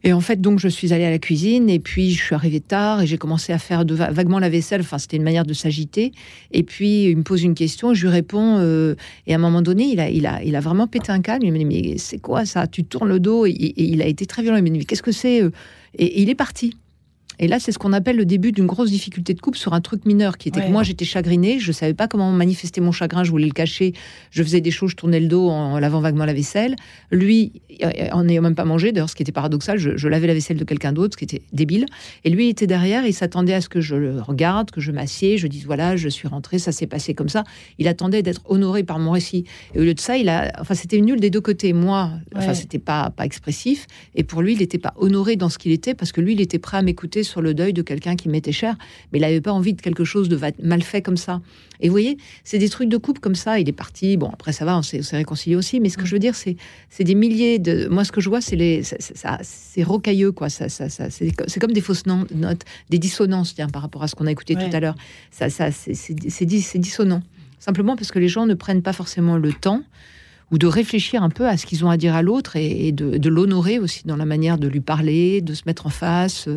Et 0.03 0.11
en 0.11 0.19
fait, 0.19 0.41
donc, 0.41 0.59
je 0.59 0.67
suis 0.67 0.91
allée 0.93 1.05
à 1.05 1.09
la 1.09 1.19
cuisine 1.19 1.69
et 1.69 1.79
puis 1.79 2.11
je 2.11 2.21
suis 2.21 2.35
arrivée 2.35 2.59
tard 2.59 3.01
et 3.01 3.07
j'ai 3.07 3.17
commencé 3.17 3.53
à 3.53 3.57
faire 3.57 3.85
vaguement 3.85 4.39
la 4.39 4.49
vaisselle. 4.49 4.81
Enfin, 4.81 4.97
c'était 4.97 5.15
une 5.15 5.23
manière 5.23 5.45
de 5.45 5.53
s'agiter. 5.53 6.11
Et 6.51 6.63
puis, 6.63 7.05
il 7.05 7.17
me 7.17 7.23
pose 7.23 7.43
une 7.43 7.55
question, 7.55 7.93
je 7.93 8.07
lui 8.07 8.13
réponds. 8.13 8.57
Euh, 8.59 8.95
et 9.27 9.33
à 9.33 9.37
un 9.37 9.39
moment 9.39 9.61
donné, 9.61 9.85
il 9.85 9.99
a, 10.01 10.09
il, 10.09 10.25
a, 10.25 10.43
il 10.43 10.55
a 10.55 10.59
vraiment 10.59 10.87
pété 10.87 11.11
un 11.11 11.21
câble. 11.21 11.45
Il 11.45 11.53
me 11.53 11.57
dit 11.57 11.65
Mais 11.65 11.97
c'est 11.97 12.19
quoi 12.19 12.45
ça? 12.45 12.67
Tu 12.67 12.83
tournes 12.83 13.07
le 13.07 13.19
dos. 13.19 13.45
Et, 13.45 13.73
il 13.77 14.01
a 14.01 14.07
été 14.07 14.25
très 14.25 14.41
violent. 14.41 14.57
Il 14.57 14.63
me 14.63 14.69
dit 14.69 14.79
Mais 14.79 14.85
qu'est-ce 14.85 15.03
que 15.03 15.13
c'est 15.13 15.41
euh? 15.41 15.51
Et 15.97 16.21
il 16.21 16.29
est 16.29 16.35
parti. 16.35 16.75
Et 17.39 17.47
là, 17.47 17.59
c'est 17.59 17.71
ce 17.71 17.79
qu'on 17.79 17.93
appelle 17.93 18.15
le 18.15 18.25
début 18.25 18.51
d'une 18.51 18.65
grosse 18.65 18.91
difficulté 18.91 19.33
de 19.33 19.41
couple 19.41 19.57
sur 19.57 19.73
un 19.73 19.81
truc 19.81 20.05
mineur, 20.05 20.37
qui 20.37 20.49
était 20.49 20.61
que 20.61 20.71
moi, 20.71 20.83
j'étais 20.83 21.05
chagrinée, 21.05 21.59
je 21.59 21.71
savais 21.71 21.93
pas 21.93 22.07
comment 22.07 22.31
manifester 22.31 22.81
mon 22.81 22.91
chagrin, 22.91 23.23
je 23.23 23.31
voulais 23.31 23.47
le 23.47 23.53
cacher, 23.53 23.93
je 24.31 24.43
faisais 24.43 24.61
des 24.61 24.71
choses, 24.71 24.91
je 24.91 24.95
tournais 24.95 25.19
le 25.19 25.27
dos 25.27 25.49
en, 25.49 25.79
lavant 25.79 25.99
vaguement 25.99 26.25
la 26.25 26.33
vaisselle. 26.33 26.75
Lui, 27.11 27.53
en 28.11 28.23
n'ayant 28.23 28.41
même 28.41 28.55
pas 28.55 28.65
mangé, 28.65 28.91
d'ailleurs, 28.91 29.09
ce 29.09 29.15
qui 29.15 29.23
était 29.23 29.31
paradoxal, 29.31 29.77
je, 29.77 30.07
lavais 30.07 30.27
la 30.27 30.33
vaisselle 30.33 30.57
de 30.57 30.63
quelqu'un 30.63 30.93
d'autre, 30.93 31.13
ce 31.13 31.17
qui 31.17 31.23
était 31.23 31.41
débile. 31.53 31.85
Et 32.23 32.29
lui 32.29 32.49
était 32.49 32.67
derrière, 32.67 33.05
il 33.05 33.13
s'attendait 33.13 33.53
à 33.53 33.61
ce 33.61 33.69
que 33.69 33.81
je 33.81 33.95
le 33.95 34.21
regarde, 34.21 34.71
que 34.71 34.81
je 34.81 34.91
m'assieds, 34.91 35.37
je 35.37 35.47
dise 35.47 35.65
voilà, 35.65 35.95
je 35.95 36.09
suis 36.09 36.27
rentrée, 36.27 36.59
ça 36.59 36.71
s'est 36.71 36.87
passé 36.87 37.13
comme 37.13 37.29
ça. 37.29 37.43
Il 37.79 37.87
attendait 37.87 38.21
d'être 38.21 38.41
honoré 38.45 38.83
par 38.83 38.99
mon 38.99 39.11
récit. 39.11 39.45
Et 39.73 39.79
au 39.79 39.83
lieu 39.83 39.93
de 39.93 39.99
ça, 39.99 40.17
il 40.17 40.29
a, 40.29 40.51
enfin, 40.59 40.75
c'était 40.75 41.01
nul 41.01 41.19
des 41.19 41.29
deux 41.29 41.41
côtés. 41.41 41.73
Moi, 41.73 42.11
enfin, 42.35 42.53
c'était 42.53 42.79
pas 42.79 43.09
pas 43.09 43.25
expressif, 43.25 43.87
et 44.15 44.23
pour 44.23 44.41
lui, 44.41 44.53
il 44.53 44.59
n'était 44.59 44.77
pas 44.77 44.93
honoré 44.97 45.35
dans 45.35 45.49
ce 45.49 45.57
qu'il 45.57 45.71
était 45.71 45.93
parce 45.93 46.11
que 46.11 46.21
lui, 46.21 46.33
il 46.33 46.41
était 46.41 46.59
prêt 46.59 46.77
à 46.77 46.81
m'écouter 46.81 47.23
sur 47.33 47.41
le 47.41 47.53
deuil 47.53 47.73
de 47.73 47.81
quelqu'un 47.81 48.15
qui 48.15 48.29
m'était 48.29 48.51
cher, 48.51 48.75
mais 49.11 49.19
il 49.19 49.21
n'avait 49.23 49.41
pas 49.41 49.51
envie 49.51 49.73
de 49.73 49.81
quelque 49.81 50.03
chose 50.03 50.29
de 50.29 50.39
mal 50.61 50.81
fait 50.83 51.01
comme 51.01 51.17
ça. 51.17 51.41
Et 51.81 51.87
vous 51.87 51.93
voyez, 51.93 52.17
c'est 52.43 52.59
des 52.59 52.69
trucs 52.69 52.89
de 52.89 52.97
couple 52.97 53.19
comme 53.19 53.35
ça. 53.35 53.59
Il 53.59 53.67
est 53.67 53.73
parti. 53.73 54.17
Bon, 54.17 54.29
après 54.31 54.53
ça 54.53 54.65
va, 54.65 54.77
on 54.77 54.81
s'est 54.83 55.01
réconcilié 55.11 55.55
aussi. 55.55 55.79
Mais 55.79 55.89
ce 55.89 55.97
que 55.97 56.05
je 56.05 56.13
veux 56.13 56.19
dire, 56.19 56.35
c'est 56.35 56.55
des 56.99 57.15
milliers 57.15 57.59
de. 57.59 57.87
Moi, 57.87 58.05
ce 58.05 58.11
que 58.11 58.21
je 58.21 58.29
vois, 58.29 58.39
c'est 58.39 58.55
les, 58.55 58.83
c'est 58.83 59.83
rocailleux 59.83 60.31
quoi. 60.31 60.49
Ça, 60.49 60.69
ça, 60.69 60.89
ça 60.89 61.09
c'est 61.09 61.59
comme 61.59 61.73
des 61.73 61.81
fausses 61.81 62.05
notes, 62.05 62.63
des 62.89 62.99
dissonances, 62.99 63.55
tiens, 63.55 63.67
par 63.67 63.81
rapport 63.81 64.03
à 64.03 64.07
ce 64.07 64.15
qu'on 64.15 64.27
a 64.27 64.31
écouté 64.31 64.55
tout 64.55 64.69
à 64.71 64.79
l'heure. 64.79 64.95
Ça, 65.31 65.49
ça, 65.49 65.71
c'est 65.71 66.45
dissonant. 66.45 67.21
Simplement 67.59 67.95
parce 67.95 68.11
que 68.11 68.19
les 68.19 68.27
gens 68.27 68.45
ne 68.45 68.53
prennent 68.53 68.81
pas 68.83 68.93
forcément 68.93 69.37
le 69.37 69.53
temps 69.53 69.83
ou 70.53 70.59
de 70.59 70.67
réfléchir 70.67 71.23
un 71.23 71.29
peu 71.29 71.47
à 71.47 71.57
ce 71.57 71.65
qu'ils 71.65 71.83
ont 71.83 71.89
à 71.89 71.97
dire 71.97 72.13
à 72.13 72.21
l'autre 72.21 72.55
et, 72.55 72.91
de, 72.91 73.29
l'honorer 73.29 73.79
aussi 73.79 74.05
dans 74.05 74.15
la 74.15 74.25
manière 74.25 74.59
de 74.59 74.67
lui 74.67 74.81
parler, 74.81 75.41
de 75.41 75.55
se 75.55 75.63
mettre 75.65 75.87
en 75.87 75.89
face, 75.89 76.47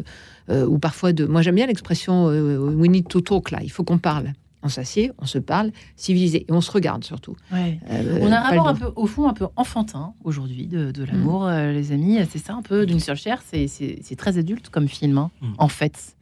euh, 0.51 0.67
ou 0.67 0.79
parfois 0.79 1.13
de. 1.13 1.25
Moi, 1.27 1.43
j'aime 1.43 1.55
bien 1.55 1.67
l'expression 1.67 2.29
euh, 2.29 2.59
we 2.59 2.91
need 2.91 3.09
to 3.09 3.21
talk 3.21 3.51
là, 3.51 3.61
il 3.63 3.71
faut 3.71 3.85
qu'on 3.85 3.99
parle. 3.99 4.33
On 4.63 4.69
s'assied, 4.69 5.13
on 5.19 5.27
se 5.27 5.39
parle, 5.39 5.71
civilisé, 5.95 6.45
et 6.49 6.53
on 6.53 6.61
se 6.61 6.73
regarde 6.73 7.05
surtout. 7.05 7.37
Euh, 7.53 8.19
on 8.21 8.33
a 8.33 8.39
un 8.39 8.41
rapport 8.41 8.67
un 8.67 8.75
peu, 8.75 8.91
au 8.97 9.07
fond, 9.07 9.29
un 9.29 9.33
peu 9.33 9.47
enfantin 9.55 10.15
aujourd'hui 10.25 10.67
de, 10.67 11.05
l'amour, 11.05 11.45
mm. 11.45 11.71
les 11.71 11.93
amis. 11.93 12.19
C'est 12.31 12.45
ça 12.45 12.55
un 12.55 12.63
peu 12.63 12.85
d'une 12.85 12.99
seule 12.99 13.17
chair. 13.17 13.43
C'est 13.47 14.17
très 14.17 14.39
adulte 14.39 14.69
comme 14.71 14.89
film, 14.89 15.19
hein, 15.19 15.31
mm. 15.41 15.53
en 15.59 15.69
fait. 15.69 16.17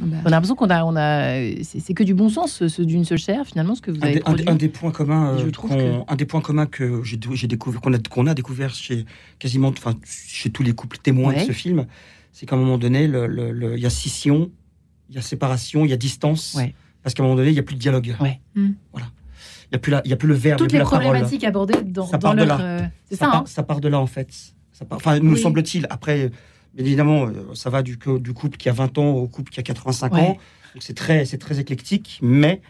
Bah. 0.00 0.16
On 0.24 0.26
a 0.26 0.30
l'impression 0.30 0.56
qu'on 0.56 0.70
a, 0.70 0.84
on 0.84 0.96
a, 0.96 1.62
c'est 1.62 1.94
que 1.94 2.02
du 2.02 2.14
bon 2.14 2.28
sens, 2.28 2.66
ce, 2.66 2.82
d'une 2.82 3.04
seule 3.04 3.18
chair, 3.18 3.46
finalement, 3.46 3.76
ce 3.76 3.80
que 3.80 3.92
vous 3.92 4.02
avez 4.02 4.22
un, 4.26 4.34
un, 4.48 4.56
des 4.56 4.68
points 4.68 4.90
communs, 4.90 5.36
euh, 5.38 6.00
un 6.08 6.16
des 6.16 6.24
points 6.24 6.40
communs 6.40 6.66
que 6.66 7.02
j'ai 7.04 7.46
découvert, 7.46 7.80
qu'on 7.80 7.92
a, 7.92 7.98
qu'on 7.98 8.26
a 8.26 8.34
découvert 8.34 8.74
chez 8.74 9.04
quasiment, 9.38 9.68
enfin, 9.68 9.94
chez 10.04 10.50
tous 10.50 10.64
les 10.64 10.72
couples 10.72 10.98
témoins 10.98 11.34
de 11.34 11.40
ce 11.40 11.52
film, 11.52 11.86
c'est 12.34 12.46
qu'à 12.46 12.56
un 12.56 12.58
moment 12.58 12.78
donné, 12.78 13.04
il 13.04 13.78
y 13.78 13.86
a 13.86 13.90
scission, 13.90 14.50
il 15.08 15.14
y 15.14 15.18
a 15.18 15.22
séparation, 15.22 15.84
il 15.84 15.90
y 15.90 15.94
a 15.94 15.96
distance, 15.96 16.58
parce 17.02 17.14
qu'à 17.14 17.22
un 17.22 17.26
moment 17.26 17.36
donné, 17.36 17.50
il 17.50 17.54
n'y 17.54 17.60
a 17.60 17.62
plus 17.62 17.76
de 17.76 17.80
dialogue. 17.80 18.16
Hmm. 18.56 18.72
Voilà. 18.92 19.06
Il 19.66 19.68
n'y 19.70 19.76
a, 19.76 19.78
plus 19.78 19.92
il 20.04 20.10
y 20.10 20.12
a 20.12 20.16
plus 20.16 20.28
le 20.28 20.34
verbe. 20.34 20.58
Toutes 20.58 20.72
les 20.72 20.80
problématiques 20.80 21.44
abordées 21.44 21.80
dans, 21.82 22.06
ça 22.06 22.18
part 22.18 22.34
de 22.34 22.42
là. 22.42 22.60
Euh, 22.60 22.80
hein 23.20 23.44
ça, 23.46 23.62
part, 23.62 23.80
de 23.80 23.88
là, 23.88 24.00
en 24.00 24.06
fait. 24.06 24.32
Ça 24.72 24.84
enfin, 24.90 25.20
nous 25.20 25.36
semble-t-il. 25.36 25.86
Après, 25.90 26.32
évidemment, 26.76 27.26
euh, 27.26 27.54
ça 27.54 27.70
va 27.70 27.82
du, 27.82 27.98
du, 28.18 28.32
couple 28.32 28.56
qui 28.56 28.68
a 28.68 28.72
20 28.72 28.98
ans 28.98 29.10
au 29.10 29.28
couple 29.28 29.52
qui 29.52 29.60
a 29.60 29.62
85 29.62 30.12
ans. 30.14 30.26
Donc 30.74 30.82
c'est 30.82 30.94
très, 30.94 31.24
c'est 31.26 31.38
très 31.38 31.60
éclectique, 31.60 32.18
mais 32.20 32.60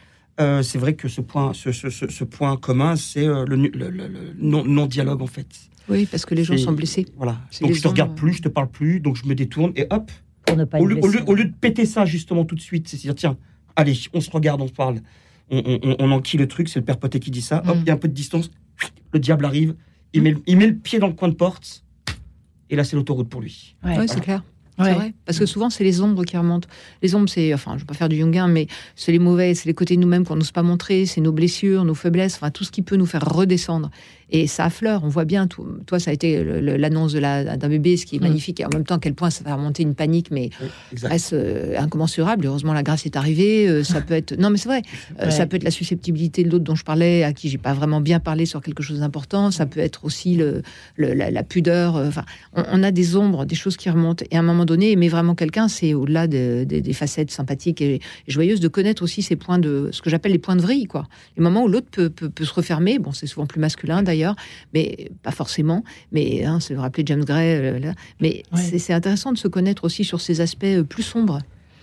euh, 0.41 0.63
c'est 0.63 0.79
vrai 0.79 0.95
que 0.95 1.09
ce 1.09 1.21
point, 1.21 1.53
ce, 1.55 1.73
ce, 1.73 1.89
ce, 1.91 2.25
point 2.25 2.57
commun, 2.57 2.97
c'est 2.97 3.27
euh, 3.27 3.45
le, 3.47 3.57
le, 3.57 4.35
non-dialogue 4.39 5.23
en 5.23 5.27
fait. 5.27 5.47
Oui, 5.89 6.07
parce 6.11 6.25
que 6.25 6.35
les 6.35 6.45
gens 6.45 6.57
sont 6.57 6.73
blessés. 6.73 7.07
Voilà. 7.17 7.39
Donc 7.61 7.73
je 7.73 7.83
te 7.83 7.89
regarde 7.89 8.17
plus, 8.17 8.35
je 8.35 8.43
te 8.43 8.49
parle 8.49 8.71
plus, 8.71 9.01
donc 9.01 9.17
je 9.17 9.27
me 9.27 9.35
détourne 9.35 9.73
et 9.77 9.87
hop. 9.91 10.11
au, 10.51 10.87
lieu, 10.87 10.99
au, 11.27 11.35
lieu, 11.35 11.45
de 11.45 11.55
péter 11.55 11.87
ça 11.87 12.05
justement 12.05 12.45
tout 12.45 12.55
de 12.55 12.61
suite, 12.61 12.89
c'est 12.89 12.97
dire 12.97 13.15
tiens, 13.15 13.37
allez, 13.77 13.97
on 14.13 14.21
se 14.21 14.31
regarde, 14.31 14.61
on 14.61 14.69
se 14.69 14.73
parle, 14.73 15.01
on, 15.51 15.79
on, 15.83 15.97
on 15.99 16.11
enquille 16.11 16.41
le 16.41 16.49
truc, 16.49 16.69
c'est 16.69 16.81
le 16.81 16.85
père 16.85 16.99
Poté 16.99 17.21
qui 17.21 17.31
dit 17.31 17.43
ça. 17.43 17.63
Hop, 17.67 17.77
mm. 17.77 17.81
il 17.81 17.87
y 17.87 17.91
a 17.91 17.95
un 17.95 17.99
peu 17.99 18.09
de 18.09 18.15
distance, 18.15 18.51
le 19.13 19.21
diable 19.21 19.45
arrive, 19.45 19.75
il, 20.13 20.23
met, 20.23 20.35
il 20.47 20.57
met 20.57 20.67
le 20.67 20.77
pied 20.77 20.99
dans 20.99 21.09
le 21.09 21.15
coin 21.15 21.29
de 21.29 21.35
porte 21.35 21.85
et 22.71 22.77
là, 22.77 22.85
c'est 22.85 22.97
l'autoroute 22.97 23.29
pour 23.29 23.41
lui. 23.41 23.77
Oui, 23.85 23.93
c'est 24.09 24.21
clair. 24.21 24.43
C'est 24.79 24.93
vrai. 24.93 25.15
Parce 25.25 25.39
que 25.39 25.47
souvent, 25.47 25.71
c'est 25.71 25.85
les 25.85 26.01
ombres 26.01 26.25
qui 26.25 26.37
remontent. 26.37 26.69
Les 27.01 27.15
ombres, 27.15 27.29
c'est, 27.29 27.55
enfin, 27.55 27.73
je 27.73 27.77
ne 27.77 27.81
vais 27.81 27.87
pas 27.87 27.95
faire 27.95 28.09
du 28.09 28.17
Jungin, 28.17 28.49
mais 28.49 28.67
c'est 28.97 29.13
les 29.13 29.19
mauvais, 29.19 29.55
c'est 29.55 29.67
les 29.67 29.75
côtés 29.75 29.95
de 29.95 30.01
nous-mêmes 30.01 30.25
qu'on 30.25 30.37
n'ose 30.37 30.51
pas 30.51 30.63
montrer, 30.63 31.07
c'est 31.07 31.21
nos 31.21 31.33
blessures, 31.33 31.85
nos 31.85 31.95
faiblesses, 31.95 32.35
enfin, 32.35 32.51
tout 32.51 32.65
ce 32.65 32.73
qui 32.73 32.83
peut 32.83 32.97
nous 32.97 33.07
faire 33.07 33.25
redescendre. 33.25 33.91
Et 34.31 34.47
ça 34.47 34.65
affleure, 34.65 35.05
on 35.05 35.09
voit 35.09 35.25
bien. 35.25 35.47
Tout, 35.47 35.67
toi, 35.87 35.99
ça 35.99 36.11
a 36.11 36.15
été 36.15 36.43
l'annonce 36.45 37.15
d'un 37.15 37.69
bébé, 37.69 37.97
ce 37.97 38.07
qui 38.07 38.17
est 38.17 38.19
mm. 38.19 38.23
magnifique. 38.23 38.61
Et 38.61 38.65
en 38.65 38.71
même 38.71 38.85
temps, 38.85 38.97
à 38.97 38.99
quel 38.99 39.15
point 39.15 39.31
ça 39.31 39.45
va 39.45 39.55
remonter 39.55 39.83
une 39.83 39.95
panique, 39.95 40.31
mais 40.31 40.51
reste 41.03 41.33
euh, 41.33 41.79
incommensurable. 41.79 42.47
Heureusement, 42.47 42.73
la 42.73 42.83
grâce 42.83 43.07
est 43.07 43.17
arrivée. 43.17 43.69
Euh, 43.69 43.85
ça 43.85 44.01
peut 44.01 44.15
être. 44.15 44.37
Non, 44.39 44.51
mais 44.51 44.59
c'est 44.59 44.69
vrai. 44.69 44.83
Euh, 45.21 45.31
ça 45.31 45.47
peut 45.47 45.57
être 45.57 45.65
la 45.65 45.71
susceptibilité 45.71 46.45
de 46.45 46.51
l'autre 46.51 46.65
dont 46.65 46.75
je 46.75 46.85
parlais, 46.85 47.23
à 47.23 47.33
qui 47.33 47.49
j'ai 47.49 47.59
pas 47.59 47.73
vraiment 47.73 48.01
bien 48.01 48.21
parlé 48.21 48.47
sur 48.47 48.61
quelque 48.61 48.83
chose 48.83 49.01
d'important. 49.01 49.51
Ça 49.51 49.67
peut 49.67 49.81
être 49.81 50.05
aussi 50.05 50.35
le, 50.37 50.63
la, 50.97 51.43
pudeur. 51.43 51.97
Enfin, 51.97 52.25
on, 52.55 52.83
a 52.83 52.91
des 52.91 53.17
ombres, 53.17 53.45
des 53.45 53.55
choses 53.55 53.77
qui 53.77 53.91
remontent. 53.91 54.25
Et 54.31 54.37
à 54.37 54.41
un 54.41 54.43
moment 54.43 54.65
donné, 54.65 54.93
aimer 54.93 55.09
vraiment 55.09 55.35
quelqu'un, 55.35 55.69
c'est 55.69 55.95
au-delà 55.95 56.27
des 56.27 56.93
facettes 56.93 57.31
sympathiques 57.31 57.81
et, 57.81 58.01
joyeuses 58.29 58.61
de 58.61 58.69
connaître 58.69 59.03
aussi 59.03 59.23
ces 59.23 59.37
points 59.37 59.59
de 59.59 59.91
ce 59.93 60.03
que 60.03 60.11
j'appelle 60.11 60.33
les 60.33 60.39
points 60.39 60.57
de 60.57 60.63
vrille, 60.63 60.87
quoi. 60.87 61.07
Les 61.37 61.43
moments 61.43 61.65
où 61.65 61.69
l'autre 61.69 61.89
peut, 61.91 62.11
peut, 62.11 62.29
peut, 62.29 62.45
se 62.45 62.53
refermer. 62.53 62.99
Bon, 62.99 63.13
c'est 63.13 63.27
souvent 63.27 63.47
plus 63.47 63.61
masculin 63.61 64.03
d'ailleurs, 64.03 64.14
mais 64.73 65.11
pas 65.23 65.31
forcément. 65.31 65.85
Mais 66.13 66.45
hein, 66.45 66.61
c'est 66.61 66.77
rappeler 66.77 67.05
James 67.07 67.25
Gray. 67.25 67.57
Euh, 67.57 67.93
mais 68.21 68.43
c'est 68.55 68.93
intéressant 68.93 69.33
de 69.33 69.39
se 69.39 69.49
connaître 69.49 69.85
aussi 69.85 70.05
sur 70.05 70.21
ces 70.21 70.41
aspects 70.41 70.65
euh, 70.65 70.85
plus 70.85 71.03
sombres. 71.03 71.41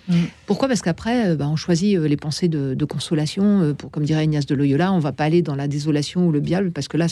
Mm. 0.07 0.15
Pourquoi? 0.45 0.67
Parce 0.67 0.81
qu'après, 0.81 1.29
euh, 1.29 1.35
bah, 1.35 1.47
on 1.47 1.55
choisit 1.55 1.97
les 1.99 2.17
pensées 2.17 2.47
de, 2.47 2.85
consolation. 2.85 3.73
pour, 3.77 3.91
comme 3.91 4.03
dirait 4.03 4.25
Ignace 4.25 4.45
de 4.45 4.55
Loyola, 4.55 4.91
on 4.93 4.99
va 4.99 5.11
pas 5.11 5.25
aller 5.25 5.41
dans 5.41 5.55
la 5.55 5.67
désolation 5.67 6.27
ou 6.27 6.31
le 6.31 6.41
diable, 6.41 6.71
parce 6.71 6.87
que 6.87 6.97
là, 6.97 7.07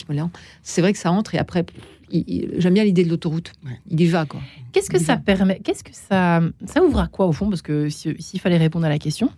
c'est 0.64 0.82
vrai 0.82 0.94
que 0.94 1.00
ça 1.00 1.12
entre 1.12 1.36
et 1.36 1.38
après, 1.38 1.66
j'aime 2.12 2.74
bien 2.74 2.84
l'idée 2.84 3.04
de 3.04 3.10
l'autoroute. 3.10 3.54
Il 3.90 4.00
y 4.02 4.08
va, 4.08 4.26
quoi. 4.26 4.42
Qu'est-ce 4.72 4.90
que 4.90 5.00
ça 5.00 5.18
permet 5.18 5.60
Qu'est-ce 5.60 5.84
que 5.84 5.94
ça, 5.94 6.42
ça 6.66 6.84
ouvre 6.84 7.00
à 7.00 7.08
quoi 7.08 7.28
au 7.28 7.32
fond? 7.32 7.50
Parce 7.50 7.62
que 7.62 7.90
s'il 7.90 8.40
fallait 8.40 8.58
répondre 8.58 8.86
à 8.86 8.90
la 8.90 9.00
question, 9.00 9.30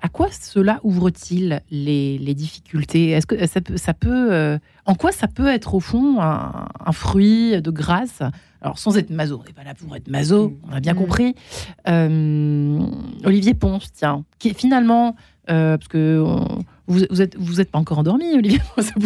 à 0.00 0.08
quoi 0.08 0.28
cela 0.30 0.80
ouvre-t-il 0.82 1.62
les, 1.70 2.18
les, 2.18 2.34
difficultés? 2.34 3.10
Est-ce 3.10 3.26
que 3.26 3.46
ça 3.46 3.60
peut, 3.60 3.76
ça 3.76 3.94
peut 3.94 4.32
euh, 4.32 4.58
en 4.86 4.94
quoi 4.94 5.12
ça 5.12 5.28
peut 5.28 5.46
être 5.46 5.74
au 5.74 5.80
fond 5.80 6.20
un, 6.20 6.92
fruit 6.92 7.60
de 7.60 7.70
grâce? 7.70 8.22
Alors 8.60 8.78
sans 8.78 8.96
être 8.96 9.10
maso, 9.10 9.40
on 9.40 9.46
n'est 9.46 9.52
pas 9.52 9.64
là 9.64 9.74
pour 9.74 9.94
être 9.94 10.08
maso, 10.08 10.58
on 10.68 10.72
a 10.72 10.80
bien 10.80 10.94
mm. 10.94 10.96
compris. 10.96 11.34
Euh, 11.88 12.78
Olivier 13.24 13.54
Ponce, 13.54 13.92
tiens, 13.92 14.24
qui 14.38 14.48
est 14.48 14.58
finalement 14.58 15.16
euh, 15.50 15.76
parce 15.76 15.88
que 15.88 16.24
vous, 16.88 17.00
vous, 17.10 17.22
êtes 17.22 17.36
vous 17.36 17.60
êtes 17.60 17.70
pas 17.70 17.78
encore 17.78 17.98
endormi, 17.98 18.24
Olivier 18.34 18.58
ça 18.78 18.92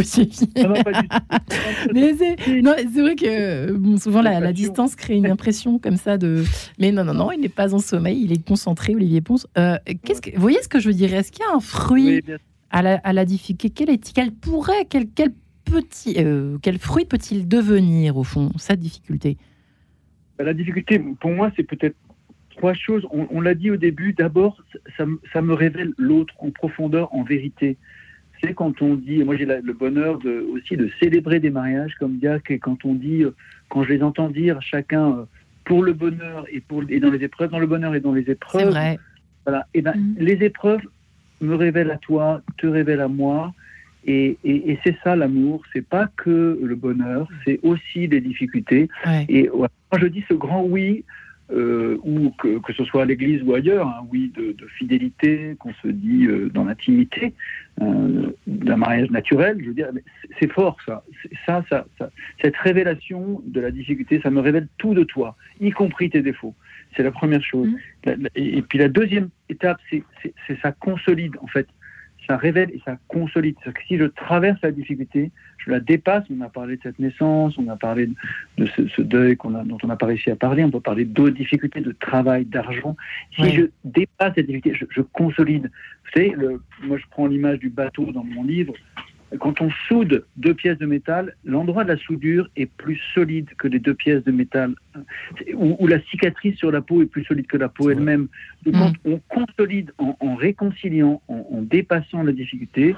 Mais 1.93 2.15
c'est 2.17 3.01
vrai 3.01 3.17
que 3.17 3.99
souvent 3.99 4.23
la, 4.23 4.53
distance 4.53 4.97
crée 4.97 5.17
une 5.17 5.27
impression 5.27 5.79
comme 5.79 5.97
ça 5.97 6.17
de. 6.17 6.45
Mais 6.79 6.93
non 6.93 7.05
non 7.05 7.15
non, 7.15 7.33
il 7.33 7.41
n'est 7.41 7.49
pas 7.49 7.75
en 7.75 7.79
sommeil, 7.79 8.23
il 8.23 8.33
est 8.33 8.47
concentré, 8.47 8.95
Olivier 8.95 9.21
Ponce. 9.21 9.47
Euh, 9.59 9.77
qu'est-ce 10.05 10.23
que 10.23 10.31
vous 10.35 10.41
voyez 10.41 10.63
ce 10.63 10.69
que 10.69 10.81
je 10.81 10.89
veux 10.89 10.95
dire? 10.95 11.13
Est-ce 11.13 11.31
qu'il 11.31 11.45
y 11.45 11.49
a 11.49 11.55
un 11.55 11.61
fruit 11.61 12.23
à, 12.71 12.83
la, 12.83 12.95
à 12.97 13.13
la 13.13 13.25
difficulté? 13.25 13.71
Quel, 13.71 13.91
est, 13.91 14.13
quel 14.13 14.33
pourrait 14.33 14.87
quel, 14.89 15.09
quel 15.09 15.33
petit 15.65 16.15
euh, 16.19 16.57
quel 16.63 16.79
fruit 16.79 17.05
peut-il 17.05 17.47
devenir 17.47 18.17
au 18.17 18.25
fond 18.25 18.51
sa 18.57 18.77
difficulté? 18.77 19.37
Bah, 20.39 20.45
La 20.45 20.55
difficulté 20.55 20.99
pour 21.21 21.31
moi 21.31 21.53
c'est 21.57 21.65
peut-être 21.65 21.97
trois 22.57 22.75
choses. 22.75 23.07
On, 23.11 23.41
l'a 23.41 23.55
dit 23.55 23.71
au 23.71 23.77
début. 23.77 24.13
D'abord, 24.13 24.63
ça, 24.97 25.43
me 25.43 25.53
révèle 25.53 25.93
l'autre 25.99 26.35
en 26.39 26.51
profondeur, 26.51 27.15
en 27.15 27.23
vérité. 27.23 27.77
C'est 28.43 28.53
quand 28.53 28.83
on 28.83 28.97
dit, 28.97 29.25
moi 29.25 29.37
j'ai 29.37 29.47
le 29.47 29.73
bonheur 29.73 30.19
de, 30.19 30.47
aussi 30.53 30.77
de 30.77 30.91
célébrer 31.01 31.41
des 31.41 31.51
mariages 31.51 31.95
comme 31.99 32.19
Diac, 32.19 32.51
et 32.51 32.59
quand 32.59 32.85
on 32.85 32.95
dit, 32.95 33.23
euh, 33.23 33.35
quand 33.71 33.83
je 33.83 33.89
les 33.89 34.03
entends 34.03 34.29
dire 34.29 34.61
chacun 34.61 35.11
euh, 35.11 35.25
pour 35.65 35.83
le 35.83 35.95
bonheur 35.95 36.45
et, 36.53 36.61
pour, 36.61 36.83
et 36.89 37.01
dans 37.01 37.11
les 37.11 37.25
épreuves, 37.25 37.51
dans 37.51 37.59
le 37.59 37.67
bonheur 37.67 37.95
et 37.95 38.01
dans 38.01 38.13
les 38.13 38.31
épreuves. 38.31 38.61
C'est 38.61 38.71
vrai. 38.71 38.99
Voilà. 39.47 39.67
Et 39.73 39.81
ben, 39.81 39.95
mm. 39.97 40.17
les 40.19 40.45
épreuves 40.45 40.83
me 41.41 41.55
révèlent 41.55 41.91
à 41.91 41.97
toi, 41.97 42.43
te 42.59 42.67
révèlent 42.67 43.01
à 43.01 43.09
moi. 43.09 43.55
Et, 44.09 44.37
et, 44.45 44.79
c'est 44.85 44.97
ça 45.03 45.17
l'amour, 45.17 45.63
c'est 45.73 45.85
pas 45.85 46.09
que 46.17 46.61
le 46.63 46.75
bonheur, 46.77 47.29
c'est 47.45 47.59
aussi 47.65 48.07
des 48.07 48.21
difficultés. 48.21 48.89
Et 49.29 49.51
moi 49.53 49.69
je 49.99 50.07
dis 50.07 50.25
ce 50.29 50.35
grand 50.35 50.63
oui 50.63 51.05
euh, 51.53 51.99
ou 52.03 52.31
que, 52.39 52.59
que, 52.59 52.73
ce 52.73 52.85
soit 52.85 53.03
à 53.03 53.05
l'église 53.05 53.43
ou 53.45 53.55
ailleurs, 53.55 53.87
hein, 53.87 54.07
oui, 54.11 54.33
de, 54.35 54.53
de 54.53 54.67
fidélité, 54.79 55.55
qu'on 55.59 55.73
se 55.75 55.89
dit 55.89 56.27
euh, 56.27 56.51
dans 56.51 56.65
l'intimité, 56.65 57.35
euh, 57.81 58.31
d'un 58.47 58.77
mariage 58.77 59.11
naturel, 59.11 59.59
je 59.61 59.67
veux 59.69 59.75
dire, 59.75 59.91
c'est 60.41 60.51
fort 60.51 60.77
ça. 60.85 61.05
ça. 61.47 61.65
Ça, 61.71 61.87
ça. 61.99 62.11
Cette 62.43 62.57
révélation 62.57 63.43
de 63.47 63.61
la 63.61 63.71
difficulté, 63.71 64.21
ça 64.23 64.31
me 64.31 64.41
révèle 64.41 64.67
tout 64.79 64.95
de 64.95 65.05
toi, 65.05 65.37
y 65.61 65.71
compris 65.71 66.11
tes 66.11 66.23
défauts. 66.23 66.55
C'est 66.97 67.03
la 67.03 67.13
première 67.13 67.43
chose. 67.43 67.69
Mmh. 67.69 67.79
La, 68.05 68.17
la, 68.17 68.29
et, 68.35 68.59
et, 68.59 68.63
puis 68.63 68.79
la 68.79 68.89
deuxième 68.89 69.29
étape, 69.49 69.79
c'est 69.91 70.03
ça 70.63 70.73
consolide 70.73 71.37
en 71.41 71.47
fait 71.47 71.69
ça 72.27 72.37
révèle 72.37 72.71
et 72.71 72.81
ça 72.85 72.99
consolide. 73.09 73.57
Que 73.65 73.83
si 73.87 73.97
je 73.99 74.05
traverse 74.05 74.61
la 74.63 74.71
difficulté, 74.71 75.31
je 75.59 75.71
la 75.71 75.81
dépasse. 75.81 76.25
On 76.31 76.41
a 76.43 76.49
parlé 76.49 76.77
de 76.77 76.83
cette 76.83 76.99
naissance, 76.99 77.57
on 77.59 77.69
a 77.69 77.77
parlé 77.77 78.11
de 78.59 78.67
ce, 78.67 78.89
ce 78.89 79.03
deuil 79.03 79.33
a, 79.33 79.65
dont 79.65 79.79
on 79.83 79.87
n'a 79.87 79.97
pas 79.97 80.07
réussi 80.07 80.31
à 80.31 80.37
parler. 80.37 80.65
On 80.65 80.71
peut 80.71 80.81
parler 80.81 81.05
d'autres 81.05 81.37
difficultés, 81.37 81.81
de 81.81 81.93
travail, 81.93 82.45
d'argent. 82.45 82.97
Si 83.37 83.51
je 83.53 83.67
dépasse 83.85 84.35
cette 84.35 84.47
difficulté, 84.47 84.79
je, 84.79 84.87
je 84.91 85.03
consolide. 85.03 85.71
Vous 86.05 86.11
savez, 86.15 86.31
le, 86.31 86.63
moi 86.83 86.99
je 86.99 87.05
prends 87.11 87.27
l'image 87.27 87.59
du 87.59 87.69
bateau 87.69 88.13
dans 88.13 88.25
mon 88.25 88.45
livre. 88.45 88.75
Quand 89.39 89.61
on 89.61 89.71
soude 89.89 90.25
deux 90.37 90.55
pièces 90.55 90.79
de 90.79 90.87
métal, 90.87 91.35
l'endroit 91.45 91.85
de 91.85 91.89
la 91.89 91.97
soudure 91.97 92.49
est 92.57 92.67
plus 92.67 93.01
solide 93.15 93.49
que 93.59 93.69
les 93.69 93.79
deux 93.79 93.95
pièces 93.95 94.25
de 94.25 94.33
métal, 94.33 94.75
ou, 95.55 95.77
ou 95.79 95.87
la 95.87 96.01
cicatrice 96.03 96.57
sur 96.57 96.71
la 96.71 96.81
peau 96.81 97.03
est 97.03 97.07
plus 97.07 97.25
solide 97.25 97.47
que 97.47 97.57
la 97.57 97.69
peau 97.69 97.91
elle-même. 97.91 98.29
Donc, 98.65 98.75
mmh. 98.75 98.79
quand 98.79 98.93
on 99.05 99.21
consolide 99.29 99.93
en, 99.99 100.17
en 100.21 100.35
réconciliant, 100.35 101.23
en, 101.29 101.47
en, 101.51 101.63
dépassant 101.63 102.23
la 102.23 102.33
difficulté, 102.33 102.95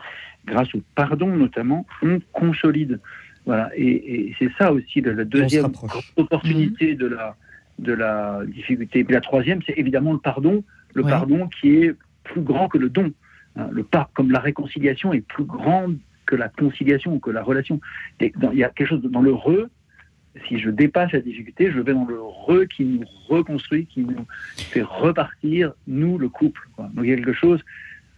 grâce 0.46 0.74
au 0.74 0.82
pardon 0.94 1.28
notamment, 1.28 1.86
on 2.02 2.20
consolide. 2.32 3.00
Voilà. 3.46 3.70
Et, 3.76 4.28
et 4.28 4.34
c'est 4.38 4.50
ça 4.58 4.72
aussi 4.72 5.00
la, 5.00 5.12
la 5.12 5.24
deuxième 5.24 5.70
opportunité 6.16 6.94
mmh. 6.94 6.98
de, 6.98 7.06
la, 7.06 7.36
de 7.78 7.92
la 7.92 8.42
difficulté. 8.46 9.00
Et 9.00 9.04
puis 9.04 9.14
la 9.14 9.20
troisième, 9.20 9.60
c'est 9.66 9.78
évidemment 9.78 10.12
le 10.12 10.18
pardon, 10.18 10.64
le 10.94 11.02
ouais. 11.02 11.10
pardon 11.10 11.48
qui 11.60 11.76
est 11.76 11.94
plus 12.24 12.42
grand 12.42 12.68
que 12.68 12.78
le 12.78 12.88
don. 12.88 13.12
Le 13.72 13.82
par, 13.82 14.12
comme 14.12 14.30
la 14.30 14.38
réconciliation 14.38 15.12
est 15.12 15.26
plus 15.26 15.42
grande 15.42 15.98
que 16.28 16.36
la 16.36 16.48
conciliation 16.48 17.18
que 17.18 17.30
la 17.30 17.42
relation. 17.42 17.80
Il 18.20 18.30
y 18.52 18.62
a 18.62 18.68
quelque 18.68 18.88
chose 18.88 19.02
dans 19.02 19.22
le 19.22 19.32
re. 19.32 19.66
Si 20.46 20.58
je 20.60 20.70
dépasse 20.70 21.10
la 21.12 21.20
difficulté, 21.20 21.72
je 21.72 21.80
vais 21.80 21.94
dans 21.94 22.04
le 22.04 22.20
re 22.20 22.68
qui 22.68 22.84
nous 22.84 23.04
reconstruit, 23.28 23.86
qui 23.86 24.00
nous 24.00 24.26
fait 24.56 24.82
repartir, 24.82 25.72
nous, 25.88 26.18
le 26.18 26.28
couple. 26.28 26.68
Donc 26.78 27.04
il 27.04 27.08
y 27.08 27.12
a 27.12 27.16
quelque 27.16 27.32
chose, 27.32 27.60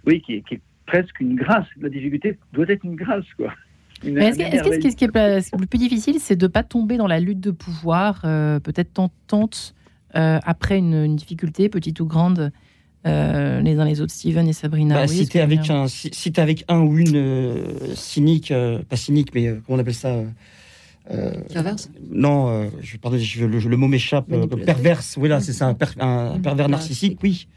oui, 0.07 0.21
qui 0.21 0.35
est, 0.35 0.61
presque 0.87 1.21
une 1.21 1.37
grâce. 1.37 1.67
La 1.81 1.89
difficulté 1.89 2.37
doit 2.53 2.69
être 2.69 2.85
une 2.85 2.97
grâce, 2.97 3.25
quoi. 3.37 3.55
Est-ce, 4.03 4.39
que, 4.39 4.91
ce 4.91 4.97
qui 4.97 5.05
est 5.05 5.15
le 5.15 5.67
plus 5.67 5.79
difficile, 5.79 6.17
c'est 6.19 6.35
de 6.35 6.47
ne 6.47 6.51
pas 6.51 6.63
tomber 6.63 6.97
dans 6.97 7.07
la 7.07 7.21
lutte 7.21 7.39
de 7.39 7.51
pouvoir, 7.53 8.23
euh, 8.25 8.59
peut-être 8.59 8.95
tentante, 8.95 9.75
euh, 10.17 10.39
après 10.43 10.79
une, 10.79 11.15
difficulté, 11.15 11.69
petite 11.69 12.01
ou 12.01 12.07
grande 12.07 12.51
euh, 13.07 13.61
les 13.61 13.79
uns 13.79 13.85
les 13.85 14.01
autres, 14.01 14.13
Steven 14.13 14.47
et 14.47 14.53
Sabrina. 14.53 14.95
Bah, 14.95 15.07
oui, 15.09 15.17
si 15.17 15.29
tu 15.29 15.39
es 15.39 15.41
avec 15.41 15.71
un, 15.71 15.89
si, 15.89 16.11
si 16.13 16.29
es 16.29 16.41
avec 16.41 16.65
un 16.69 16.81
ou 16.81 16.99
une 16.99 17.17
euh, 17.17 17.95
cynique, 17.95 18.51
euh, 18.51 18.81
pas 18.89 18.97
cynique, 18.97 19.35
mais 19.35 19.47
comment 19.47 19.79
on 19.79 19.79
appelle 19.79 19.95
ça 19.95 20.17
Perverse 21.53 21.91
Non, 22.11 22.71
je, 22.81 22.97
pardon, 22.99 23.19
je, 23.19 23.45
le, 23.45 23.59
le, 23.59 23.77
mot 23.77 23.89
m'échappe. 23.89 24.27
perverse, 24.65 25.17
oui, 25.19 25.29
là, 25.29 25.41
c'est 25.41 25.53
ça, 25.53 25.67
un, 25.67 25.75
per, 25.75 25.87
un, 25.99 26.35
un 26.35 26.41
pervers 26.41 26.69
narcissique, 26.69 27.19
oui. 27.23 27.49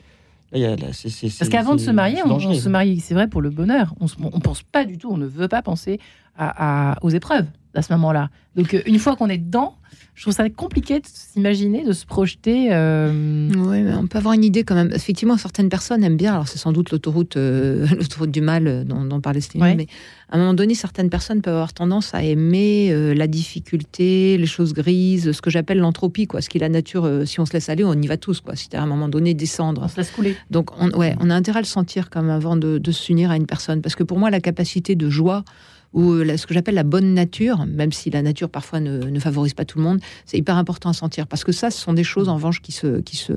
Là, 0.52 0.60
y 0.60 0.66
a, 0.66 0.76
là, 0.76 0.92
c 0.94 1.08
est, 1.08 1.12
c 1.12 1.28
est, 1.28 1.38
Parce 1.38 1.50
qu'avant 1.50 1.76
de 1.76 1.80
se 1.80 1.92
marier, 1.92 2.22
on, 2.26 2.32
on, 2.32 2.54
se 2.54 2.70
marie, 2.70 3.00
c'est 3.00 3.14
vrai, 3.14 3.28
pour 3.28 3.42
le 3.42 3.52
bonheur. 3.52 3.94
On 4.00 4.06
ne 4.06 4.40
pense 4.42 4.64
pas 4.64 4.86
du 4.86 4.98
tout, 4.98 5.12
on 5.12 5.18
ne 5.18 5.28
veut 5.28 5.48
pas 5.48 5.62
penser 5.62 6.00
à, 6.36 6.94
à, 6.94 7.04
aux 7.04 7.10
épreuves 7.10 7.46
à 7.76 7.82
ce 7.82 7.92
moment-là. 7.94 8.30
Donc, 8.56 8.80
une 8.86 9.00
fois 9.00 9.16
qu'on 9.16 9.30
est 9.30 9.38
dedans, 9.38 9.76
je 10.16 10.22
trouve 10.22 10.34
ça 10.34 10.48
compliqué 10.50 11.00
de 11.00 11.08
s'imaginer, 11.08 11.84
de 11.84 11.92
se 11.92 12.06
projeter. 12.06 12.68
Euh... 12.72 13.50
Oui, 13.56 13.82
mais 13.82 13.94
on 13.96 14.06
peut 14.06 14.20
avoir 14.20 14.36
une 14.36 14.44
idée 14.44 14.64
quand 14.64 14.76
même. 14.76 14.92
Effectivement, 14.94 15.38
certaines 15.38 15.70
personnes 15.70 16.04
aiment 16.04 16.18
bien. 16.18 16.34
Alors, 16.34 16.48
c'est 16.48 16.60
sans 16.60 16.72
doute 16.72 16.92
l'autoroute, 16.92 17.36
euh, 17.36 17.88
l'autoroute 17.98 18.30
du 18.30 18.42
mal 18.42 18.86
dont, 18.86 19.06
dont 19.06 19.22
parlait 19.22 19.42
Stéphane. 19.42 19.70
Ouais. 19.70 19.76
Mais 19.76 19.88
à 20.30 20.36
un 20.36 20.40
moment 20.40 20.54
donné, 20.54 20.76
certaines 20.76 21.10
personnes 21.10 21.42
peuvent 21.42 21.56
avoir 21.56 21.74
tendance 21.74 22.14
à 22.14 22.22
aimer 22.22 22.90
euh, 22.92 23.16
la 23.16 23.26
difficulté, 23.26 24.38
les 24.38 24.46
choses 24.46 24.74
grises, 24.74 25.32
ce 25.32 25.42
que 25.42 25.50
j'appelle 25.50 25.80
l'entropie, 25.80 26.28
quoi. 26.28 26.42
Ce 26.42 26.50
qui 26.50 26.60
est 26.60 26.62
la 26.62 26.70
nature. 26.70 27.06
Euh, 27.06 27.26
si 27.26 27.40
on 27.40 27.46
se 27.48 27.54
laisse 27.54 27.70
aller, 27.70 27.84
on 27.84 27.94
y 27.94 28.06
va 28.06 28.18
tous, 28.18 28.40
quoi. 28.40 28.56
Si 28.56 28.70
à 28.76 28.84
un 28.84 28.88
moment 28.88 29.10
donné 29.10 29.34
descendre. 29.34 29.82
On 29.84 29.88
se 29.88 29.98
laisse 29.98 30.12
couler. 30.12 30.36
Donc, 30.52 30.70
on, 30.80 30.92
ouais, 30.92 31.16
on 31.20 31.32
a 31.32 31.36
intérêt 31.36 31.58
à 31.58 31.62
le 31.62 31.68
sentir 31.68 32.12
comme 32.12 32.30
avant 32.30 32.56
de, 32.56 32.78
de 32.78 32.92
s'unir 32.92 33.32
à 33.32 33.36
une 33.36 33.48
personne, 33.48 33.82
parce 33.82 33.96
que 33.96 34.04
pour 34.04 34.20
moi, 34.20 34.30
la 34.30 34.42
capacité 34.42 34.96
de 34.96 35.10
joie 35.10 35.44
ou 35.94 36.24
ce 36.24 36.46
que 36.46 36.54
j'appelle 36.54 36.76
la 36.76 36.84
bonne 36.84 37.14
nature, 37.14 37.66
même 37.66 37.92
si 37.92 38.10
la 38.10 38.22
nature 38.22 38.50
parfois 38.50 38.80
ne, 38.80 39.04
ne 39.04 39.20
favorise 39.20 39.54
pas 39.54 39.66
tout 39.66 39.78
le 39.78 39.84
monde, 39.84 40.00
c'est 40.26 40.38
hyper 40.38 40.58
important 40.58 40.90
à 40.90 40.94
sentir 40.94 41.28
parce 41.28 41.44
que 41.44 41.52
ça, 41.52 41.72
ce 41.72 41.80
sont 41.80 41.94
des 41.94 42.04
choses 42.04 42.30
en 42.30 42.36
revanche 42.36 42.62
qui 42.62 42.72
se, 42.72 43.00
qui 43.02 43.16
se, 43.16 43.34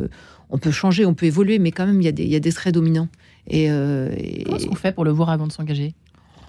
on 0.51 0.59
peut 0.59 0.71
changer, 0.71 1.05
on 1.05 1.15
peut 1.15 1.27
évoluer, 1.27 1.59
mais 1.59 1.71
quand 1.71 1.87
même 1.87 2.01
il 2.01 2.05
y 2.05 2.09
a 2.09 2.13
des, 2.13 2.25
il 2.25 2.31
y 2.31 2.37
a 2.37 2.41
des 2.41 2.53
traits 2.53 2.75
dominants. 2.75 3.09
Et, 3.47 3.71
euh, 3.71 4.11
et... 4.17 4.45
comment 4.45 4.57
est-ce 4.57 4.67
qu'on 4.67 4.75
fait 4.75 4.93
pour 4.93 5.05
le 5.05 5.11
voir 5.11 5.31
avant 5.31 5.47
de 5.47 5.53
s'engager? 5.53 5.95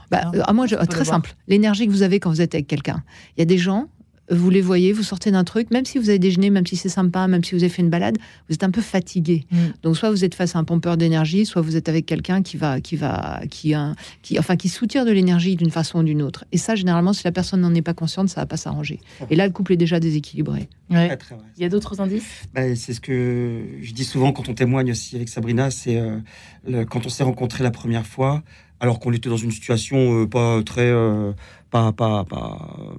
Bah, 0.10 0.32
euh, 0.34 0.54
moi, 0.54 0.68
je, 0.68 0.76
très 0.76 1.06
simple. 1.06 1.36
L'énergie 1.48 1.86
que 1.86 1.92
vous 1.92 2.04
avez 2.04 2.20
quand 2.20 2.30
vous 2.30 2.42
êtes 2.42 2.56
avec 2.56 2.68
quelqu'un. 2.68 3.04
Il 3.36 3.42
y 3.42 3.44
a 3.44 3.46
des 3.46 3.58
gens, 3.58 3.90
vous 4.30 4.50
les 4.50 4.62
voyez, 4.62 4.94
vous 4.94 5.04
sortez 5.04 5.32
d'un 5.32 5.44
truc, 5.44 5.72
même 5.72 5.86
si 5.86 5.98
vous 5.98 6.10
avez 6.10 6.20
déjeuné, 6.20 6.50
même 6.50 6.66
si 6.66 6.76
c'est 6.76 6.90
sympa, 6.90 7.28
même 7.28 7.44
si 7.44 7.56
vous 7.56 7.64
avez 7.64 7.70
fait 7.70 7.82
une 7.82 7.90
balade, 7.90 8.18
vous 8.48 8.56
êtes 8.56 8.64
un 8.64 8.72
peu 8.72 8.82
fatigué. 8.82 9.46
Mm. 9.52 9.58
Donc 9.84 9.98
soit 9.98 10.10
vous 10.10 10.26
êtes 10.26 10.36
face 10.36 10.56
à 10.56 10.60
un 10.60 10.64
pompeur 10.64 10.98
d'énergie, 10.98 11.46
soit 11.46 11.62
vous 11.62 11.76
êtes 11.76 11.90
avec 11.90 12.06
quelqu'un 12.06 12.42
qui 12.42 12.58
va, 12.58 12.82
qui 12.82 12.96
va, 12.96 13.42
qui, 13.50 13.74
a, 13.74 13.96
qui, 14.22 14.38
enfin, 14.40 14.56
qui 14.56 14.70
soutient 14.70 15.06
de 15.06 15.12
l'énergie 15.12 15.56
d'une 15.56 15.72
façon 15.72 16.00
ou 16.00 16.04
d'une 16.04 16.22
autre. 16.22 16.46
Et 16.52 16.58
ça, 16.58 16.76
généralement, 16.76 17.14
si 17.14 17.24
la 17.24 17.32
personne 17.32 17.62
n'en 17.62 17.74
est 17.74 17.82
pas 17.82 17.94
consciente, 17.94 18.30
ça 18.30 18.42
va 18.42 18.46
pas 18.46 18.58
s'arranger. 18.58 19.00
Et 19.30 19.36
là, 19.36 19.48
le 19.48 19.54
couple 19.54 19.74
est 19.74 19.78
déjà 19.78 20.00
déséquilibré. 20.00 20.68
Ouais. 20.90 21.08
Très, 21.08 21.18
très 21.18 21.36
vrai. 21.36 21.46
Il 21.58 21.64
y 21.64 21.66
a 21.66 21.70
d'autres 21.70 22.00
indices? 22.02 22.48
Ben, 22.54 22.76
C'est 22.76 22.94
ce 22.94 23.02
que 23.02 23.64
je 23.82 23.94
dis 23.94 24.04
souvent 24.04 24.32
quand 24.32 24.50
on 24.50 24.54
témoigne 24.54 24.92
aussi 24.92 25.16
avec 25.16 25.30
Sabrina, 25.30 25.72
c'est 25.72 25.98
euh, 25.98 26.86
quand 26.86 27.06
on 27.06 27.10
s'est 27.10 27.24
rencontrés 27.24 27.64
la 27.64 27.72
première 27.72 28.06
fois, 28.06 28.44
alors 28.80 29.00
qu'on 29.00 29.12
était 29.12 29.30
dans 29.30 29.38
une 29.38 29.52
situation 29.52 30.22
euh, 30.22 30.28
pas 30.28 30.62
très 30.64 30.90
euh, 30.90 31.34
pas, 31.70 31.92
pas, 31.92 32.24
pas, 32.26 32.96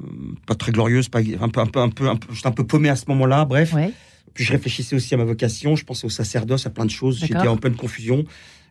pas, 0.46 0.54
très 0.54 0.72
glorieuse, 0.72 1.08
pas, 1.08 1.20
un 1.20 1.48
peu, 1.48 1.60
un 1.60 1.66
peu, 1.66 1.80
un 1.80 1.88
peu, 1.88 2.08
un 2.08 2.16
peu, 2.16 2.34
j'étais 2.34 2.48
un 2.48 2.52
peu 2.52 2.64
paumé 2.64 2.88
à 2.88 2.96
ce 2.96 3.04
moment-là, 3.08 3.44
bref. 3.44 3.72
Ouais. 3.72 3.92
Puis 4.34 4.44
je 4.44 4.52
réfléchissais 4.52 4.94
aussi 4.94 5.14
à 5.14 5.16
ma 5.16 5.24
vocation, 5.24 5.74
je 5.74 5.84
pensais 5.84 6.06
au 6.06 6.10
sacerdoce, 6.10 6.66
à 6.66 6.70
plein 6.70 6.84
de 6.84 6.90
choses, 6.90 7.18
j'étais 7.18 7.48
en 7.48 7.56
pleine 7.56 7.74
confusion. 7.74 8.24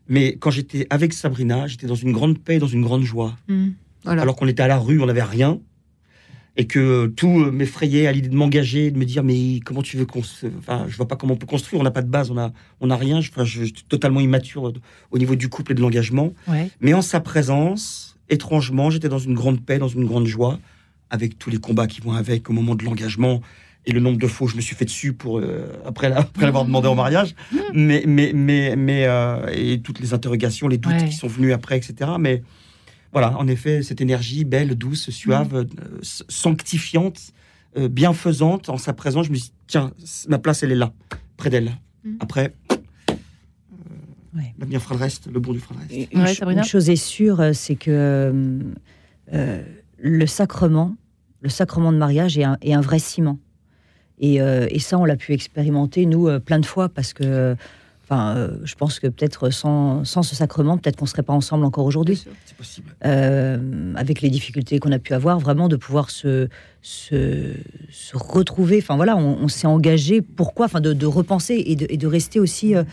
Mais 0.07 0.37
quand 0.37 0.51
j'étais 0.51 0.87
avec 0.89 1.13
Sabrina, 1.13 1.67
j'étais 1.67 1.87
dans 1.87 1.95
une 1.95 2.13
grande 2.13 2.39
paix, 2.39 2.59
dans 2.59 2.67
une 2.67 2.81
grande 2.81 3.03
joie. 3.03 3.35
Mmh, 3.47 3.69
voilà. 4.05 4.21
Alors 4.21 4.35
qu'on 4.35 4.47
était 4.47 4.63
à 4.63 4.67
la 4.67 4.77
rue, 4.77 5.01
on 5.01 5.05
n'avait 5.07 5.23
rien. 5.23 5.59
Et 6.59 6.65
que 6.65 7.05
tout 7.07 7.41
euh, 7.41 7.51
m'effrayait 7.51 8.07
à 8.07 8.11
l'idée 8.11 8.29
de 8.29 8.35
m'engager, 8.35 8.89
de 8.89 8.97
me 8.97 9.05
dire 9.05 9.23
mais 9.23 9.59
comment 9.63 9.83
tu 9.83 9.95
veux 9.95 10.05
qu'on 10.05 10.23
se... 10.23 10.47
Enfin, 10.57 10.85
je 10.87 10.97
vois 10.97 11.07
pas 11.07 11.15
comment 11.15 11.33
on 11.33 11.37
peut 11.37 11.45
construire, 11.45 11.79
on 11.79 11.83
n'a 11.83 11.91
pas 11.91 12.01
de 12.01 12.09
base, 12.09 12.31
on 12.31 12.37
a, 12.37 12.51
on 12.79 12.89
a 12.89 12.95
rien. 12.95 13.21
Je, 13.21 13.29
enfin, 13.29 13.43
je, 13.43 13.59
je 13.59 13.65
suis 13.65 13.83
totalement 13.87 14.21
immature 14.21 14.73
au 15.11 15.17
niveau 15.19 15.35
du 15.35 15.49
couple 15.49 15.73
et 15.73 15.75
de 15.75 15.81
l'engagement. 15.81 16.33
Ouais. 16.47 16.71
Mais 16.81 16.93
en 16.95 17.03
sa 17.03 17.19
présence, 17.19 18.16
étrangement, 18.29 18.89
j'étais 18.89 19.09
dans 19.09 19.19
une 19.19 19.33
grande 19.33 19.61
paix, 19.61 19.77
dans 19.79 19.87
une 19.87 20.05
grande 20.05 20.25
joie, 20.25 20.59
avec 21.09 21.39
tous 21.39 21.49
les 21.49 21.57
combats 21.57 21.87
qui 21.87 22.01
vont 22.01 22.13
avec 22.13 22.49
au 22.49 22.53
moment 22.53 22.75
de 22.75 22.83
l'engagement 22.83 23.41
et 23.87 23.93
le 23.93 24.01
nombre 24.01 24.17
de 24.17 24.27
fois 24.27 24.45
où 24.45 24.49
je 24.49 24.57
me 24.57 24.61
suis 24.61 24.75
fait 24.75 24.85
dessus 24.85 25.13
pour 25.13 25.39
euh, 25.39 25.71
après, 25.85 26.11
après 26.11 26.45
l'avoir 26.45 26.65
demandé 26.65 26.89
en 26.89 26.95
mariage, 26.95 27.35
mais 27.73 28.03
mais 28.05 28.33
mais 28.35 28.75
mais 28.75 29.05
euh, 29.05 29.47
et 29.53 29.79
toutes 29.79 30.01
les 30.01 30.13
interrogations, 30.13 30.67
les 30.67 30.77
doutes 30.77 30.91
ouais. 30.91 31.07
qui 31.07 31.15
sont 31.15 31.27
venus 31.27 31.53
après, 31.53 31.77
etc. 31.77 32.11
Mais 32.19 32.43
voilà, 33.13 33.37
en 33.37 33.47
effet, 33.47 33.81
cette 33.83 34.01
énergie 34.01 34.43
belle, 34.43 34.75
douce, 34.75 35.09
suave, 35.09 35.53
mmh. 35.53 35.57
euh, 35.79 35.99
sanctifiante, 36.01 37.33
bienfaisante, 37.77 38.69
en 38.69 38.77
sa 38.77 38.91
présence, 38.91 39.27
je 39.27 39.31
me 39.31 39.35
suis 39.35 39.45
dit, 39.45 39.53
tiens, 39.67 39.91
ma 40.27 40.39
place, 40.39 40.63
elle 40.63 40.71
est 40.71 40.75
là, 40.75 40.91
près 41.37 41.49
d'elle. 41.49 41.77
Mmh. 42.03 42.15
Après, 42.19 42.53
Ouais. 44.37 44.53
La 44.59 44.65
bien 44.65 44.79
fera 44.79 44.95
le 44.95 45.01
reste, 45.01 45.27
le 45.31 45.39
bon 45.39 45.51
du 45.51 45.59
fera 45.59 45.75
le 45.75 45.81
reste. 45.81 46.13
Une, 46.13 46.21
ouais, 46.21 46.53
une 46.53 46.63
chose 46.63 46.89
est 46.89 46.95
sûre, 46.95 47.43
c'est 47.53 47.75
que 47.75 47.91
euh, 47.91 48.59
euh, 49.33 49.63
le 49.97 50.27
sacrement, 50.27 50.95
le 51.41 51.49
sacrement 51.49 51.91
de 51.91 51.97
mariage 51.97 52.37
est 52.37 52.43
un, 52.43 52.57
est 52.61 52.73
un 52.73 52.81
vrai 52.81 52.99
ciment. 52.99 53.39
Et, 54.19 54.41
euh, 54.41 54.67
et, 54.69 54.79
ça, 54.79 54.97
on 54.97 55.05
l'a 55.05 55.15
pu 55.15 55.33
expérimenter, 55.33 56.05
nous, 56.05 56.27
euh, 56.27 56.39
plein 56.39 56.59
de 56.59 56.65
fois, 56.65 56.89
parce 56.89 57.13
que 57.13 57.55
Enfin, 58.09 58.37
euh, 58.37 58.57
je 58.63 58.73
pense 58.75 59.01
que 59.01 59.07
peut-être 59.07 59.49
sans, 59.49 60.05
sans, 60.05 60.23
ce 60.23 60.33
sacrement, 60.33 60.77
peut-être 60.77 60.95
qu'on 60.95 61.03
ne 61.03 61.09
serait 61.09 61.23
pas 61.23 61.33
ensemble 61.33 61.65
encore 61.65 61.83
aujourd'hui. 61.83 62.23
C'est 62.45 62.55
possible. 62.55 62.95
Euh, 63.03 63.93
avec 63.97 64.21
les 64.21 64.29
difficultés 64.29 64.79
qu'on 64.79 64.93
a 64.93 64.99
pu 64.99 65.13
avoir, 65.13 65.39
vraiment 65.39 65.67
de 65.67 65.75
pouvoir 65.75 66.09
se, 66.09 66.47
se, 66.81 67.51
se 67.91 68.15
retrouver. 68.15 68.77
Enfin 68.81 68.95
voilà, 68.95 69.17
on, 69.17 69.39
on 69.41 69.49
s'est 69.49 69.67
engagé. 69.67 70.21
Pourquoi? 70.21 70.67
Enfin, 70.67 70.79
de, 70.79 70.93
de, 70.93 71.05
repenser 71.05 71.61
et 71.65 71.75
de, 71.75 71.85
et 71.89 71.97
de 71.97 72.07
rester 72.07 72.39
aussi 72.39 72.75
euh, 72.75 72.85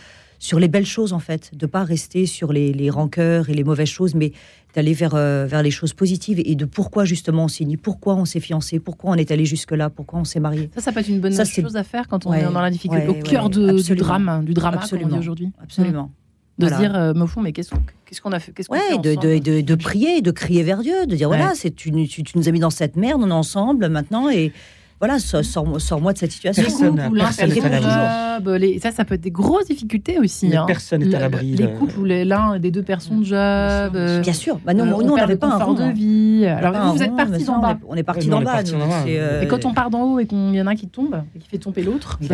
sur 0.45 0.59
les 0.59 0.67
belles 0.67 0.85
choses 0.85 1.11
en 1.11 1.19
fait, 1.19 1.49
de 1.55 1.65
pas 1.65 1.83
rester 1.83 2.27
sur 2.27 2.53
les, 2.53 2.71
les 2.71 2.91
rancœurs 2.91 3.49
et 3.49 3.53
les 3.55 3.63
mauvaises 3.63 3.89
choses, 3.89 4.13
mais 4.13 4.31
d'aller 4.75 4.93
vers, 4.93 5.15
euh, 5.15 5.47
vers 5.47 5.63
les 5.63 5.71
choses 5.71 5.93
positives 5.93 6.39
et 6.45 6.53
de 6.53 6.65
pourquoi 6.65 7.03
justement 7.03 7.45
on 7.45 7.47
s'est 7.47 7.65
dit, 7.65 7.77
pourquoi 7.77 8.13
on 8.13 8.25
s'est 8.25 8.39
fiancé, 8.39 8.79
pourquoi 8.79 9.11
on 9.11 9.15
est 9.15 9.31
allé 9.31 9.45
jusque-là, 9.45 9.89
pourquoi 9.89 10.19
on 10.19 10.23
s'est 10.23 10.39
marié. 10.39 10.69
Ça, 10.75 10.81
ça 10.81 10.91
peut 10.91 10.99
être 10.99 11.09
une 11.09 11.19
bonne 11.19 11.31
ça, 11.31 11.45
chose 11.45 11.75
à 11.75 11.83
faire 11.83 12.07
quand 12.07 12.27
on 12.27 12.29
ouais, 12.29 12.41
est 12.41 12.43
dans 12.43 12.61
la 12.61 12.69
difficulté, 12.69 13.07
ouais, 13.07 13.19
au 13.19 13.23
cœur 13.23 13.45
ouais, 13.45 13.81
du 13.81 13.95
drame, 13.95 14.43
du 14.45 14.53
drama 14.53 14.85
qu'on 14.87 15.07
dit 15.07 15.17
aujourd'hui. 15.17 15.51
Absolument. 15.63 16.11
De 16.59 16.67
voilà. 16.67 16.77
se 16.77 16.81
dire, 16.81 16.95
euh, 16.95 17.13
au 17.13 17.27
fond, 17.27 17.41
mais 17.41 17.51
qu'est-ce 17.51 17.71
qu'est-ce 18.05 18.21
qu'on 18.21 18.31
a 18.31 18.39
fait 18.39 18.53
qu'est-ce 18.53 18.69
ouais, 18.69 18.97
de, 18.99 19.15
de, 19.15 19.39
de, 19.39 19.61
de, 19.61 19.75
prier, 19.75 20.21
de 20.21 20.31
crier 20.31 20.61
vers 20.61 20.81
Dieu, 20.81 21.07
de 21.07 21.15
dire 21.15 21.27
voilà, 21.27 21.53
c'est 21.55 21.71
tu, 21.71 21.91
tu, 22.07 22.23
tu, 22.23 22.37
nous 22.37 22.47
as 22.47 22.51
mis 22.51 22.59
dans 22.59 22.69
cette 22.69 22.95
merde, 22.95 23.21
on 23.23 23.29
est 23.29 23.33
ensemble 23.33 23.89
maintenant 23.89 24.29
et 24.29 24.53
voilà, 24.99 25.19
so- 25.19 25.43
sors- 25.43 25.81
sors-moi 25.81 26.13
de 26.13 26.17
cette 26.17 26.31
situation. 26.31 26.63
Les 26.63 26.69
Personne- 26.69 26.95
l'un 26.95 27.25
personne 27.25 27.49
n'est 27.49 27.61
à 27.65 27.69
l'abri. 27.69 28.43
job, 28.43 28.55
les- 28.59 28.79
ça, 28.79 28.91
ça 28.91 29.03
peut 29.05 29.15
être 29.15 29.21
des 29.21 29.31
grosses 29.31 29.65
difficultés 29.65 30.19
aussi. 30.19 30.47
Mais 30.47 30.55
hein. 30.55 30.63
personne 30.67 31.03
n'est 31.03 31.13
à 31.15 31.19
l'abri, 31.19 31.51
Les 31.55 31.63
le- 31.67 31.69
couples 31.77 31.99
où 31.99 32.05
les- 32.05 32.23
l'un 32.25 32.59
des 32.59 32.71
deux 32.71 32.81
perd 32.81 33.01
son 33.01 33.21
job. 33.23 33.35
euh, 33.35 34.21
Bien 34.21 34.33
sûr. 34.33 34.59
Bah 34.65 34.73
non, 34.73 34.83
euh, 34.85 35.03
nous, 35.03 35.11
on 35.13 35.15
n'avait 35.17 35.35
pas 35.35 35.47
un 35.47 35.57
rond, 35.63 35.73
de 35.73 35.81
hein. 35.83 35.91
vie. 35.91 36.45
Alors 36.45 36.73
vous, 36.73 36.97
vous 36.97 37.03
êtes 37.03 37.11
ça, 37.17 37.25
d'en 37.45 37.59
bas. 37.59 37.71
est- 37.71 37.77
On 37.87 37.95
est 37.95 38.03
parti 38.03 38.27
d'en 38.27 38.37
on 38.37 38.41
est 38.41 38.45
bas. 38.45 38.51
parti 38.53 38.73
euh, 39.17 39.41
Et 39.41 39.47
quand 39.47 39.65
on 39.65 39.73
part 39.73 39.89
d'en 39.89 40.03
haut 40.03 40.19
et 40.19 40.27
qu'il 40.27 40.55
y 40.55 40.61
en 40.61 40.67
a 40.67 40.71
un 40.71 40.75
qui 40.75 40.87
tombe, 40.87 41.21
et 41.35 41.39
qui 41.39 41.49
fait 41.49 41.57
tomber 41.57 41.83
l'autre, 41.83 42.17
c'est 42.21 42.27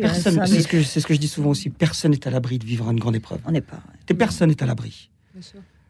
Personne, 0.00 0.34
ça, 0.34 0.46
c'est 0.46 1.00
ce 1.00 1.06
que 1.06 1.14
je 1.14 1.18
dis 1.20 1.28
souvent 1.28 1.50
aussi. 1.50 1.70
Personne 1.70 2.10
n'est 2.10 2.26
à 2.26 2.30
l'abri 2.30 2.58
de 2.58 2.64
vivre 2.64 2.90
une 2.90 2.98
grande 2.98 3.16
épreuve. 3.16 3.38
On 3.46 3.52
n'est 3.52 3.60
pas. 3.60 3.78
Personne 4.18 4.48
n'est 4.50 4.62
à 4.62 4.66
l'abri. 4.66 5.08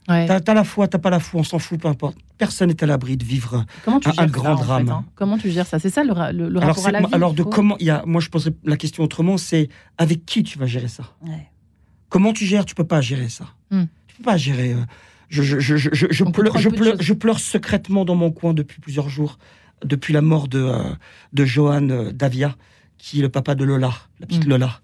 Ouais. 0.09 0.26
T'as 0.26 0.55
la 0.55 0.64
foi, 0.64 0.88
t'as 0.88 0.98
pas 0.98 1.11
la 1.11 1.20
foi, 1.20 1.40
on 1.40 1.44
s'en 1.44 1.59
fout, 1.61 1.80
peu 1.80 1.86
importe. 1.88 2.16
Personne 2.36 2.68
n'est 2.68 2.82
à 2.82 2.86
l'abri 2.86 3.16
de 3.16 3.24
vivre. 3.24 3.64
Comment 3.84 4.00
tu 4.00 4.09
un- 4.09 4.12
un 4.12 4.14
ça, 4.16 4.26
grand 4.26 4.53
en 4.55 4.57
fait, 4.59 4.64
drame. 4.64 4.88
hein 4.88 5.05
Comment 5.14 5.38
tu 5.38 5.48
gères 5.50 5.66
ça 5.66 5.78
C'est 5.78 5.90
ça 5.90 6.03
le, 6.03 6.12
le- 6.32 6.48
le 6.48 6.57
Alors, 6.61 6.70
rapport 6.74 6.88
à 6.88 6.90
la 6.90 7.00
vie. 7.00 7.07
alors 7.12 7.34
de 7.34 7.42
comment 7.44 7.76
y 7.78 7.88
a, 7.90 8.03
moi 8.05 8.20
je 8.20 8.28
poserais 8.28 8.53
la 8.64 8.76
question 8.76 9.05
autrement, 9.05 9.36
c'est 9.38 9.68
avec 9.98 10.26
qui 10.26 10.42
tu 10.42 10.59
vas 10.59 10.66
gérer 10.66 10.88
ça. 10.88 11.05
Ouais. 11.24 11.48
Comment 12.09 12.32
tu 12.32 12.44
gères 12.46 12.64
Tu 12.64 12.74
peux 12.74 12.84
pas 12.86 13.00
gérer 13.00 13.28
ça. 13.28 13.46
Hmm. 13.70 13.84
Tu 14.09 14.16
peux 14.16 14.24
pas 14.24 14.36
gérer. 14.36 14.72
euh, 14.72 14.78
je, 15.28 15.42
je, 15.42 15.55
pleure, 16.24 16.59
je, 16.59 16.68
pleure, 16.68 16.96
choses. 16.96 17.03
je 17.03 17.12
pleure 17.14 17.38
secrètement 17.38 18.05
dans 18.05 18.16
mon 18.16 18.32
coin 18.32 18.55
depuis 18.55 18.80
plusieurs 18.80 19.09
jours, 19.09 19.38
depuis 19.84 20.12
la 20.12 20.20
mort 20.20 20.48
de, 20.48 20.59
euh, 20.59 20.82
de 21.32 21.44
Johan 21.44 21.88
euh, 21.90 22.11
Davia, 22.12 22.57
qui 22.98 23.20
est 23.20 23.22
le 23.22 23.28
papa 23.28 23.55
de 23.55 23.64
Lola, 23.64 23.92
la 24.20 24.26
petite 24.26 24.46
Hmm. 24.46 24.50
Lola. 24.50 24.80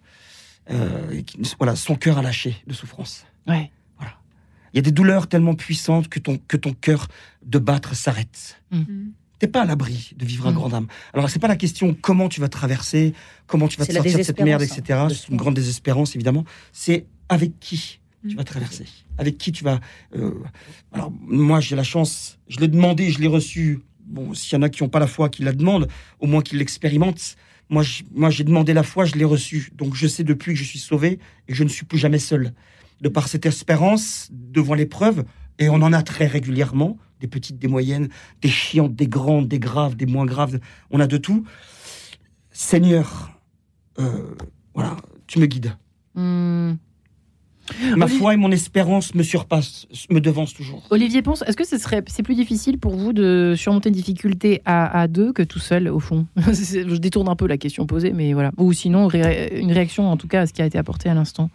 Qui- 1.26 1.38
voilà, 1.58 1.76
son 1.76 1.94
cœur 1.96 2.18
a 2.18 2.22
lâché 2.22 2.54
de 2.66 2.72
souffrance. 2.74 3.24
Ouais. 3.46 3.70
Il 4.72 4.76
y 4.76 4.80
a 4.80 4.82
des 4.82 4.92
douleurs 4.92 5.26
tellement 5.28 5.54
puissantes 5.54 6.08
que 6.08 6.18
ton, 6.18 6.38
que 6.48 6.56
ton 6.56 6.72
cœur 6.74 7.08
de 7.44 7.58
battre 7.58 7.94
s'arrête. 7.96 8.60
Mm. 8.70 8.82
T'es 9.38 9.46
pas 9.46 9.62
à 9.62 9.64
l'abri 9.64 10.10
de 10.16 10.24
vivre 10.24 10.46
un 10.48 10.50
Mm. 10.50 10.54
grand 10.54 10.68
drame. 10.68 10.86
Alors, 11.14 11.30
c'est 11.30 11.38
pas 11.38 11.48
la 11.48 11.56
question 11.56 11.94
comment 12.00 12.28
tu 12.28 12.40
vas 12.40 12.48
traverser, 12.48 13.14
comment 13.46 13.68
tu 13.68 13.78
vas 13.78 13.86
te 13.86 13.92
sortir 13.92 14.18
de 14.18 14.22
cette 14.24 14.40
merde, 14.40 14.62
etc. 14.62 14.82
hein, 15.00 15.08
C'est 15.08 15.28
une 15.28 15.34
de 15.34 15.38
grande 15.38 15.54
désespérance, 15.54 16.14
évidemment. 16.16 16.44
C'est 16.72 17.06
avec 17.28 17.58
qui 17.60 18.00
tu 18.26 18.34
Mm. 18.34 18.36
vas 18.36 18.44
traverser, 18.44 18.84
avec 19.16 19.38
qui 19.38 19.52
tu 19.52 19.62
vas. 19.64 19.78
euh, 20.16 20.32
Alors, 20.92 21.12
moi, 21.20 21.60
j'ai 21.60 21.76
la 21.76 21.84
chance, 21.84 22.38
je 22.48 22.58
l'ai 22.58 22.68
demandé, 22.68 23.10
je 23.10 23.20
l'ai 23.20 23.28
reçu. 23.28 23.80
Bon, 24.06 24.34
s'il 24.34 24.54
y 24.54 24.56
en 24.58 24.62
a 24.62 24.68
qui 24.70 24.82
n'ont 24.82 24.88
pas 24.88 24.98
la 25.00 25.06
foi, 25.06 25.28
qui 25.28 25.42
la 25.44 25.52
demandent, 25.52 25.86
au 26.18 26.26
moins 26.26 26.42
qu'ils 26.42 26.58
l'expérimentent. 26.58 27.36
Moi, 27.70 27.82
j'ai 27.84 28.44
demandé 28.44 28.72
la 28.72 28.82
foi, 28.82 29.04
je 29.04 29.14
l'ai 29.14 29.24
reçue. 29.26 29.70
Donc, 29.76 29.94
je 29.94 30.06
sais 30.08 30.24
depuis 30.24 30.54
que 30.54 30.58
je 30.58 30.64
suis 30.64 30.78
sauvé 30.78 31.18
et 31.46 31.52
que 31.52 31.54
je 31.54 31.62
ne 31.62 31.68
suis 31.68 31.84
plus 31.84 31.98
jamais 31.98 32.18
seul. 32.18 32.54
De 33.00 33.08
par 33.08 33.28
cette 33.28 33.46
espérance 33.46 34.28
devant 34.32 34.74
l'épreuve, 34.74 35.24
et 35.58 35.68
on 35.68 35.74
en 35.82 35.92
a 35.92 36.02
très 36.02 36.26
régulièrement, 36.26 36.98
des 37.20 37.26
petites, 37.28 37.58
des 37.58 37.68
moyennes, 37.68 38.08
des 38.42 38.48
chiantes, 38.48 38.94
des 38.94 39.08
grandes, 39.08 39.48
des 39.48 39.58
graves, 39.58 39.96
des 39.96 40.06
moins 40.06 40.26
graves, 40.26 40.58
on 40.90 41.00
a 41.00 41.06
de 41.06 41.16
tout. 41.16 41.44
Seigneur, 42.50 43.30
euh, 43.98 44.34
voilà, 44.74 44.96
tu 45.26 45.38
me 45.38 45.46
guides. 45.46 45.72
Hmm. 46.14 46.74
Ma 47.96 48.06
Olivier- 48.06 48.18
foi 48.18 48.34
et 48.34 48.36
mon 48.38 48.50
espérance 48.50 49.14
me 49.14 49.22
surpassent, 49.22 49.86
me 50.10 50.20
devancent 50.20 50.54
toujours. 50.54 50.86
Olivier 50.90 51.20
Ponce, 51.20 51.42
est-ce 51.46 51.56
que 51.56 51.66
ce 51.66 51.76
serait, 51.76 52.02
c'est 52.06 52.22
plus 52.22 52.34
difficile 52.34 52.78
pour 52.78 52.96
vous 52.96 53.12
de 53.12 53.52
surmonter 53.58 53.90
une 53.90 53.94
difficulté 53.94 54.62
à, 54.64 55.00
à 55.00 55.06
deux 55.06 55.32
que 55.34 55.42
tout 55.42 55.58
seul, 55.58 55.86
au 55.88 56.00
fond 56.00 56.26
Je 56.36 56.96
détourne 56.96 57.28
un 57.28 57.36
peu 57.36 57.46
la 57.46 57.58
question 57.58 57.86
posée, 57.86 58.12
mais 58.12 58.32
voilà. 58.32 58.52
Ou 58.56 58.72
sinon, 58.72 59.06
ré- 59.06 59.58
une 59.60 59.70
réaction 59.70 60.10
en 60.10 60.16
tout 60.16 60.28
cas 60.28 60.42
à 60.42 60.46
ce 60.46 60.54
qui 60.54 60.62
a 60.62 60.66
été 60.66 60.78
apporté 60.78 61.10
à 61.10 61.14
l'instant. 61.14 61.50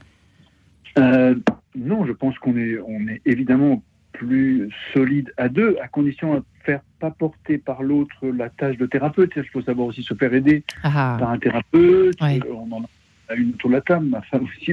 Euh, 0.98 1.36
non, 1.76 2.06
je 2.06 2.12
pense 2.12 2.38
qu'on 2.40 2.56
est, 2.58 2.78
on 2.80 3.08
est 3.08 3.22
évidemment 3.26 3.84
plus 4.12 4.70
solide 4.94 5.34
à 5.38 5.50
deux, 5.50 5.76
à 5.82 5.88
condition 5.88 6.34
de 6.34 6.38
ne 6.38 6.42
faire 6.64 6.82
pas 7.00 7.10
porter 7.12 7.58
par 7.58 7.82
l'autre 7.82 8.28
la 8.28 8.50
tâche 8.50 8.78
de 8.78 8.86
thérapeute. 8.86 9.32
Il 9.36 9.44
faut 9.50 9.62
savoir 9.64 9.88
aussi 9.88 10.04
se 10.04 10.14
faire 10.14 10.34
aider 10.34 10.64
Ah, 10.84 11.18
par 11.20 11.30
un 11.32 11.40
thérapeute. 11.40 12.16
On 12.52 12.72
en 12.72 12.84
a 13.30 13.34
une 13.36 13.50
autour 13.52 13.70
de 13.72 13.76
la 13.76 13.82
table, 13.82 14.06
ma 14.06 14.22
femme 14.22 14.44
aussi. 14.44 14.72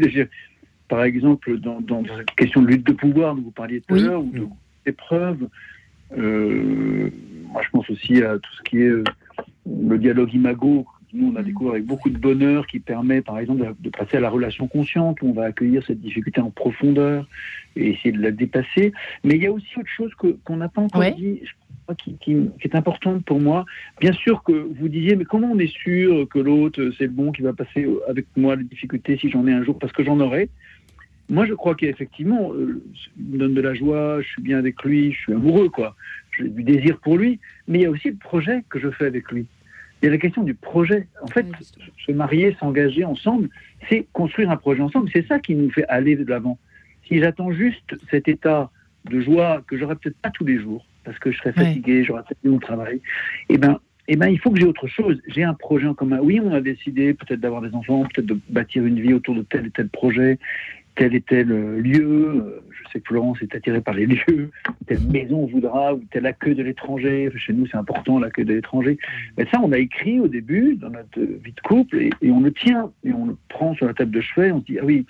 Par 0.89 1.05
exemple, 1.05 1.57
dans, 1.59 1.81
dans 1.81 2.03
cette 2.19 2.33
question 2.33 2.63
de 2.63 2.67
lutte 2.67 2.87
de 2.87 2.93
pouvoir 2.93 3.35
dont 3.35 3.43
vous 3.43 3.51
parliez 3.53 3.81
tout 3.81 3.95
à 3.95 3.99
l'heure, 4.07 4.23
ou 4.23 4.31
de- 4.31 4.47
d'épreuves, 4.85 5.49
euh, 6.19 7.11
moi 7.47 7.63
je 7.65 7.71
pense 7.71 7.89
aussi 7.91 8.23
à 8.23 8.35
tout 8.39 8.51
ce 8.59 8.63
qui 8.63 8.79
est 8.79 8.89
euh, 8.89 9.05
le 9.67 9.99
dialogue 9.99 10.33
imago. 10.35 10.87
Nous, 11.13 11.33
on 11.33 11.37
a 11.37 11.43
découvert 11.43 11.73
avec 11.73 11.85
beaucoup 11.87 12.09
de 12.11 12.19
bonheur 12.19 12.67
qui 12.67 12.79
permet, 12.79 13.21
par 13.21 13.39
exemple, 13.39 13.61
de, 13.63 13.75
de 13.81 13.91
passer 13.91 14.19
à 14.19 14.21
la 14.21 14.31
relation 14.31 14.69
consciente, 14.69 15.21
où 15.23 15.27
on 15.29 15.33
va 15.33 15.45
accueillir 15.47 15.85
cette 15.85 16.01
difficulté 16.01 16.41
en 16.41 16.51
profondeur 16.51 17.27
et 17.75 17.91
essayer 17.91 18.13
de 18.13 18.23
la 18.23 18.31
dépasser. 18.31 18.93
Mais 19.25 19.35
il 19.37 19.43
y 19.43 19.47
a 19.47 19.53
aussi 19.53 19.67
autre 19.77 19.89
chose 19.89 20.15
que- 20.15 20.37
qu'on 20.45 20.57
n'a 20.59 20.69
pas 20.69 20.83
encore 20.83 21.01
Ouais. 21.01 21.13
dit, 21.15 21.43
qui, 21.99 22.15
qui- 22.19 22.49
qui 22.61 22.69
est 22.69 22.77
importante 22.77 23.25
pour 23.25 23.41
moi. 23.41 23.67
Bien 24.01 24.13
sûr 24.13 24.45
que 24.45 24.53
vous 24.53 24.89
disiez, 24.89 25.17
mais 25.17 25.25
comment 25.25 25.51
on 25.51 25.59
est 25.59 25.73
sûr 25.75 26.29
que 26.29 26.39
l'autre, 26.39 26.93
c'est 26.97 27.05
le 27.07 27.11
bon 27.11 27.33
qui 27.33 27.43
va 27.43 27.53
passer 27.53 27.89
avec 28.09 28.27
moi 28.37 28.55
les 28.55 28.63
difficultés 28.63 29.19
si 29.19 29.29
j'en 29.31 29.45
ai 29.49 29.53
un 29.53 29.65
jour, 29.65 29.77
parce 29.77 29.93
que 29.93 30.05
j'en 30.05 30.21
aurai? 30.21 30.49
Moi, 31.29 31.47
je 31.47 31.55
crois 31.55 31.75
qu'effectivement, 31.75 32.53
euh, 32.53 32.81
il 33.19 33.33
me 33.35 33.39
donne 33.39 33.55
de 33.55 33.61
la 33.61 33.75
joie, 33.75 34.21
je 34.23 34.29
suis 34.29 34.43
bien 34.43 34.59
avec 34.59 34.83
lui, 34.85 35.13
je 35.13 35.19
suis 35.19 35.33
amoureux, 35.33 35.69
quoi. 35.69 35.97
J'ai 36.39 36.49
du 36.49 36.63
désir 36.63 36.99
pour 36.99 37.19
lui, 37.19 37.41
mais 37.67 37.79
il 37.79 37.83
y 37.83 37.87
a 37.87 37.91
aussi 37.91 38.11
le 38.11 38.17
projet 38.17 38.63
que 38.69 38.79
je 38.79 38.91
fais 38.91 39.07
avec 39.07 39.31
lui. 39.33 39.47
Il 40.03 40.07
y 40.07 40.09
a 40.09 40.13
la 40.13 40.19
question 40.19 40.43
du 40.43 40.55
projet. 40.55 41.07
En 41.23 41.27
fait, 41.27 41.47
se 42.07 42.13
marier, 42.13 42.57
s'engager 42.59 43.05
ensemble, 43.05 43.49
c'est 43.89 44.07
construire 44.13 44.51
un 44.51 44.57
projet 44.57 44.83
ensemble. 44.83 45.11
C'est 45.13 45.27
ça 45.27 45.39
qui 45.39 45.55
nous 45.55 45.71
fait 45.71 45.87
aller 45.89 46.17
de 46.17 46.29
l'avant. 46.29 46.59
Si 47.07 47.19
j'attends 47.19 47.53
juste 47.53 47.97
cet 48.11 48.29
état 48.29 48.71
de 49.05 49.21
joie 49.21 49.63
que 49.67 49.77
j'aurai 49.77 49.97
peut-être 49.97 50.17
pas 50.19 50.31
tous 50.31 50.45
les 50.45 50.59
jours, 50.59 50.87
parce 51.05 51.19
que 51.19 51.31
je 51.31 51.39
serai 51.39 51.53
fatigué, 51.53 52.05
j'aurai 52.05 52.23
peut-être 52.23 52.45
mon 52.45 52.59
travail, 52.59 53.01
eh 53.49 53.59
ben, 53.59 53.79
eh 54.09 54.17
ben, 54.17 54.29
il 54.29 54.39
faut 54.39 54.51
que 54.51 54.59
j'ai 54.59 54.67
autre 54.67 54.87
chose. 54.89 55.21
J'ai 55.29 55.45
un 55.45 55.55
projet 55.55 55.87
en 55.87 55.95
commun. 55.95 56.19
Oui, 56.21 56.41
on 56.43 56.53
a 56.53 56.61
décidé 56.61 57.15
peut-être 57.15 57.41
d'avoir 57.41 57.63
des 57.63 57.75
enfants, 57.75 58.05
peut-être 58.05 58.27
de 58.27 58.39
bâtir 58.49 58.85
une 58.85 59.01
vie 59.01 59.15
autour 59.15 59.35
de 59.35 59.43
tel 59.43 59.67
et 59.67 59.71
tel 59.71 59.89
projet, 59.89 60.39
tel 61.01 61.15
et 61.15 61.23
tel 61.23 61.51
euh, 61.51 61.81
lieu. 61.81 62.43
Euh, 62.45 62.61
Je 62.71 62.91
sais 62.93 63.01
que 63.01 63.07
Florence 63.09 63.41
est 63.41 63.55
attirée 63.55 63.81
par 63.81 63.95
les 63.95 64.05
lieux. 64.15 64.51
Telle 64.87 65.01
maison 65.11 65.39
on 65.45 65.47
voudra, 65.47 65.95
ou 65.95 66.03
tel 66.11 66.27
accueil 66.27 66.55
de 66.55 66.63
l'étranger. 66.63 67.31
Chez 67.37 67.55
nous, 67.55 67.67
c'est 67.67 67.79
important 67.79 68.19
l'accueil 68.19 68.45
de 68.45 68.53
l'étranger. 68.53 68.99
Mais 69.39 69.47
ça, 69.51 69.59
on 69.63 69.73
a 69.73 69.79
écrit 69.79 70.21
au 70.21 70.29
début 70.29 70.77
dans 70.77 70.91
notre 70.91 71.19
vie 71.19 71.53
de 71.53 71.61
couple 71.63 71.97
et, 72.03 72.11
et 72.21 72.31
on 72.31 72.41
le 72.41 72.53
tient 72.53 72.93
et 73.03 73.13
on 73.15 73.25
le 73.27 73.37
prend 73.49 73.75
sur 73.75 73.87
la 73.87 73.95
table 73.95 74.11
de 74.11 74.21
chevet. 74.21 74.53
On 74.53 74.61
se 74.61 74.67
dit 74.67 74.79
ah 74.79 74.85
oui, 74.85 75.07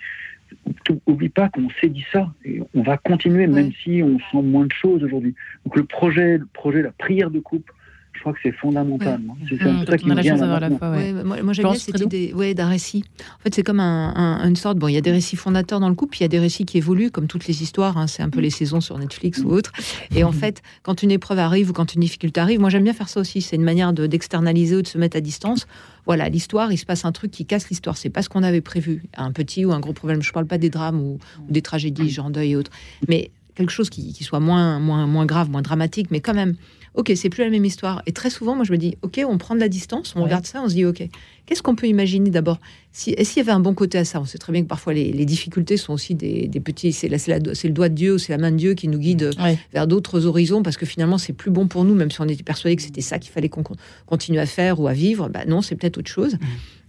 oublie 1.07 1.29
pas 1.29 1.49
qu'on 1.49 1.69
s'est 1.81 1.89
dit 1.89 2.05
ça 2.11 2.31
et 2.45 2.61
on 2.73 2.83
va 2.83 2.97
continuer 2.97 3.47
même 3.47 3.67
Ouais. 3.67 3.73
si 3.83 4.01
on 4.01 4.17
sent 4.31 4.41
moins 4.47 4.65
de 4.65 4.71
choses 4.73 5.03
aujourd'hui. 5.03 5.35
Donc 5.65 5.75
le 5.75 5.83
projet, 5.83 6.37
le 6.37 6.47
projet, 6.53 6.81
la 6.81 6.91
prière 6.91 7.31
de 7.31 7.39
couple, 7.39 7.73
je 8.21 8.23
crois 8.23 8.33
que 8.33 8.39
c'est 8.43 8.51
fondamental. 8.51 9.19
C'est 9.49 9.57
ça, 9.57 9.63
Mmh, 9.65 9.77
c'est 9.79 9.85
quand 9.85 9.91
ça 9.91 9.97
qui 9.97 10.05
on 10.05 10.07
a 10.07 10.11
me 10.11 10.15
la 10.15 10.21
vient 10.21 10.33
chance 10.33 10.41
là 10.41 10.59
d'avoir 10.59 10.91
la 10.91 10.91
ouais. 10.99 11.13
Ouais, 11.13 11.23
moi, 11.23 11.41
moi 11.41 11.53
j'aime 11.53 11.65
bien 11.65 11.73
cette 11.79 11.99
idée 11.99 12.33
ouais, 12.35 12.53
d'un 12.53 12.67
récit. 12.69 13.03
En 13.39 13.43
fait, 13.43 13.55
c'est 13.55 13.63
comme 13.63 13.79
un, 13.79 14.13
un- 14.15 14.47
une 14.47 14.55
sorte. 14.55 14.77
Bon, 14.77 14.87
il 14.87 14.93
y 14.93 14.97
a 14.97 15.01
des 15.01 15.11
récits 15.11 15.35
fondateurs 15.35 15.79
dans 15.79 15.89
le 15.89 15.95
couple, 15.95 16.11
puis 16.11 16.19
il 16.19 16.23
y 16.23 16.25
a 16.25 16.29
des 16.29 16.39
récits 16.39 16.65
qui 16.65 16.77
évoluent, 16.77 17.09
comme 17.09 17.25
toutes 17.27 17.47
les 17.47 17.63
histoires. 17.63 17.97
hein, 17.97 18.05
c'est 18.05 18.21
un 18.21 18.29
peu 18.29 18.39
les 18.39 18.51
saisons 18.51 18.79
sur 18.79 18.97
Netflix 18.99 19.39
ou 19.43 19.49
autre. 19.49 19.71
Et 20.15 20.23
en 20.23 20.31
fait, 20.31 20.61
quand 20.83 21.01
une 21.01 21.09
épreuve 21.11 21.39
arrive 21.39 21.71
ou 21.71 21.73
quand 21.73 21.95
une 21.95 22.01
difficulté 22.01 22.39
arrive, 22.39 22.59
moi 22.59 22.69
j'aime 22.69 22.83
bien 22.83 22.93
faire 22.93 23.09
ça 23.09 23.19
aussi. 23.19 23.41
C'est 23.41 23.55
une 23.55 23.63
manière 23.63 23.91
de- 23.91 24.05
d'externaliser 24.07 24.75
ou 24.75 24.81
de 24.83 24.87
se 24.87 24.97
mettre 24.99 25.17
à 25.17 25.21
distance. 25.21 25.65
Voilà, 26.05 26.29
l'histoire, 26.29 26.71
il 26.71 26.77
se 26.77 26.85
passe 26.85 27.05
un 27.05 27.11
truc 27.11 27.31
qui 27.31 27.45
casse 27.45 27.69
l'histoire. 27.69 27.97
C'est 27.97 28.09
pas 28.09 28.21
ce 28.21 28.29
qu'on 28.29 28.43
avait 28.43 28.61
prévu. 28.61 29.03
Un 29.17 29.31
petit 29.31 29.65
ou 29.65 29.71
un 29.71 29.79
gros 29.79 29.93
problème. 29.93 30.21
Je 30.21 30.31
parle 30.31 30.45
pas 30.47 30.57
des 30.57 30.69
drames 30.69 30.99
ou, 30.99 31.19
ou 31.47 31.51
des 31.51 31.61
tragédies, 31.61 32.09
genre 32.09 32.29
deuil 32.29 32.51
et 32.51 32.55
autres. 32.55 32.71
Mais 33.07 33.31
quelque 33.55 33.71
chose 33.71 33.89
qui, 33.89 34.13
qui 34.13 34.23
soit 34.23 34.39
moins, 34.39 34.79
moins, 34.79 35.07
moins 35.07 35.25
grave, 35.25 35.49
moins 35.49 35.61
dramatique, 35.61 36.07
mais 36.11 36.19
quand 36.21 36.33
même. 36.33 36.55
Ok, 36.93 37.09
c'est 37.15 37.29
plus 37.29 37.45
la 37.45 37.49
même 37.49 37.63
histoire. 37.63 38.01
Et 38.05 38.11
très 38.11 38.29
souvent, 38.29 38.53
moi, 38.53 38.65
je 38.65 38.71
me 38.73 38.77
dis, 38.77 38.97
ok, 39.01 39.21
on 39.25 39.37
prend 39.37 39.55
de 39.55 39.61
la 39.61 39.69
distance, 39.69 40.11
on 40.13 40.19
Ouais. 40.19 40.25
regarde 40.25 40.45
ça, 40.45 40.61
on 40.61 40.67
se 40.67 40.73
dit, 40.73 40.83
ok, 40.83 41.01
qu'est-ce 41.45 41.61
qu'on 41.63 41.73
peut 41.75 41.87
imaginer 41.87 42.29
d'abord 42.29 42.59
si, 42.91 43.11
Est-ce 43.11 43.29
qu'il 43.31 43.37
y 43.37 43.45
avait 43.45 43.53
un 43.53 43.61
bon 43.61 43.73
côté 43.73 43.97
à 43.97 44.03
ça 44.03 44.19
On 44.19 44.25
sait 44.25 44.37
très 44.37 44.51
bien 44.51 44.61
que 44.61 44.67
parfois 44.67 44.93
les, 44.93 45.13
les 45.13 45.23
difficultés 45.23 45.77
sont 45.77 45.93
aussi 45.93 46.15
des, 46.15 46.49
des 46.49 46.59
petits. 46.59 46.91
C'est 46.91 47.07
la- 47.07 47.17
c'est 47.17 47.39
la- 47.39 47.55
c'est 47.55 47.69
le 47.69 47.73
doigt 47.73 47.87
de 47.87 47.93
Dieu, 47.95 48.17
c'est 48.17 48.33
la 48.33 48.37
main 48.37 48.51
de 48.51 48.57
Dieu 48.57 48.73
qui 48.73 48.89
nous 48.89 48.99
guide 48.99 49.29
Ouais. 49.39 49.57
vers 49.71 49.87
d'autres 49.87 50.25
horizons, 50.25 50.63
parce 50.63 50.75
que 50.75 50.85
finalement, 50.85 51.17
c'est 51.17 51.31
plus 51.31 51.49
bon 51.49 51.67
pour 51.67 51.85
nous, 51.85 51.95
même 51.95 52.11
si 52.11 52.19
on 52.19 52.25
était 52.27 52.43
persuadé 52.43 52.75
que 52.75 52.81
c'était 52.81 52.99
ça 52.99 53.19
qu'il 53.19 53.31
fallait 53.31 53.47
qu'on 53.47 53.63
con- 53.63 53.77
continue 54.05 54.39
à 54.39 54.45
faire 54.45 54.81
ou 54.81 54.89
à 54.89 54.93
vivre. 54.93 55.29
Bah 55.29 55.45
non, 55.47 55.61
c'est 55.61 55.75
peut-être 55.75 55.97
autre 55.97 56.11
chose. 56.11 56.35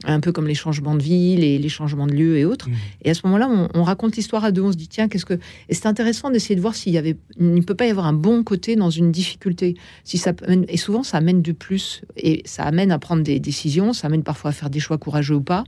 Un 0.05 0.21
peu 0.21 0.33
comme 0.33 0.47
les 0.47 0.55
changements 0.55 0.95
de 0.95 1.03
vie, 1.03 1.37
les, 1.37 1.59
les 1.59 1.69
changements 1.69 2.07
de 2.07 2.13
lieu 2.13 2.37
et 2.37 2.45
autres. 2.45 2.69
Mhm. 2.69 2.77
Et 3.05 3.11
à 3.11 3.15
ce 3.15 3.21
moment-là, 3.25 3.49
on, 3.49 3.69
on 3.75 3.83
raconte 3.83 4.17
l'histoire 4.17 4.45
à 4.45 4.51
deux. 4.51 4.63
On 4.63 4.73
se 4.73 4.77
dit, 4.77 4.89
tiens, 4.89 5.09
qu'est-ce 5.09 5.25
que. 5.25 5.39
Et 5.69 5.75
c'est 5.75 5.87
intéressant 5.87 6.31
d'essayer 6.31 6.57
de 6.57 6.61
voir 6.61 6.75
s'il 6.75 6.93
y 6.93 6.99
avait. 6.99 7.17
Il 7.39 7.55
ne 7.55 7.61
peut 7.61 7.75
pas 7.75 7.87
y 7.87 7.91
avoir 7.91 8.07
un 8.07 8.13
bon 8.13 8.43
côté 8.43 8.77
dans 8.77 8.91
une 8.91 9.13
difficulté. 9.13 9.77
Si 10.05 10.19
ça, 10.19 10.33
et 10.69 10.77
souvent, 10.77 11.03
ça 11.03 11.19
amène 11.19 11.43
du 11.43 11.55
plus. 11.55 12.03
Et 12.17 12.43
ça 12.45 12.65
amène 12.65 12.91
à 12.91 12.99
prendre 12.99 13.23
des 13.23 13.39
décisions. 13.39 13.93
Ça 13.93 14.09
amène 14.09 14.23
parfois 14.23 14.51
à 14.51 14.53
faire 14.53 14.71
des 14.71 14.81
choix 14.81 14.99
courageux 14.99 15.37
ou 15.37 15.43
pas. 15.43 15.65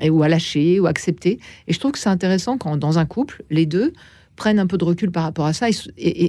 Et, 0.00 0.10
ou 0.10 0.22
à 0.22 0.28
lâcher, 0.28 0.80
ou 0.80 0.86
accepter. 0.86 1.38
Et 1.66 1.72
je 1.72 1.78
trouve 1.78 1.92
que 1.92 1.98
c'est 1.98 2.08
intéressant 2.08 2.58
quand, 2.58 2.76
dans 2.76 2.98
un 2.98 3.06
couple, 3.06 3.42
les 3.50 3.66
deux 3.66 3.92
prennent 4.40 4.58
un 4.58 4.66
peu 4.66 4.78
de 4.78 4.84
recul 4.84 5.10
par 5.10 5.24
rapport 5.24 5.44
à 5.44 5.52
ça 5.52 5.68
et, 5.68 5.74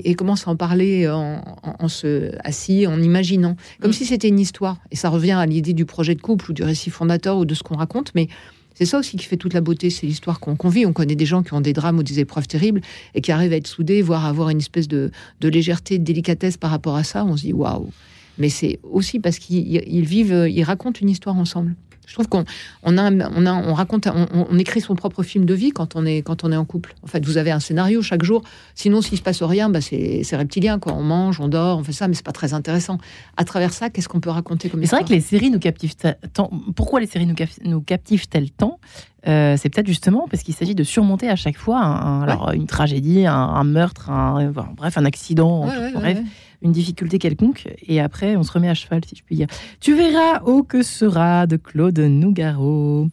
et- 0.10 0.16
commencent 0.16 0.46
à 0.48 0.52
en 0.52 0.58
parler 0.58 1.08
en, 1.10 1.42
en- 1.64 1.76
en 1.86 1.88
se 1.88 2.32
assis, 2.44 2.86
en 2.86 3.02
imaginant, 3.02 3.56
comme 3.82 3.92
Mm. 3.92 4.00
si 4.00 4.06
c'était 4.06 4.28
une 4.28 4.40
histoire. 4.48 4.78
Et 4.92 4.98
ça 4.98 5.08
revient 5.10 5.32
à 5.44 5.46
l'idée 5.46 5.74
du 5.74 5.86
projet 5.86 6.14
de 6.14 6.22
couple 6.22 6.52
ou 6.52 6.54
du 6.54 6.64
récit 6.64 6.90
fondateur 6.90 7.38
ou 7.38 7.46
de 7.46 7.54
ce 7.56 7.64
qu'on 7.64 7.78
raconte, 7.78 8.12
mais 8.14 8.28
c'est 8.76 8.86
ça 8.86 8.98
aussi 9.00 9.16
qui 9.16 9.26
fait 9.26 9.38
toute 9.38 9.54
la 9.54 9.62
beauté, 9.62 9.90
c'est 9.90 10.06
l'histoire 10.08 10.40
qu'on 10.42 10.56
qu'on 10.58 10.68
vit. 10.70 10.86
On 10.86 10.92
connaît 10.94 11.16
des 11.16 11.26
gens 11.26 11.42
qui 11.42 11.54
ont 11.54 11.62
des 11.62 11.72
drames 11.74 12.00
ou 12.00 12.04
des 12.04 12.20
épreuves 12.20 12.48
terribles 12.48 12.82
et 13.16 13.22
qui 13.22 13.32
arrivent 13.32 13.54
à 13.54 13.58
être 13.58 13.68
soudés, 13.68 14.02
voire 14.02 14.26
à 14.26 14.30
avoir 14.30 14.50
une 14.50 14.60
espèce 14.60 14.88
de, 14.90 15.12
de 15.40 15.48
légèreté, 15.48 15.98
de 15.98 16.04
délicatesse 16.04 16.58
par 16.58 16.70
rapport 16.72 16.96
à 16.98 17.04
ça. 17.06 17.24
On 17.24 17.38
se 17.38 17.44
dit 17.44 17.54
waouh. 17.54 17.90
mais 18.38 18.50
c'est 18.50 18.80
aussi 18.98 19.20
parce 19.20 19.40
qu'ils 19.40 20.06
vivent, 20.06 20.48
ils 20.50 20.64
racontent 20.64 21.00
une 21.02 21.10
histoire 21.10 21.38
ensemble. 21.38 21.76
Je 22.12 22.16
trouve 22.16 22.28
qu'on 22.28 22.44
on 22.84 22.98
a, 22.98 23.10
on 23.10 23.46
a, 23.46 23.54
on 23.54 23.74
raconte, 23.74 24.06
on, 24.06 24.60
écrit 24.60 24.82
son 24.82 24.96
propre 24.96 25.24
film 25.24 25.46
de 25.46 25.54
vie 25.54 25.72
quand 25.72 25.96
on 25.96 26.06
est 26.06 26.22
quand 26.22 26.44
on 26.44 26.52
est 26.52 26.58
en 26.58 26.66
couple. 26.66 26.94
En 27.04 27.08
fait, 27.08 27.26
vous 27.26 27.38
avez 27.38 27.52
un 27.52 27.62
scénario 27.62 28.02
chaque 28.02 28.24
jour. 28.24 28.42
Sinon, 28.76 29.02
s'il 29.02 29.18
se 29.18 29.24
passe 29.24 29.42
rien, 29.42 29.70
bah 29.70 29.80
c'est 29.80 30.36
reptilien. 30.36 30.78
Quoi. 30.78 30.92
On 30.92 31.04
mange, 31.04 31.40
on 31.40 31.48
dort, 31.48 31.78
on 31.78 31.86
fait 31.86 31.94
ça, 31.94 32.10
mais 32.10 32.14
c'est 32.14 32.26
pas 32.26 32.34
très 32.34 32.54
intéressant. 32.54 32.98
À 33.38 33.46
travers 33.46 33.72
ça, 33.72 33.90
qu'est-ce 33.90 34.10
qu'on 34.10 34.20
peut 34.20 34.30
raconter 34.30 34.70
comme 34.70 34.86
C'est 34.86 34.94
vrai 34.94 35.06
que 35.06 35.14
les 35.14 35.22
séries 35.22 35.52
nous 35.52 35.60
captivent 35.60 35.96
tant. 36.34 36.52
Pourquoi 36.76 37.00
les 37.00 37.08
séries 37.08 37.28
nous, 37.28 37.36
nous 37.64 37.80
captivent-elles 37.80 38.52
tant? 38.52 38.78
Euh, 39.30 39.56
c'est 39.58 39.70
peut-être 39.70 39.88
justement 39.88 40.28
parce 40.30 40.44
qu'il 40.44 40.54
s'agit 40.54 40.76
de 40.76 40.84
surmonter 40.84 41.30
à 41.30 41.38
chaque 41.38 41.58
fois 41.58 41.80
alors, 41.80 42.52
une 42.54 42.66
tragédie, 42.66 43.26
un, 43.26 43.64
meurtre, 43.64 44.10
un, 44.10 44.52
bref, 44.76 44.98
un 44.98 45.06
accident, 45.06 45.66
bref, 45.94 46.18
une 46.62 46.72
difficulté 46.72 47.20
quelconque. 47.20 47.68
Et 47.88 48.00
après, 48.00 48.36
on 48.36 48.44
se 48.44 48.52
remet 48.52 48.70
à 48.70 48.74
cheval, 48.74 49.02
si 49.08 49.16
je 49.16 49.24
puis 49.24 49.36
dire. 49.36 49.48
Tu 49.80 49.96
verras, 49.96 50.42
oh 50.46 50.64
que 50.64 50.84
sera 50.84 51.48
de 51.48 51.58
Claude 51.58 52.00
Nougaro. 52.00 53.08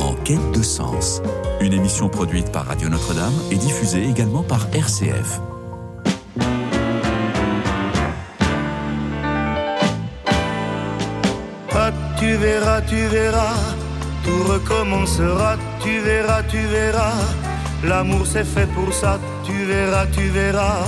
En 0.00 0.14
quête 0.24 0.52
de 0.52 0.62
sens, 0.62 1.22
une 1.60 1.72
émission 1.72 2.08
produite 2.08 2.50
par 2.52 2.66
Radio 2.66 2.88
Notre-Dame 2.88 3.34
et 3.50 3.56
diffusée 3.56 4.08
également 4.08 4.42
par 4.42 4.68
RCF. 4.74 5.40
Ah, 11.72 11.92
tu 12.18 12.32
verras, 12.34 12.80
tu 12.82 12.96
verras 12.96 13.54
tout 14.26 14.42
recommencera, 14.52 15.56
tu 15.80 16.00
verras, 16.00 16.42
tu 16.42 16.58
verras. 16.58 17.14
L'amour 17.84 18.26
c'est 18.26 18.44
fait 18.44 18.68
pour 18.74 18.92
ça, 18.92 19.20
tu 19.44 19.52
verras, 19.64 20.06
tu 20.06 20.28
verras. 20.28 20.84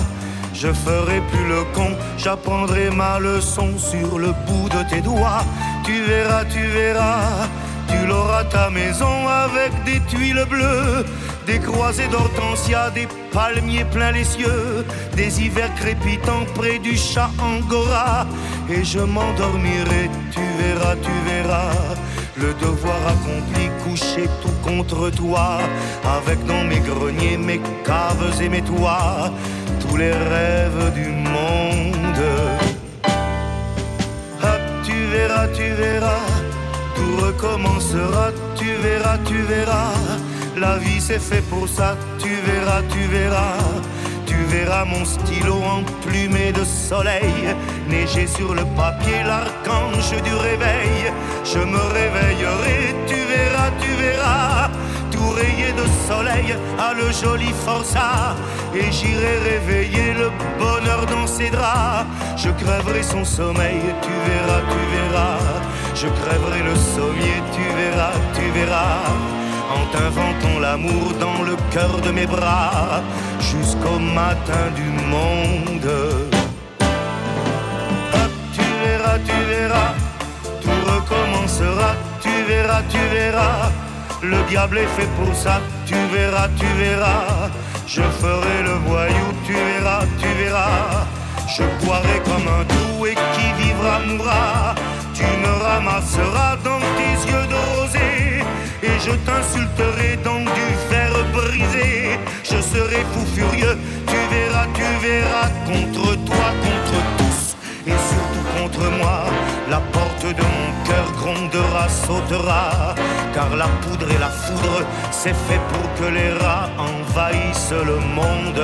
Je 0.61 0.73
ferai 0.73 1.21
plus 1.31 1.47
le 1.47 1.63
con, 1.73 1.97
j'apprendrai 2.17 2.91
ma 2.91 3.21
leçon 3.21 3.79
sur 3.79 4.19
le 4.19 4.33
bout 4.45 4.69
de 4.69 4.91
tes 4.91 5.01
doigts. 5.01 5.45
Tu 5.85 6.03
verras, 6.03 6.45
tu 6.47 6.59
verras. 6.59 7.47
Tu 7.87 8.07
l'auras 8.09 8.43
ta 8.43 8.69
maison 8.69 9.29
avec 9.29 9.73
des 9.85 10.01
tuiles 10.09 10.45
bleues, 10.51 11.05
des 11.47 11.61
croisées 11.61 12.09
d'hortensia, 12.09 12.91
des 12.91 13.07
palmiers 13.33 13.85
pleins 13.85 14.11
les 14.11 14.25
cieux, 14.25 14.85
des 15.15 15.41
hivers 15.41 15.73
crépitants 15.77 16.45
près 16.57 16.81
du 16.81 16.97
chat 16.97 17.31
angora. 17.41 18.27
Et 18.69 18.83
je 18.83 18.99
m'endormirai, 18.99 20.11
tu 20.33 20.41
verras, 20.61 20.97
tu 20.97 21.13
verras 21.31 21.71
le 22.37 22.55
devoir 22.55 22.97
accompli, 23.07 23.71
couché 23.85 24.29
tout 24.43 24.69
contre 24.69 25.11
toi, 25.11 25.59
avec 26.05 26.45
dans 26.47 26.65
mes 26.65 26.81
greniers, 26.81 27.37
mes 27.37 27.61
caves 27.85 28.41
et 28.41 28.49
mes 28.49 28.63
toits, 28.63 29.31
tous 29.89 29.97
les 29.97 30.13
rêves 30.13 30.93
du 30.95 31.09
monde. 31.09 32.25
Ah, 34.43 34.59
tu 34.85 34.93
verras, 35.13 35.49
tu 35.49 35.69
verras, 35.73 36.27
tout 36.95 37.25
recommencera, 37.27 38.31
tu 38.57 38.75
verras, 38.83 39.19
tu 39.25 39.43
verras, 39.43 39.93
la 40.57 40.79
vie 40.79 41.01
c'est 41.01 41.21
fait 41.21 41.43
pour 41.49 41.69
ça, 41.69 41.97
tu 42.19 42.31
verras, 42.47 42.83
tu 42.91 43.01
verras 43.09 43.57
tu 44.29 44.45
verras 44.45 44.85
mon 44.85 45.05
stylo 45.05 45.57
emplumé 45.79 46.53
de 46.53 46.65
soleil, 46.65 47.57
neiger 47.89 48.27
sur 48.27 48.55
le 48.55 48.65
papier 48.77 49.23
l'archange 49.25 50.11
du 50.23 50.35
réveil. 50.35 51.13
Je 51.45 51.59
me 51.59 51.83
réveillerai, 51.99 52.95
tu 53.07 53.19
verras, 53.35 53.71
tu 53.83 53.91
verras, 54.03 54.68
rayé 55.19 55.73
de 55.73 55.87
soleil 56.07 56.55
à 56.79 56.95
le 56.95 57.11
joli 57.13 57.53
forçat. 57.65 58.37
Et 58.75 58.91
j'irai 58.93 59.39
réveiller 59.51 60.15
le 60.15 60.31
bonheur 60.59 61.07
dans 61.07 61.27
ses 61.27 61.51
draps. 61.51 62.07
Je 62.37 62.51
crèverai 62.51 63.03
son 63.03 63.25
sommeil, 63.25 63.81
tu 64.03 64.15
verras, 64.29 64.63
tu 64.73 64.81
verras. 64.95 65.39
Je 65.95 66.09
crèverai 66.21 66.63
le 66.63 66.77
sommier, 66.77 67.37
tu 67.55 67.63
verras, 67.77 68.13
tu 68.35 68.45
verras 68.59 69.49
en 69.71 69.85
t'inventant 69.93 70.59
l'amour 70.61 71.13
dans 71.21 71.43
le 71.43 71.57
cœur 71.71 72.01
de 72.01 72.11
mes 72.11 72.27
bras 72.27 73.03
jusqu'au 73.41 73.99
matin 73.99 74.65
du 74.75 74.89
monde. 75.15 75.91
tu 78.55 78.67
verras, 78.85 79.19
tu 79.19 79.39
verras, 79.53 79.93
tout 80.63 80.81
recommencera, 80.93 81.91
tu 82.23 82.31
verras, 82.49 82.83
tu 82.89 82.99
verras. 83.15 83.88
Le 84.23 84.43
diable 84.49 84.79
est 84.79 85.01
fait 85.01 85.09
pour 85.17 85.33
ça, 85.35 85.61
tu 85.87 85.95
verras, 86.13 86.49
tu 86.59 86.67
verras. 86.77 87.51
Je 87.87 88.03
ferai 88.03 88.63
le 88.65 88.75
voyou, 88.89 89.29
tu 89.47 89.53
verras, 89.53 90.03
tu 90.21 90.29
verras. 90.43 91.07
Je 91.47 91.63
boirai 91.85 92.21
comme 92.25 92.49
un 92.49 92.65
doux 92.65 93.07
et 93.07 93.15
qui 93.15 93.63
vivra 93.63 94.01
mourra. 94.01 94.75
Tu 95.15 95.23
me 95.23 95.63
ramasseras 95.63 96.57
dans 96.65 96.81
tes 96.97 97.31
yeux 97.31 97.47
de 97.47 97.79
rosée 97.79 98.43
et 98.83 98.99
je 99.01 99.13
t'insulterai 99.25 100.19
dans 100.25 100.41
du 100.41 100.69
fer 100.91 101.11
brisé. 101.33 102.19
Je 102.43 102.61
serai 102.61 103.05
fou 103.13 103.25
furieux, 103.37 103.79
tu 104.07 104.17
verras, 104.35 104.67
tu 104.75 105.07
verras, 105.07 105.49
contre 105.65 106.17
toi, 106.25 106.47
contre 106.63 106.89
surtout 106.91 107.18
contre 108.59 108.85
moi. 109.01 109.25
La 109.71 109.81
porte 109.93 110.27
de 110.41 110.47
mon 110.55 110.71
cœur 110.89 111.07
grondera, 111.21 111.89
sautera, 111.89 112.95
car 113.35 113.55
la 113.57 113.69
poudre 113.83 114.11
et 114.11 114.19
la 114.19 114.31
foudre, 114.31 114.83
c'est 115.11 115.37
fait 115.47 115.61
pour 115.71 115.87
que 115.99 116.13
les 116.13 116.33
rats 116.43 116.69
envahissent 116.79 117.81
le 117.91 117.99
monde. 118.19 118.63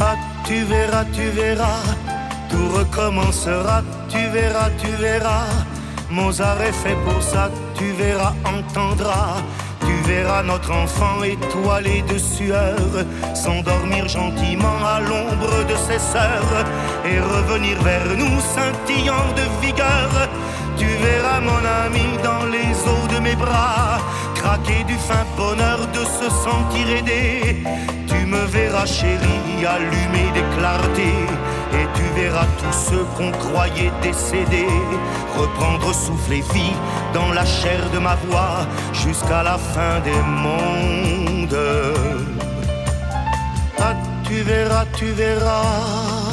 Ah, 0.00 0.16
tu 0.44 0.62
verras, 0.64 1.04
tu 1.12 1.28
verras, 1.30 1.82
tout 2.50 2.68
recommencera, 2.78 3.82
tu 4.08 4.18
verras, 4.32 4.70
tu 4.80 4.90
verras 5.02 5.46
Mozart 6.10 6.62
est 6.62 6.72
fait 6.72 6.96
pour 7.04 7.22
ça, 7.22 7.50
tu 7.74 7.92
verras, 7.92 8.32
entendras. 8.44 9.42
Tu 9.88 9.94
verras 10.06 10.42
notre 10.42 10.70
enfant 10.70 11.22
étoilé 11.22 12.02
de 12.02 12.18
sueur 12.18 12.76
s'endormir 13.34 14.06
gentiment 14.06 14.80
à 14.84 15.00
l'ombre 15.00 15.64
de 15.66 15.76
ses 15.76 15.98
sœurs 15.98 16.64
et 17.06 17.18
revenir 17.18 17.80
vers 17.82 18.06
nous 18.18 18.38
scintillant 18.38 19.28
de 19.34 19.66
vigueur. 19.66 20.10
Tu 20.76 20.84
verras 20.84 21.40
mon 21.40 21.62
ami 21.86 22.06
dans 22.22 22.44
les 22.54 22.70
eaux 22.92 23.08
de 23.14 23.18
mes 23.20 23.34
bras 23.34 23.98
du 24.56 24.94
fin 24.94 25.24
bonheur 25.36 25.78
de 25.92 26.04
se 26.04 26.30
sentir 26.30 26.88
aidé. 26.98 27.62
Tu 28.06 28.26
me 28.26 28.44
verras 28.46 28.86
chérie 28.86 29.66
allumer 29.66 30.30
des 30.32 30.44
clartés 30.56 31.26
et 31.74 31.86
tu 31.94 32.02
verras 32.20 32.46
tous 32.58 32.90
ceux 32.90 33.04
qu'on 33.16 33.30
croyait 33.32 33.92
décédés 34.02 34.66
reprendre 35.36 35.92
souffle 35.94 36.32
et 36.32 36.40
vie 36.54 36.76
dans 37.12 37.32
la 37.32 37.44
chair 37.44 37.90
de 37.92 37.98
ma 37.98 38.14
voix 38.26 38.66
jusqu'à 38.92 39.42
la 39.42 39.58
fin 39.58 40.00
des 40.00 40.22
mondes. 40.44 41.58
Ah, 43.78 43.94
tu 44.24 44.42
verras, 44.42 44.86
tu 44.96 45.06
verras. 45.12 46.27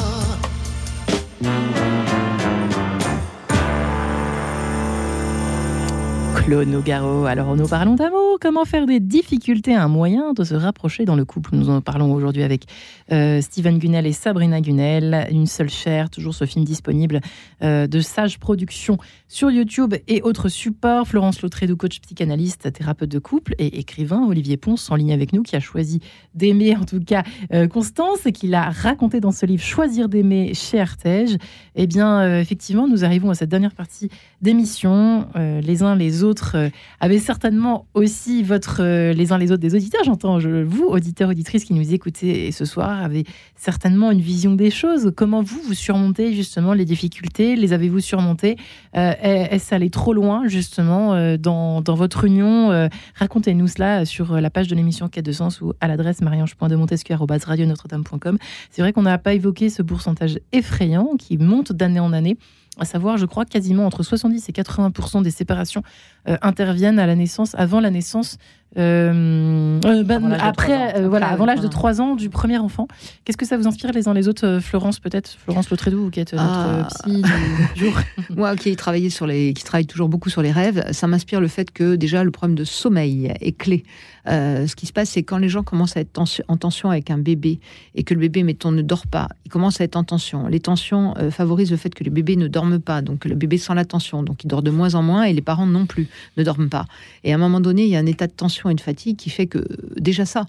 Claude 6.36 6.68
Nougaro. 6.68 7.24
Alors, 7.24 7.56
nous 7.56 7.66
parlons 7.66 7.94
d'amour. 7.94 8.38
Comment 8.40 8.64
faire 8.64 8.86
des 8.86 9.00
difficultés 9.00 9.74
un 9.74 9.88
moyen 9.88 10.32
de 10.34 10.44
se 10.44 10.54
rapprocher 10.54 11.04
dans 11.04 11.16
le 11.16 11.24
couple? 11.24 11.50
Nous 11.54 11.70
en 11.70 11.80
parlons 11.80 12.12
aujourd'hui 12.12 12.42
avec 12.42 12.64
euh, 13.10 13.40
Steven 13.40 13.78
Gunnell 13.78 14.06
et 14.06 14.12
Sabrina 14.12 14.60
Gunnell. 14.60 15.26
Une 15.30 15.46
seule 15.46 15.70
chair, 15.70 16.10
toujours 16.10 16.34
ce 16.34 16.44
film 16.44 16.64
disponible 16.64 17.20
euh, 17.62 17.86
de 17.86 18.00
Sage 18.00 18.38
Productions 18.38 18.98
sur 19.28 19.50
YouTube 19.50 19.94
et 20.06 20.22
autres 20.22 20.48
supports. 20.48 21.08
Florence 21.08 21.42
Lautrédou, 21.42 21.76
coach 21.76 22.00
psychanalyste, 22.00 22.72
thérapeute 22.72 23.10
de 23.10 23.18
couple 23.18 23.54
et 23.58 23.78
écrivain. 23.78 24.24
Olivier 24.28 24.56
Ponce, 24.56 24.90
en 24.90 24.94
ligne 24.94 25.12
avec 25.12 25.32
nous, 25.32 25.42
qui 25.42 25.56
a 25.56 25.60
choisi 25.60 26.00
d'aimer, 26.34 26.76
en 26.76 26.84
tout 26.84 27.00
cas, 27.00 27.24
euh, 27.52 27.66
Constance 27.66 28.26
et 28.26 28.32
qui 28.32 28.46
l'a 28.46 28.70
raconté 28.70 29.20
dans 29.20 29.32
ce 29.32 29.46
livre 29.46 29.62
Choisir 29.62 30.08
d'aimer 30.08 30.54
chez 30.54 30.80
Artege. 30.80 31.36
Eh 31.74 31.86
bien, 31.86 32.38
effectivement, 32.40 32.86
nous 32.86 33.04
arrivons 33.04 33.30
à 33.30 33.34
cette 33.34 33.48
dernière 33.48 33.74
partie 33.74 34.10
d'émission. 34.42 35.26
les 35.34 35.82
uns 35.82 35.96
les 35.96 36.22
autres 36.22 36.25
euh, 36.54 36.70
avez 37.00 37.18
certainement 37.18 37.86
aussi 37.94 38.42
votre, 38.42 38.82
euh, 38.82 39.12
les 39.12 39.32
uns 39.32 39.38
les 39.38 39.52
autres 39.52 39.60
des 39.60 39.74
auditeurs, 39.74 40.02
j'entends, 40.04 40.38
vous, 40.38 40.84
auditeurs, 40.84 41.30
auditrices 41.30 41.64
qui 41.64 41.74
nous 41.74 41.94
écoutez 41.94 42.52
ce 42.52 42.64
soir, 42.64 43.02
avez 43.02 43.24
certainement 43.54 44.10
une 44.10 44.20
vision 44.20 44.54
des 44.54 44.70
choses. 44.70 45.12
Comment 45.16 45.42
vous, 45.42 45.60
vous 45.62 45.74
surmontez 45.74 46.34
justement 46.34 46.72
les 46.72 46.84
difficultés? 46.84 47.56
Les 47.56 47.72
avez-vous 47.72 48.00
surmontées? 48.00 48.56
Euh, 48.96 49.12
Est-ce 49.20 49.74
allé 49.74 49.90
trop 49.90 50.12
loin 50.12 50.46
justement 50.46 51.36
dans, 51.36 51.80
dans, 51.80 51.94
votre 51.94 52.24
union? 52.24 52.88
Racontez-nous 53.14 53.68
cela 53.68 54.04
sur 54.04 54.40
la 54.40 54.50
page 54.50 54.68
de 54.68 54.74
l'émission 54.74 55.08
Quête 55.08 55.26
de 55.26 55.32
Sens 55.32 55.60
ou 55.60 55.72
à 55.80 55.88
l'adresse 55.88 56.20
mariange.demontesquieu.com. 56.20 58.38
C'est 58.70 58.82
vrai 58.82 58.92
qu'on 58.92 59.02
n'a 59.02 59.18
pas 59.18 59.34
évoqué 59.34 59.70
ce 59.70 59.82
pourcentage 59.82 60.38
effrayant 60.52 61.10
qui 61.18 61.38
monte 61.38 61.72
d'année 61.72 62.00
en 62.00 62.12
année 62.12 62.36
à 62.78 62.84
savoir, 62.84 63.16
je 63.16 63.26
crois, 63.26 63.44
quasiment 63.44 63.86
entre 63.86 64.02
70 64.02 64.48
et 64.48 64.52
80 64.52 65.22
des 65.22 65.30
séparations 65.30 65.82
euh, 66.28 66.36
interviennent 66.42 66.98
à 66.98 67.06
la 67.06 67.14
naissance, 67.14 67.54
avant 67.56 67.80
la 67.80 67.90
naissance, 67.90 68.38
euh, 68.78 69.80
euh, 69.86 70.02
ben, 70.04 70.16
Avant 70.16 70.28
l'âge 70.28 70.40
de 70.42 70.44
après, 70.46 70.74
ans. 71.04 71.08
voilà, 71.08 71.28
avant 71.28 71.46
l'âge 71.46 71.60
de 71.60 71.64
ouais. 71.64 71.70
3 71.70 72.00
ans 72.02 72.14
du 72.16 72.28
premier 72.28 72.58
enfant. 72.58 72.88
Qu'est-ce 73.24 73.36
que 73.38 73.46
ça 73.46 73.56
vous 73.56 73.66
inspire 73.66 73.90
les 73.92 74.06
uns 74.08 74.12
les 74.12 74.28
autres, 74.28 74.58
Florence 74.60 74.98
peut-être, 75.00 75.30
Florence 75.44 75.70
Lotrédou, 75.70 76.04
vous 76.04 76.10
qui 76.10 76.20
êtes 76.20 76.34
notre 76.34 76.44
Ah. 76.46 76.88
psy 77.04 77.22
du 77.22 77.84
jour. 77.84 77.98
Moi 78.36 78.54
qui 78.56 78.68
ai 78.70 78.76
travaillé 78.76 79.08
sur 79.08 79.26
les, 79.26 79.54
qui 79.54 79.64
travaille 79.64 79.86
toujours 79.86 80.08
beaucoup 80.08 80.28
sur 80.28 80.42
les 80.42 80.52
rêves, 80.52 80.84
ça 80.92 81.06
m'inspire 81.06 81.40
le 81.40 81.48
fait 81.48 81.70
que 81.70 81.96
déjà 81.96 82.22
le 82.24 82.30
problème 82.30 82.56
de 82.56 82.64
sommeil 82.64 83.32
est 83.40 83.52
clé. 83.56 83.84
Ce 84.28 84.74
qui 84.74 84.86
se 84.86 84.92
passe, 84.92 85.10
c'est 85.10 85.22
quand 85.22 85.38
les 85.38 85.48
gens 85.48 85.62
commencent 85.62 85.96
à 85.96 86.00
être 86.00 86.12
tension- 86.12 86.44
en 86.48 86.56
tension 86.56 86.90
avec 86.90 87.10
un 87.12 87.18
bébé 87.18 87.60
et 87.94 88.02
que 88.02 88.12
le 88.12 88.18
bébé, 88.20 88.42
mettons, 88.42 88.72
ne 88.72 88.82
dort 88.82 89.06
pas, 89.06 89.28
il 89.44 89.50
commence 89.52 89.80
à 89.80 89.84
être 89.84 89.94
en 89.96 90.02
tension. 90.02 90.48
Les 90.48 90.58
tensions 90.58 91.14
favorisent 91.30 91.70
le 91.70 91.76
fait 91.76 91.94
que 91.94 92.02
les 92.02 92.10
bébés 92.10 92.34
ne 92.36 92.48
dorment 92.48 92.80
pas, 92.80 93.00
donc 93.02 93.24
le 93.24 93.36
bébé 93.36 93.56
sent 93.56 93.74
la 93.74 93.84
tension, 93.84 94.24
donc 94.24 94.42
il 94.42 94.48
dort 94.48 94.62
de 94.62 94.70
moins 94.72 94.96
en 94.96 95.02
moins 95.02 95.22
et 95.22 95.32
les 95.32 95.42
parents 95.42 95.66
non 95.66 95.86
plus 95.86 96.08
ne 96.36 96.42
dorment 96.42 96.68
pas. 96.68 96.86
Et 97.24 97.32
à 97.32 97.34
un 97.34 97.38
moment 97.38 97.60
donné, 97.60 97.84
il 97.84 97.90
y 97.90 97.96
a 97.96 97.98
un 97.98 98.06
état 98.06 98.26
de 98.26 98.32
tension 98.32 98.70
et 98.70 98.74
de 98.74 98.80
fatigue 98.80 99.16
qui 99.16 99.30
fait 99.30 99.46
que 99.46 99.64
déjà 99.96 100.24
ça, 100.24 100.46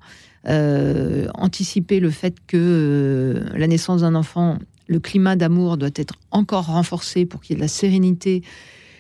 euh, 0.47 1.27
anticiper 1.33 1.99
le 1.99 2.09
fait 2.09 2.35
que 2.47 2.57
euh, 2.57 3.57
la 3.57 3.67
naissance 3.67 4.01
d'un 4.01 4.15
enfant, 4.15 4.59
le 4.87 4.99
climat 4.99 5.35
d'amour 5.35 5.77
doit 5.77 5.89
être 5.95 6.15
encore 6.31 6.67
renforcé 6.67 7.25
pour 7.25 7.41
qu'il 7.41 7.53
y 7.53 7.55
ait 7.55 7.57
de 7.57 7.63
la 7.63 7.67
sérénité 7.67 8.43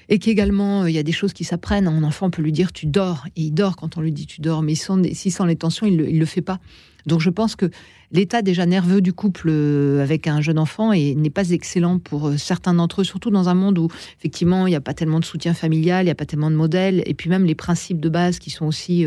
et 0.09 0.19
qu'également 0.19 0.83
euh, 0.83 0.89
il 0.89 0.95
y 0.95 0.99
a 0.99 1.03
des 1.03 1.11
choses 1.11 1.33
qui 1.33 1.43
s'apprennent. 1.43 1.87
Un 1.87 2.03
enfant 2.03 2.29
peut 2.29 2.41
lui 2.41 2.51
dire 2.51 2.71
tu 2.73 2.85
dors 2.85 3.25
et 3.35 3.41
il 3.43 3.51
dort 3.51 3.75
quand 3.75 3.97
on 3.97 4.01
lui 4.01 4.11
dit 4.11 4.25
tu 4.25 4.41
dors, 4.41 4.61
mais 4.61 4.75
s'il 4.75 5.31
sent 5.31 5.45
les 5.47 5.55
tensions, 5.55 5.85
il 5.87 5.97
le, 5.97 6.09
il 6.09 6.19
le 6.19 6.25
fait 6.25 6.41
pas. 6.41 6.59
Donc 7.05 7.21
je 7.21 7.29
pense 7.29 7.55
que 7.55 7.69
l'état 8.11 8.41
déjà 8.41 8.65
nerveux 8.65 8.99
du 8.99 9.13
couple 9.13 9.47
euh, 9.49 10.01
avec 10.03 10.27
un 10.27 10.41
jeune 10.41 10.59
enfant 10.59 10.91
est- 10.91 11.15
n'est 11.15 11.29
pas 11.29 11.51
excellent 11.51 11.99
pour 11.99 12.27
euh, 12.27 12.37
certains 12.37 12.73
d'entre 12.73 13.01
eux, 13.01 13.03
surtout 13.05 13.31
dans 13.31 13.47
un 13.47 13.53
monde 13.53 13.77
où 13.79 13.87
effectivement 14.19 14.67
il 14.67 14.71
n'y 14.71 14.75
a 14.75 14.81
pas 14.81 14.93
tellement 14.93 15.19
de 15.21 15.25
soutien 15.25 15.53
familial, 15.53 16.03
il 16.03 16.07
n'y 16.07 16.11
a 16.11 16.15
pas 16.15 16.25
tellement 16.25 16.51
de 16.51 16.55
modèles, 16.57 17.03
et 17.05 17.13
puis 17.13 17.29
même 17.29 17.45
les 17.45 17.55
principes 17.55 18.01
de 18.01 18.09
base 18.09 18.39
qui 18.39 18.49
sont 18.49 18.65
aussi, 18.65 19.05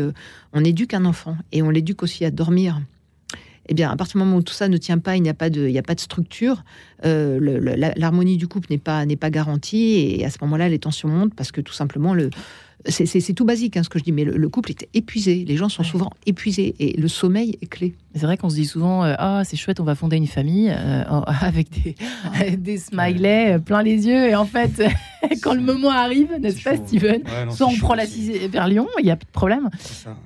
on 0.53 0.63
éduque 0.63 0.95
un 0.95 1.05
enfant 1.05 1.37
et 1.51 1.61
on 1.61 1.69
l'éduque 1.69 2.01
aussi 2.01 2.25
à 2.25 2.31
dormir. 2.31 2.81
Eh 3.71 3.73
bien, 3.73 3.89
à 3.89 3.95
partir 3.95 4.19
du 4.19 4.25
moment 4.25 4.35
où 4.35 4.41
tout 4.41 4.53
ça 4.53 4.67
ne 4.67 4.75
tient 4.75 4.97
pas, 4.97 5.15
il 5.15 5.23
n'y 5.23 5.29
a 5.29 5.33
pas 5.33 5.49
de, 5.49 5.73
a 5.77 5.81
pas 5.81 5.95
de 5.95 6.01
structure, 6.01 6.65
euh, 7.05 7.39
l'harmonie 7.95 8.35
du 8.35 8.45
couple 8.45 8.67
n'est 8.69 8.77
pas, 8.77 9.05
n'est 9.05 9.15
pas 9.15 9.29
garantie, 9.29 10.17
et 10.19 10.25
à 10.25 10.29
ce 10.29 10.39
moment-là, 10.41 10.67
les 10.67 10.77
tensions 10.77 11.07
montent 11.07 11.33
parce 11.33 11.53
que 11.53 11.61
tout 11.61 11.71
simplement 11.71 12.13
le 12.13 12.31
c'est- 12.85 13.05
c'est 13.05 13.19
c'est 13.19 13.33
tout 13.33 13.45
basique 13.45 13.77
hein, 13.77 13.83
ce 13.83 13.89
que 13.89 13.99
je 13.99 14.03
dis, 14.03 14.11
mais 14.11 14.23
le, 14.23 14.37
le 14.37 14.49
couple 14.49 14.71
est 14.71 14.87
épuisé. 14.93 15.45
Les 15.47 15.57
gens 15.57 15.69
sont 15.69 15.83
souvent 15.83 16.09
épuisés 16.25 16.75
et 16.79 16.99
le 16.99 17.07
sommeil 17.07 17.57
est 17.61 17.67
clé. 17.67 17.93
C'est 18.15 18.25
vrai 18.25 18.35
qu'on 18.37 18.49
se 18.49 18.55
dit 18.55 18.65
souvent 18.65 19.03
euh, 19.05 19.13
Ah, 19.19 19.43
c'est 19.45 19.55
chouette, 19.55 19.79
on 19.79 19.83
va 19.85 19.95
fonder 19.95 20.17
une 20.17 20.27
famille 20.27 20.69
euh, 20.69 21.03
avec 21.41 21.67
des, 21.83 21.95
des 22.57 22.77
smileys 22.77 23.53
euh, 23.53 23.59
plein 23.59 23.81
les 23.83 24.05
yeux. 24.07 24.27
Et 24.29 24.35
en 24.35 24.45
fait, 24.45 24.83
quand 25.41 25.53
le 25.53 25.61
moment 25.61 25.89
arrive, 25.91 26.29
n'est-ce 26.39 26.57
C'est 26.57 26.63
pas, 26.63 26.75
chaud. 26.75 26.83
Steven 26.87 27.21
Ouais, 27.23 27.45
non, 27.45 27.51
Soit 27.51 27.67
on 27.67 27.71
chaud, 27.71 27.85
prend 27.85 27.95
la 27.95 28.03
vers 28.49 28.67
Lyon, 28.67 28.87
il 28.99 29.05
n'y 29.05 29.11
a 29.11 29.15
pas 29.15 29.25
de 29.25 29.31
problème. 29.31 29.69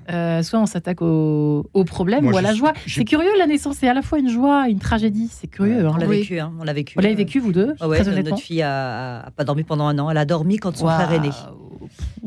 Euh, 0.10 0.42
soit 0.42 0.60
on 0.60 0.66
s'attaque 0.66 1.02
au, 1.02 1.68
au 1.74 1.84
problème 1.84 2.24
Moi, 2.24 2.34
ou 2.34 2.38
à 2.38 2.42
la 2.42 2.54
joie. 2.54 2.74
C'est 2.88 3.04
curieux, 3.04 3.30
la 3.38 3.46
naissance, 3.48 3.78
c'est 3.80 3.88
à 3.88 3.94
la 3.94 4.02
fois 4.02 4.18
une 4.20 4.30
joie 4.30 4.68
et 4.68 4.72
une 4.72 4.80
tragédie. 4.80 5.30
C'est 5.32 5.48
curieux. 5.48 5.78
Ouais. 5.84 5.86
hein. 5.86 5.92
On 5.94 5.98
l'a 5.98 6.08
Oui. 6.08 6.20
vécu, 6.22 6.40
hein, 6.40 6.52
on 6.60 6.64
l'a 6.64 6.74
vécu. 6.74 6.96
Vous 6.96 7.02
l'avez 7.02 7.16
vécu, 7.16 7.40
vous 7.40 7.52
deux 7.52 7.74
ouais, 7.82 7.98
Très 8.00 8.08
honnêtement. 8.10 8.32
notre 8.32 8.42
fille 8.44 8.62
a, 8.64 9.26
a 9.28 9.32
pas 9.32 9.44
dormi 9.44 9.64
pendant 9.64 9.86
un 9.88 10.00
an. 10.00 10.10
Elle 10.10 10.18
a 10.18 10.26
dormi 10.26 10.58
quand 10.58 10.76
son 10.76 10.88
frère 10.88 11.12
est 11.12 11.20
né. 11.20 11.30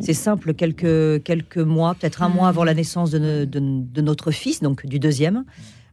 C'est 0.01 0.15
simple, 0.15 0.55
quelques, 0.55 1.23
quelques 1.25 1.59
mois, 1.59 1.95
peut-être 1.95 2.23
un 2.23 2.29
Mm. 2.29 2.35
mois 2.35 2.49
avant 2.49 2.65
la 2.65 2.75
naissance 2.75 3.11
de, 3.11 3.19
ne- 3.19 3.45
de- 3.45 3.61
de 3.83 4.01
notre 4.01 4.31
fils, 4.31 4.61
donc 4.61 4.87
du 4.87 4.99
deuxième. 4.99 5.45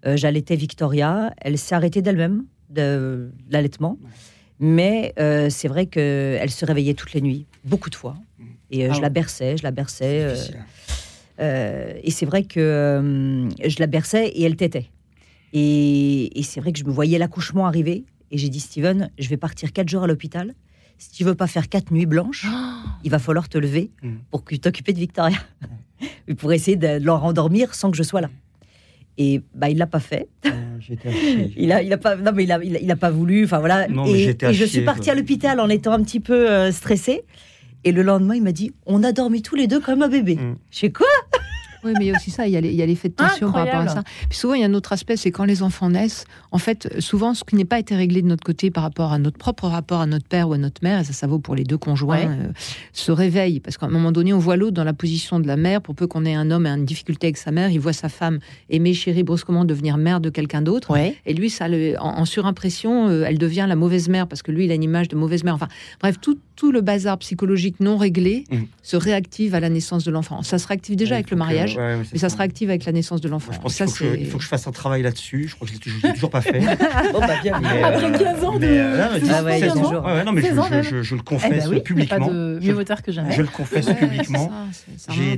euh, 0.05 0.15
J'allaitais 0.15 0.55
Victoria. 0.55 1.33
Elle 1.41 1.57
s'est 1.57 1.73
arrêtée 1.75 2.01
d'elle-même, 2.01 2.45
de, 2.69 3.31
de 3.47 3.53
l'allaitement. 3.53 3.97
Mais 4.59 5.13
euh, 5.19 5.49
c'est 5.49 5.67
vrai 5.67 5.87
qu'elle 5.87 6.49
se 6.51 6.65
réveillait 6.65 6.93
toutes 6.93 7.13
les 7.13 7.21
nuits, 7.21 7.45
beaucoup 7.65 7.89
de 7.89 7.95
fois. 7.95 8.15
Et 8.71 8.85
euh, 8.85 8.87
Ah 8.89 8.93
je 8.93 8.97
ouais. 8.97 9.01
la 9.01 9.09
berçais, 9.09 9.57
je 9.57 9.63
la 9.63 9.71
berçais. 9.71 10.33
et 11.39 12.11
c'est 12.11 12.25
vrai 12.25 12.43
que 12.43 13.47
je 13.65 13.75
la 13.79 13.87
berçais 13.87 14.27
et 14.29 14.43
elle 14.43 14.55
tétait. 14.55 14.87
Et, 15.53 16.37
et 16.39 16.43
c'est 16.43 16.59
vrai 16.59 16.71
que 16.71 16.79
je 16.79 16.85
me 16.85 16.91
voyais 16.91 17.17
l'accouchement 17.17 17.65
arriver. 17.65 18.05
Et 18.31 18.37
j'ai 18.37 18.49
dit, 18.49 18.59
Steven, 18.59 19.09
je 19.19 19.29
vais 19.29 19.37
partir 19.37 19.71
quatre 19.71 19.87
jours 19.89 20.03
à 20.03 20.07
l'hôpital. 20.07 20.53
Si 20.97 21.11
tu 21.11 21.23
veux 21.23 21.35
pas 21.35 21.47
faire 21.47 21.67
quatre 21.69 21.91
nuits 21.91 22.05
blanches, 22.05 22.45
il 23.03 23.11
va 23.11 23.19
falloir 23.19 23.49
te 23.49 23.57
lever 23.57 23.91
Mm. 24.01 24.13
pour 24.31 24.43
que 24.43 24.55
t'occuper 24.55 24.93
de 24.93 24.99
Victoria. 24.99 25.37
Et 26.27 26.33
pour 26.35 26.53
essayer 26.53 26.77
de 26.77 27.03
leur 27.03 27.23
endormir 27.23 27.73
sans 27.75 27.91
que 27.91 27.97
je 27.97 28.03
sois 28.03 28.21
là. 28.21 28.29
Et 29.17 29.41
bah, 29.53 29.69
il 29.69 29.77
l'a 29.77 29.87
pas 29.87 29.99
fait. 30.01 30.27
Euh, 30.45 30.79
chier. 30.79 30.97
Il 31.57 31.71
a, 31.71 31.81
il 31.81 31.91
a 31.93 31.97
pas, 31.97 32.17
non 32.17 32.31
mais 32.35 32.43
il 32.43 32.51
a, 32.51 32.61
il 32.63 32.75
a, 32.75 32.79
il 32.79 32.91
a 32.91 32.95
pas 32.97 33.11
voulu. 33.11 33.45
Enfin 33.45 33.59
voilà. 33.59 33.87
Non, 33.87 34.03
mais 34.05 34.23
et 34.23 34.37
et 34.43 34.53
je 34.53 34.65
suis 34.65 34.81
partie 34.81 35.09
à 35.09 35.15
l'hôpital 35.15 35.59
en 35.61 35.69
étant 35.69 35.93
un 35.93 36.03
petit 36.03 36.19
peu 36.19 36.49
euh, 36.49 36.71
stressée. 36.71 37.23
Et 37.85 37.91
le 37.91 38.01
lendemain, 38.01 38.35
il 38.35 38.41
m'a 38.43 38.51
dit, 38.51 38.71
on 38.87 39.03
a 39.03 39.11
dormi 39.11 39.41
tous 39.41 39.55
les 39.55 39.67
deux 39.67 39.79
comme 39.79 40.01
un 40.01 40.07
bébé. 40.09 40.35
Mm. 40.35 40.55
Je 40.71 40.79
fais 40.79 40.91
quoi? 40.91 41.05
Oui, 41.85 41.93
mais 41.99 42.05
il 42.05 42.07
y 42.07 42.11
a 42.11 42.15
aussi 42.15 42.31
ça, 42.31 42.47
il 42.47 42.53
y 42.53 42.57
a 42.57 42.61
les- 42.61 42.69
il 42.69 42.75
y 42.75 42.81
a 42.81 42.85
l'effet 42.85 43.09
de 43.09 43.13
tension 43.13 43.51
par 43.51 43.65
rapport 43.65 43.81
à 43.81 43.87
ça. 43.87 44.03
Puis 44.29 44.37
souvent, 44.39 44.55
il 44.55 44.61
y 44.61 44.63
a 44.63 44.67
un 44.67 44.73
autre 44.73 44.91
aspect, 44.91 45.17
c'est 45.17 45.31
quand 45.31 45.45
les 45.45 45.61
enfants 45.63 45.89
naissent, 45.89 46.25
en 46.51 46.57
fait, 46.57 46.93
souvent, 46.99 47.33
ce 47.33 47.43
qui 47.43 47.55
n'est 47.55 47.65
pas 47.65 47.79
été 47.79 47.95
réglé 47.95 48.21
de 48.21 48.27
notre 48.27 48.43
côté 48.43 48.71
par 48.71 48.83
rapport 48.83 49.13
à 49.13 49.19
notre 49.19 49.37
propre 49.37 49.67
rapport 49.67 50.01
à 50.01 50.05
notre 50.07 50.27
père 50.27 50.49
ou 50.49 50.53
à 50.53 50.57
notre 50.57 50.83
mère, 50.83 50.99
et 50.99 51.03
ça, 51.03 51.13
ça 51.13 51.27
vaut 51.27 51.39
pour 51.39 51.53
les 51.55 51.63
deux 51.63 51.77
conjoints, 51.77 52.17
Ouais. 52.17 52.27
euh, 52.27 52.51
se 52.93 53.11
réveille. 53.11 53.59
Parce 53.59 53.77
qu'à 53.77 53.85
un 53.85 53.89
moment 53.89 54.11
donné, 54.11 54.33
on 54.33 54.39
voit 54.39 54.55
l'autre 54.55 54.73
dans 54.73 54.83
la 54.83 54.93
position 54.93 55.39
de 55.39 55.47
la 55.47 55.57
mère. 55.57 55.81
Pour 55.81 55.93
peu 55.95 56.07
qu'on 56.07 56.25
ait 56.25 56.33
un 56.35 56.49
homme 56.51 56.65
et 56.65 56.69
une 56.69 56.85
difficulté 56.85 57.27
avec 57.27 57.37
sa 57.37 57.51
mère, 57.51 57.69
il 57.69 57.79
voit 57.79 57.93
sa 57.93 58.09
femme 58.09 58.39
aimer, 58.69 58.93
chérir 58.93 59.23
brusquement 59.23 59.63
devenir 59.65 59.97
mère 59.97 60.19
de 60.19 60.29
quelqu'un 60.29 60.61
d'autre. 60.61 60.91
Ouais. 60.91 61.15
Et 61.25 61.33
lui, 61.33 61.49
ça 61.49 61.67
le, 61.67 61.95
en, 61.99 62.17
en 62.19 62.25
surimpression, 62.25 63.09
euh, 63.09 63.25
elle 63.27 63.37
devient 63.37 63.65
la 63.67 63.75
mauvaise 63.75 64.09
mère 64.09 64.27
parce 64.27 64.41
que 64.41 64.51
lui, 64.51 64.65
il 64.65 64.71
a 64.71 64.75
une 64.75 64.83
image 64.83 65.07
de 65.07 65.15
mauvaise 65.15 65.43
mère. 65.43 65.53
Enfin, 65.55 65.67
bref, 66.01 66.15
tout, 66.19 66.37
tout 66.55 66.71
le 66.71 66.81
bazar 66.81 67.17
psychologique 67.19 67.79
non 67.79 67.97
réglé 67.97 68.43
Mhm. 68.51 68.65
se 68.81 68.97
réactive 68.97 69.55
à 69.55 69.59
la 69.59 69.69
naissance 69.69 70.03
de 70.03 70.11
l'enfant. 70.11 70.41
Ça 70.43 70.57
se 70.57 70.67
réactive 70.67 70.95
déjà 70.95 71.11
Ouais, 71.15 71.19
avec 71.19 71.31
le 71.31 71.37
mariage, 71.37 71.74
ouais, 71.77 71.97
c'est 72.03 72.13
mais 72.13 72.19
ça 72.19 72.29
se 72.29 72.37
réactive 72.37 72.69
avec 72.69 72.85
la 72.85 72.91
naissance 72.91 73.21
de 73.21 73.29
l'enfant. 73.29 73.51
Je 73.51 73.59
pense 73.59 73.73
ça, 73.75 73.85
qu'il 73.85 73.93
faut, 73.95 74.05
que 74.05 74.17
il 74.19 74.27
faut 74.27 74.37
que 74.37 74.43
je 74.43 74.47
fasse 74.49 74.67
un 74.67 74.71
travail 74.71 75.01
là-dessus. 75.01 75.47
Je 75.49 75.55
crois 75.55 75.67
que 75.67 75.73
je 75.73 75.79
l'ai 76.07 76.13
toujours, 76.13 76.29
pas 76.29 76.41
fait. 76.41 76.59
Bon, 77.13 77.19
bah, 77.19 77.27
bien. 77.43 77.59
Mais, 77.61 77.83
Après 77.83 78.05
euh, 78.05 78.17
15 78.17 78.43
ans 78.43 78.53
de- 78.55 78.59
mais, 78.59 78.67
euh, 78.79 78.97
non, 78.97 79.09
mais 79.13 79.19
c'est 79.19 79.25
dix- 79.25 79.43
ouais, 79.45 79.59
16 79.59 79.73
15 79.73 79.77
ans. 79.77 79.83
je, 79.83 80.41
16 80.41 80.59
ans, 80.59 80.65
je- 80.67 80.73
même. 80.73 80.83
je- 80.83 81.01
je 81.03 81.15
le 81.15 81.21
Eh 81.21 81.23
confesse 81.23 81.63
ben 81.65 81.69
oui, 81.75 81.81
publiquement. 81.81 82.27
Pas 82.27 82.33
de 82.33 82.59
Je- 82.61 82.67
mieux 82.67 82.73
vautard 82.73 83.01
que 83.03 83.11
jamais. 83.11 83.31
Je 83.31 83.41
le 83.41 83.47
confesse 83.47 83.87
Ouais, 83.87 83.95
publiquement. 83.95 84.51
J'ai 85.09 85.33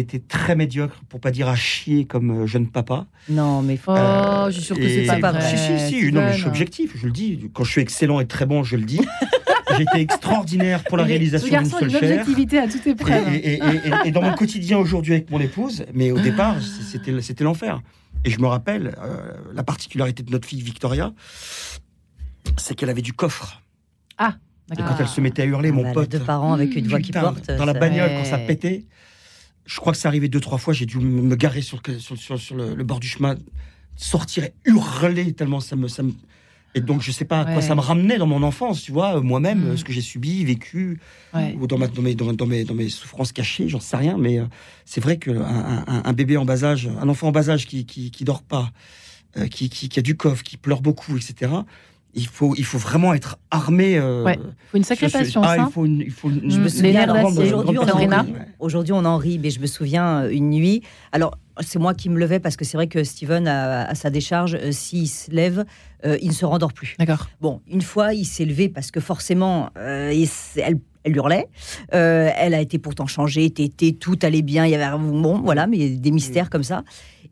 été, 0.00 0.20
très 0.20 0.56
médiocre, 0.56 1.00
pour 1.08 1.20
pas 1.20 1.30
dire 1.30 1.48
à 1.48 1.54
chier 1.56 2.04
comme 2.06 2.42
euh, 2.42 2.46
jeune 2.46 2.66
papa. 2.68 3.06
Non, 3.28 3.62
mais 3.62 3.78
Oh, 3.86 3.90
Euh, 3.92 4.46
je 4.46 4.52
suis 4.52 4.62
sûre 4.62 4.76
que 4.76 4.88
c'est 4.88 5.20
pas 5.20 5.32
vrai. 5.32 5.40
Si, 5.42 5.58
si, 5.58 6.00
si. 6.00 6.12
Non, 6.12 6.20
mais 6.22 6.28
je 6.28 6.32
suis 6.32 6.40
Steven. 6.40 6.48
objectif, 6.48 6.92
je 6.96 7.06
le 7.06 7.12
dis. 7.12 7.50
Quand 7.52 7.64
je 7.64 7.70
suis 7.70 7.80
excellent 7.80 8.20
et 8.20 8.26
très 8.26 8.46
bon, 8.46 8.62
je 8.64 8.76
le 8.76 8.84
dis. 8.84 9.00
J'ai 9.76 9.82
été 9.82 10.00
extraordinaire 10.00 10.84
pour 10.84 10.96
la 10.96 11.04
réalisation 11.04 11.46
d'une 11.48 11.56
garçon 11.68 11.78
une 11.80 11.90
chair. 11.90 12.02
objectivité 12.02 12.58
à 12.58 12.68
toute 12.68 12.86
Et, 12.86 12.90
épreuve. 12.90 13.28
et- 13.34 13.54
et- 13.54 13.60
et- 13.62 14.08
et 14.08 14.10
dans 14.10 14.22
mon 14.22 14.34
quotidien 14.34 14.78
aujourd'hui 14.78 15.12
avec 15.14 15.30
mon 15.30 15.40
épouse, 15.40 15.84
mais 15.94 16.10
au 16.10 16.18
départ, 16.20 16.56
c'était 16.62 17.20
c'était 17.22 17.44
l'enfer. 17.44 17.80
Et 18.24 18.30
je 18.30 18.40
me 18.40 18.46
rappelle, 18.46 18.94
euh, 19.02 19.32
la 19.52 19.62
particularité 19.64 20.22
de 20.22 20.30
notre 20.30 20.48
fille 20.48 20.62
Victoria, 20.62 21.12
c'est 22.56 22.74
qu'elle 22.74 22.90
avait 22.90 23.02
du 23.02 23.12
coffre. 23.12 23.60
Et 24.20 24.24
D'accord. 24.76 24.96
quand 24.96 25.02
elle 25.02 25.08
se 25.08 25.20
mettait 25.20 25.42
à 25.42 25.44
hurler, 25.44 25.72
mon 25.72 25.82
bah, 25.82 25.88
les 25.88 25.94
pote, 25.94 26.08
deux 26.10 26.20
parents 26.20 26.54
avec 26.54 26.74
une 26.74 26.86
voix 26.88 27.00
qui 27.00 27.12
porte. 27.12 27.50
dans 27.50 27.66
la 27.66 27.74
bagnole, 27.74 28.08
quand 28.16 28.24
ça 28.24 28.38
pétait, 28.38 28.86
je 29.66 29.76
crois 29.78 29.92
que 29.92 29.98
ça 29.98 30.08
arrivait 30.08 30.28
deux, 30.28 30.40
trois 30.40 30.56
fois, 30.56 30.72
j'ai 30.72 30.86
dû 30.86 30.98
me 30.98 31.36
garer 31.36 31.60
sur, 31.60 31.80
le- 31.86 31.98
sur, 31.98 32.16
sur- 32.16 32.38
sur 32.38 32.56
le, 32.56 32.74
le 32.74 32.84
bord 32.84 32.98
du 33.00 33.06
chemin, 33.08 33.34
sortir 33.96 34.44
et 34.44 34.54
hurler 34.64 35.32
tellement 35.34 35.60
ça 35.60 35.76
me... 35.76 35.86
Ça 35.88 36.02
me... 36.02 36.12
Et 36.76 36.80
donc, 36.80 37.02
je 37.02 37.12
sais 37.12 37.24
pas 37.24 37.40
à 37.40 37.44
quoi 37.44 37.54
Ouais. 37.56 37.62
ça 37.62 37.74
me 37.74 37.80
ramenait 37.80 38.18
dans 38.18 38.26
mon 38.26 38.42
enfance, 38.42 38.82
tu 38.82 38.90
vois, 38.92 39.20
moi-même, 39.20 39.60
Mm. 39.60 39.66
euh, 39.68 39.76
ce 39.76 39.84
que 39.84 39.92
j'ai 39.92 40.00
subi, 40.00 40.44
vécu, 40.44 40.98
Ouais. 41.32 41.56
ou 41.60 41.66
dans, 41.68 41.78
ma- 41.78 41.86
dans 41.86 42.02
mes, 42.02 42.14
dans, 42.16 42.32
dans 42.32 42.46
mes, 42.46 42.64
dans 42.64 42.74
mes 42.74 42.88
souffrances 42.88 43.32
cachées, 43.32 43.68
j'en 43.68 43.78
sais 43.80 43.96
rien, 43.96 44.16
mais 44.18 44.38
euh, 44.40 44.44
c'est 44.84 45.00
vrai 45.00 45.16
qu'un 45.18 45.40
un, 45.40 45.84
un- 45.86 46.02
un 46.04 46.12
bébé 46.12 46.36
en 46.36 46.44
bas 46.44 46.64
âge, 46.64 46.88
un 47.00 47.08
enfant 47.08 47.28
en 47.28 47.32
bas 47.32 47.48
âge 47.48 47.66
qui, 47.66 47.86
qui, 47.86 48.10
qui 48.10 48.24
dort 48.24 48.42
pas, 48.42 48.72
euh, 49.36 49.46
qui, 49.46 49.68
qui, 49.68 49.88
qui 49.88 49.98
a 49.98 50.02
du 50.02 50.16
coffre, 50.16 50.42
qui 50.42 50.56
pleure 50.56 50.80
beaucoup, 50.82 51.16
etc., 51.16 51.52
il 52.14 52.26
faut, 52.26 52.54
il 52.56 52.64
faut 52.64 52.78
vraiment 52.78 53.14
être 53.14 53.38
armé. 53.50 53.98
euh, 53.98 54.24
Ouais. 54.24 54.38
Faut 54.70 54.76
une 54.76 54.84
sacrée 54.84 55.08
patience. 55.08 55.44
Ah, 55.48 55.54
hein. 55.58 55.66
il 55.68 55.72
faut 55.72 55.84
une, 55.86 56.00
il 56.00 56.10
faut 56.10 56.30
une- 56.30 56.50
Je 56.50 56.58
me 56.58 56.64
Mm, 56.66 56.68
souviens, 56.68 57.00
alors, 57.02 57.16
d'acier. 57.16 57.42
aujourd'hui, 57.42 57.78
on 57.78 57.82
en. 58.12 58.26
Aujourd'hui, 58.58 58.92
on 58.92 59.04
en 59.04 59.16
rit, 59.16 59.38
mais 59.38 59.50
je 59.50 59.60
me 59.60 59.66
souviens 59.66 60.22
euh, 60.24 60.30
une 60.30 60.50
nuit. 60.50 60.82
Alors, 61.12 61.36
c'est 61.60 61.78
moi 61.78 61.94
qui 61.94 62.08
me 62.08 62.18
levais 62.18 62.40
parce 62.40 62.56
que 62.56 62.64
c'est 62.64 62.76
vrai 62.76 62.86
que 62.88 63.04
Steven, 63.04 63.46
a, 63.46 63.84
à 63.88 63.94
sa 63.94 64.10
décharge, 64.10 64.54
euh, 64.54 64.72
s'il 64.72 65.08
se 65.08 65.30
lève, 65.30 65.64
euh, 66.04 66.16
il 66.22 66.28
ne 66.28 66.32
se 66.34 66.44
rendort 66.44 66.72
plus. 66.72 66.96
D'accord. 66.98 67.28
Bon, 67.40 67.60
une 67.68 67.82
fois, 67.82 68.12
il 68.14 68.24
s'est 68.24 68.44
levé 68.44 68.68
parce 68.68 68.90
que 68.90 69.00
forcément, 69.00 69.70
euh, 69.78 70.10
il 70.12 70.28
elle, 70.60 70.78
elle 71.04 71.16
hurlait. 71.16 71.46
Euh, 71.94 72.30
elle 72.36 72.54
a 72.54 72.60
été 72.60 72.78
pourtant 72.78 73.06
changée, 73.06 73.50
tétée, 73.50 73.94
tout 73.94 74.18
allait 74.22 74.40
bien. 74.42 74.64
Il 74.64 74.70
y 74.70 74.74
avait 74.74 74.98
bon, 74.98 75.40
voilà, 75.42 75.66
mais 75.66 75.76
il 75.76 75.92
y 75.92 75.96
a 75.96 75.98
des 75.98 76.10
mystères 76.10 76.48
comme 76.50 76.62
ça. 76.64 76.82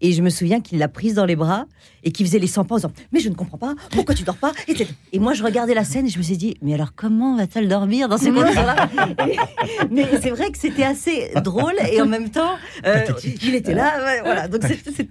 Et 0.03 0.13
je 0.13 0.21
me 0.21 0.31
souviens 0.31 0.61
qu'il 0.61 0.79
l'a 0.79 0.89
prise 0.89 1.15
dans 1.15 1.25
les 1.25 1.37
bras 1.37 1.67
et 2.03 2.11
qu'il 2.11 2.27
faisait 2.27 2.41
les 2.41 2.49
100 2.49 2.65
pas 2.65 2.75
en 2.75 2.79
disant 2.79 2.93
Mais 3.13 3.21
je 3.21 3.29
ne 3.29 3.35
comprends 3.35 3.57
pas, 3.57 3.75
pourquoi 3.93 4.15
tu 4.17 4.25
dors 4.25 4.37
pas 4.37 4.53
et, 4.67 4.75
et 5.13 5.19
moi, 5.21 5.33
je 5.33 5.45
regardais 5.45 5.75
la 5.75 5.85
scène 5.85 6.07
et 6.07 6.09
je 6.09 6.19
me 6.19 6.23
suis 6.23 6.37
dit 6.37 6.57
Mais 6.61 6.75
alors, 6.75 6.95
comment 6.95 7.37
va-t-elle 7.37 7.69
dormir 7.69 8.09
dans 8.09 8.19
ces 8.19 8.33
conditions-là 8.33 8.89
Mais 9.91 10.07
c'est 10.21 10.31
vrai 10.31 10.51
que 10.51 10.59
c'était 10.59 10.83
assez 10.83 11.31
drôle 11.43 11.75
et 11.91 12.03
en 12.03 12.07
même 12.07 12.31
temps, 12.31 12.57
euh, 12.85 13.05
il 13.43 13.55
était 13.55 13.75
là. 13.75 13.93
Voilà. 14.25 14.49
Donc, 14.49 14.63
c'était. 14.65 15.07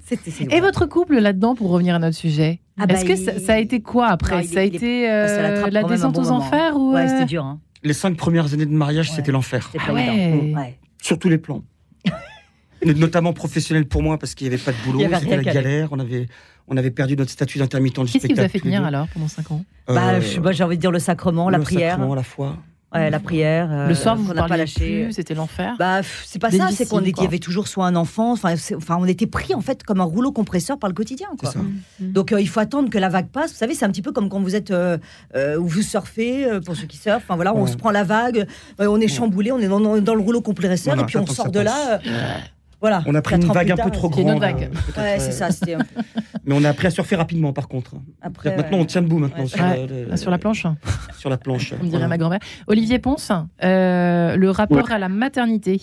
Et 0.49 0.59
votre 0.59 0.85
couple 0.85 1.19
là-dedans, 1.19 1.55
pour 1.55 1.69
revenir 1.69 1.95
à 1.95 1.99
notre 1.99 2.17
sujet 2.17 2.59
ah 2.77 2.85
Est-ce 2.89 3.05
bah, 3.05 3.07
que 3.07 3.15
ça, 3.15 3.39
ça, 3.39 3.53
a 3.53 3.57
été 3.59 3.79
quoi 3.81 4.07
après 4.07 4.43
Ça 4.43 4.59
a 4.59 4.63
été 4.63 5.09
euh, 5.09 5.69
la 5.69 5.83
descente 5.83 6.17
aux 6.17 6.31
enfers 6.31 6.75
ou 6.75 6.93
Ouais, 6.93 7.07
c'était 7.07 7.25
dur. 7.25 7.45
Hein. 7.45 7.59
Les 7.83 7.93
cinq 7.93 8.17
premières 8.17 8.53
années 8.53 8.65
de 8.65 8.71
mariage, 8.71 9.11
c'était 9.11 9.31
l'enfer. 9.31 9.71
Ah 9.87 9.93
ouais. 9.93 10.77
Sur 11.01 11.17
tous 11.17 11.29
les 11.29 11.37
plans. 11.37 11.63
Notamment 12.85 13.33
professionnel 13.33 13.85
pour 13.85 14.01
moi, 14.01 14.17
parce 14.17 14.35
qu'il 14.35 14.47
n'y 14.47 14.53
avait 14.53 14.63
pas 14.63 14.71
de 14.71 14.77
boulot, 14.83 15.01
c'était 15.19 15.37
la 15.37 15.43
galère. 15.43 15.89
On 15.91 15.99
avait, 15.99 16.27
on 16.67 16.77
avait 16.77 16.91
perdu 16.91 17.15
notre 17.15 17.31
statut 17.31 17.59
d'intermittent 17.59 17.99
du 17.99 18.07
spectacle. 18.07 18.27
Qu'est-ce 18.27 18.33
qui 18.33 18.39
vous 18.39 18.45
a 18.45 18.49
fait 18.49 18.59
tenir 18.59 18.85
alors 18.85 19.07
pendant 19.07 19.27
cinq 19.27 19.51
ans 19.51 19.63
bah, 19.87 20.13
euh, 20.13 20.51
J'ai 20.51 20.63
envie 20.63 20.77
de 20.77 20.81
dire 20.81 20.91
le 20.91 20.99
sacrement, 20.99 21.49
la 21.49 21.59
prière. 21.59 21.97
Le 21.97 22.01
sacrement, 22.01 22.15
la 22.15 22.23
foi. 22.23 22.57
Ouais, 22.93 23.09
la 23.09 23.19
prière. 23.19 23.69
Euh, 23.71 23.87
le 23.87 23.95
soir, 23.95 24.17
vous 24.17 24.33
n'a 24.33 24.47
pas 24.47 24.57
lâché. 24.57 25.07
C'était 25.11 25.33
l'enfer. 25.33 25.75
Bah, 25.79 26.01
c'est 26.25 26.39
pas 26.39 26.51
ça. 26.51 26.69
C'est 26.71 26.89
qu'on 26.89 27.01
y 27.01 27.13
avait 27.25 27.39
toujours 27.39 27.67
soit 27.67 27.85
un 27.85 27.95
enfant. 27.95 28.33
Enfin, 28.33 28.55
enfin, 28.75 28.97
on 28.99 29.05
était 29.05 29.27
pris 29.27 29.53
en 29.53 29.61
fait 29.61 29.83
comme 29.83 30.01
un 30.01 30.05
rouleau 30.05 30.33
compresseur 30.33 30.77
par 30.77 30.89
le 30.89 30.93
quotidien. 30.93 31.29
Quoi. 31.39 31.51
Mm. 31.55 32.11
Donc, 32.11 32.33
euh, 32.33 32.41
il 32.41 32.49
faut 32.49 32.59
attendre 32.59 32.89
que 32.89 32.97
la 32.97 33.07
vague 33.07 33.29
passe. 33.29 33.51
Vous 33.51 33.57
savez, 33.57 33.75
c'est 33.75 33.85
un 33.85 33.91
petit 33.91 34.01
peu 34.01 34.11
comme 34.11 34.27
quand 34.27 34.41
vous 34.41 34.55
êtes 34.55 34.71
euh, 34.71 34.97
vous 35.57 35.81
surfez 35.81 36.45
pour 36.65 36.75
ceux 36.75 36.87
qui 36.87 36.97
surfent. 36.97 37.23
Enfin 37.23 37.35
voilà, 37.35 37.55
on 37.55 37.65
se 37.65 37.77
prend 37.77 37.91
la 37.91 38.03
vague, 38.03 38.45
on 38.79 38.99
est 38.99 39.07
chamboulé, 39.07 39.51
on 39.51 39.59
est 39.59 39.67
dans, 39.67 39.79
dans 39.79 40.15
le 40.15 40.21
rouleau 40.21 40.41
compresseur 40.41 40.99
et 40.99 41.05
puis 41.05 41.17
on 41.17 41.25
sort 41.25 41.49
de 41.49 41.59
là. 41.59 41.99
Voilà. 42.81 43.03
On 43.05 43.13
a 43.15 43.21
pris 43.21 43.35
une 43.35 43.45
vague 43.45 43.71
un 43.71 43.77
peu 43.77 43.91
trop 43.91 44.09
grande. 44.09 44.39
Vague. 44.39 44.69
Ouais, 44.97 45.19
c'est 45.19 45.31
ça. 45.31 45.51
C'était. 45.51 45.77
Mais 46.45 46.55
on 46.55 46.63
a 46.63 46.69
appris 46.69 46.87
à 46.87 46.89
surfer 46.89 47.15
rapidement, 47.15 47.53
par 47.53 47.67
contre. 47.67 47.95
Après, 48.21 48.55
maintenant, 48.55 48.79
on 48.79 48.85
tient 48.85 49.03
debout 49.03 49.19
maintenant 49.19 49.45
sur, 49.45 49.59
sur, 50.15 50.31
la 50.31 50.37
planche. 50.39 50.65
Sur 51.17 51.29
la 51.29 51.37
planche. 51.37 51.75
Comme 51.77 51.87
dirait 51.87 52.07
ma 52.07 52.17
grand-mère. 52.17 52.39
Olivier 52.67 52.97
Ponce, 52.97 53.31
euh, 53.63 54.35
le 54.35 54.49
rapport 54.49 54.91
à 54.91 54.97
la 54.97 55.09
maternité, 55.09 55.79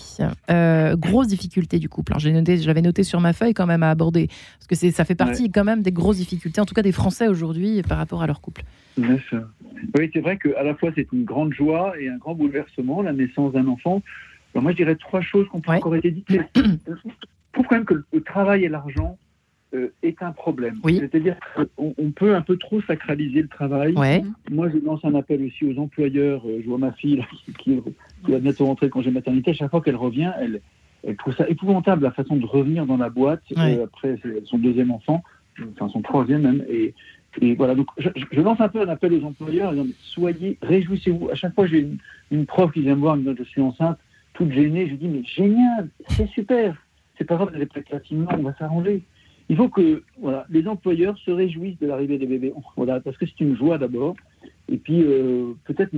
euh, 0.51 0.97
grosse 0.97 1.29
difficulté 1.29 1.79
du 1.79 1.89
couple. 1.89 2.15
j'ai 2.19 2.33
noté, 2.33 2.59
j'avais 2.59 2.83
noté 2.83 3.05
sur 3.05 3.21
ma 3.21 3.33
feuille 3.33 3.55
quand 3.55 3.67
même 3.67 3.85
à 3.85 3.91
aborder, 3.91 4.27
parce 4.27 4.67
que 4.69 4.75
c'est, 4.75 4.91
ça 4.91 5.05
fait 5.05 5.15
partie 5.15 5.51
quand 5.51 5.65
même 5.65 5.83
des 5.83 5.93
grosses 5.93 6.17
difficultés, 6.17 6.61
en 6.61 6.67
tout 6.67 6.75
cas 6.75 6.83
des 6.83 6.93
Français 6.93 7.29
aujourd'hui 7.29 7.83
par 7.83 7.99
rapport 7.99 8.23
à 8.23 8.27
leur 8.27 8.41
couple. 8.41 8.63
Oui, 8.99 10.11
c'est 10.13 10.21
vrai 10.21 10.39
qu'à 10.39 10.63
la 10.63 10.75
fois 10.75 10.91
c'est 10.95 11.07
une 11.13 11.25
grande 11.25 11.53
joie 11.53 11.93
et 12.01 12.09
un 12.09 12.17
grand 12.17 12.35
bouleversement, 12.35 13.03
la 13.03 13.13
naissance 13.13 13.53
d'un 13.53 13.69
enfant. 13.69 14.03
Alors 14.59 14.65
moi, 14.65 14.73
je 14.73 14.79
dirais 14.79 14.97
trois 14.97 15.21
choses 15.21 15.47
qu'on 15.47 15.61
peut 15.61 15.71
encore 15.71 15.95
été 15.95 16.11
dites. 16.11 16.27
je 16.57 16.93
trouve 17.53 17.67
quand 17.69 17.77
même 17.77 17.85
que 17.85 18.03
le 18.13 18.21
travail 18.23 18.65
et 18.65 18.69
l'argent 18.69 19.17
euh, 19.73 19.93
est 20.03 20.21
un 20.21 20.33
problème. 20.33 20.81
C'est-à-dire 20.85 21.37
qu'on 21.55 21.95
on 21.97 22.11
peut 22.11 22.35
un 22.35 22.43
peu 22.43 22.57
trop 22.57 22.83
sacraliser 22.83 23.43
le 23.43 23.47
travail. 23.47 23.95
Moi, 24.51 24.69
je 24.69 24.85
lance 24.85 24.99
un 25.05 25.15
appel 25.15 25.45
aussi 25.45 25.65
aux 25.65 25.79
employeurs. 25.79 26.43
Euh, 26.45 26.59
je 26.61 26.69
vois 26.69 26.79
ma 26.79 26.91
fille 26.91 27.25
qui, 27.61 27.81
va 28.27 28.41
bientôt 28.41 28.67
rentrer 28.67 28.87
le 28.87 28.91
congé 28.91 29.13
maternité. 29.13 29.55
Chaque 29.55 29.71
fois 29.71 29.81
qu'elle 29.81 29.95
revient, 29.95 30.33
elle, 30.41 30.61
elle, 31.07 31.15
trouve 31.15 31.37
ça 31.37 31.49
épouvantable 31.49 32.03
la 32.03 32.11
façon 32.11 32.35
de 32.35 32.45
revenir 32.45 32.85
dans 32.85 32.97
la 32.97 33.11
boîte 33.11 33.43
euh, 33.57 33.85
après 33.85 34.19
son 34.43 34.59
deuxième 34.59 34.91
enfant, 34.91 35.23
enfin 35.71 35.89
son 35.89 36.03
troisième 36.03 36.43
même. 36.43 36.65
Et, 36.69 36.95
et 37.41 37.55
voilà, 37.55 37.77
donc 37.77 37.87
je, 37.97 38.41
lance 38.41 38.61
un 38.61 38.69
peu 38.69 38.81
un 38.81 38.89
appel 38.89 39.13
aux 39.13 39.25
employeurs. 39.25 39.73
soyez, 40.03 40.59
réjouissez-vous. 40.63 41.29
À 41.31 41.37
chaque 41.37 41.55
fois, 41.55 41.69
j'ai 41.69 41.79
une, 41.79 41.99
une, 42.33 42.45
prof 42.45 42.73
qui 42.73 42.81
vient 42.81 42.97
me 42.97 43.03
voir, 43.03 43.17
me 43.17 43.33
dit 43.33 43.39
je 43.39 43.49
suis 43.49 43.61
enceinte, 43.61 43.99
toute 44.39 44.53
gênée. 44.53 44.89
Je 44.89 44.95
dis 44.95 45.09
mais 45.09 45.25
génial, 45.25 45.91
c'est 46.09 46.29
super. 46.29 46.77
C'est 47.19 47.25
pas 47.25 47.37
grave, 47.37 47.51
est 47.61 47.67
peut-être 47.67 48.07
on 48.13 48.43
va 48.43 48.55
s'arranger 48.55 49.03
il 49.49 49.57
faut 49.57 49.69
que 49.69 50.03
voilà, 50.21 50.47
les 50.51 50.67
employeurs 50.67 51.17
se 51.19 51.31
réjouissent 51.31 51.79
de 51.79 51.87
l'arrivée 51.87 52.19
des 52.19 52.27
bébés. 52.27 52.53
Voilà, 52.77 53.01
parce 53.01 53.17
que 53.17 53.27
c'est 53.27 53.41
une 53.41 53.57
joie 53.57 53.79
d'abord. 53.79 54.15
Et 54.69 54.77
puis, 54.77 55.03
euh, 55.03 55.55
peut-être, 55.65 55.93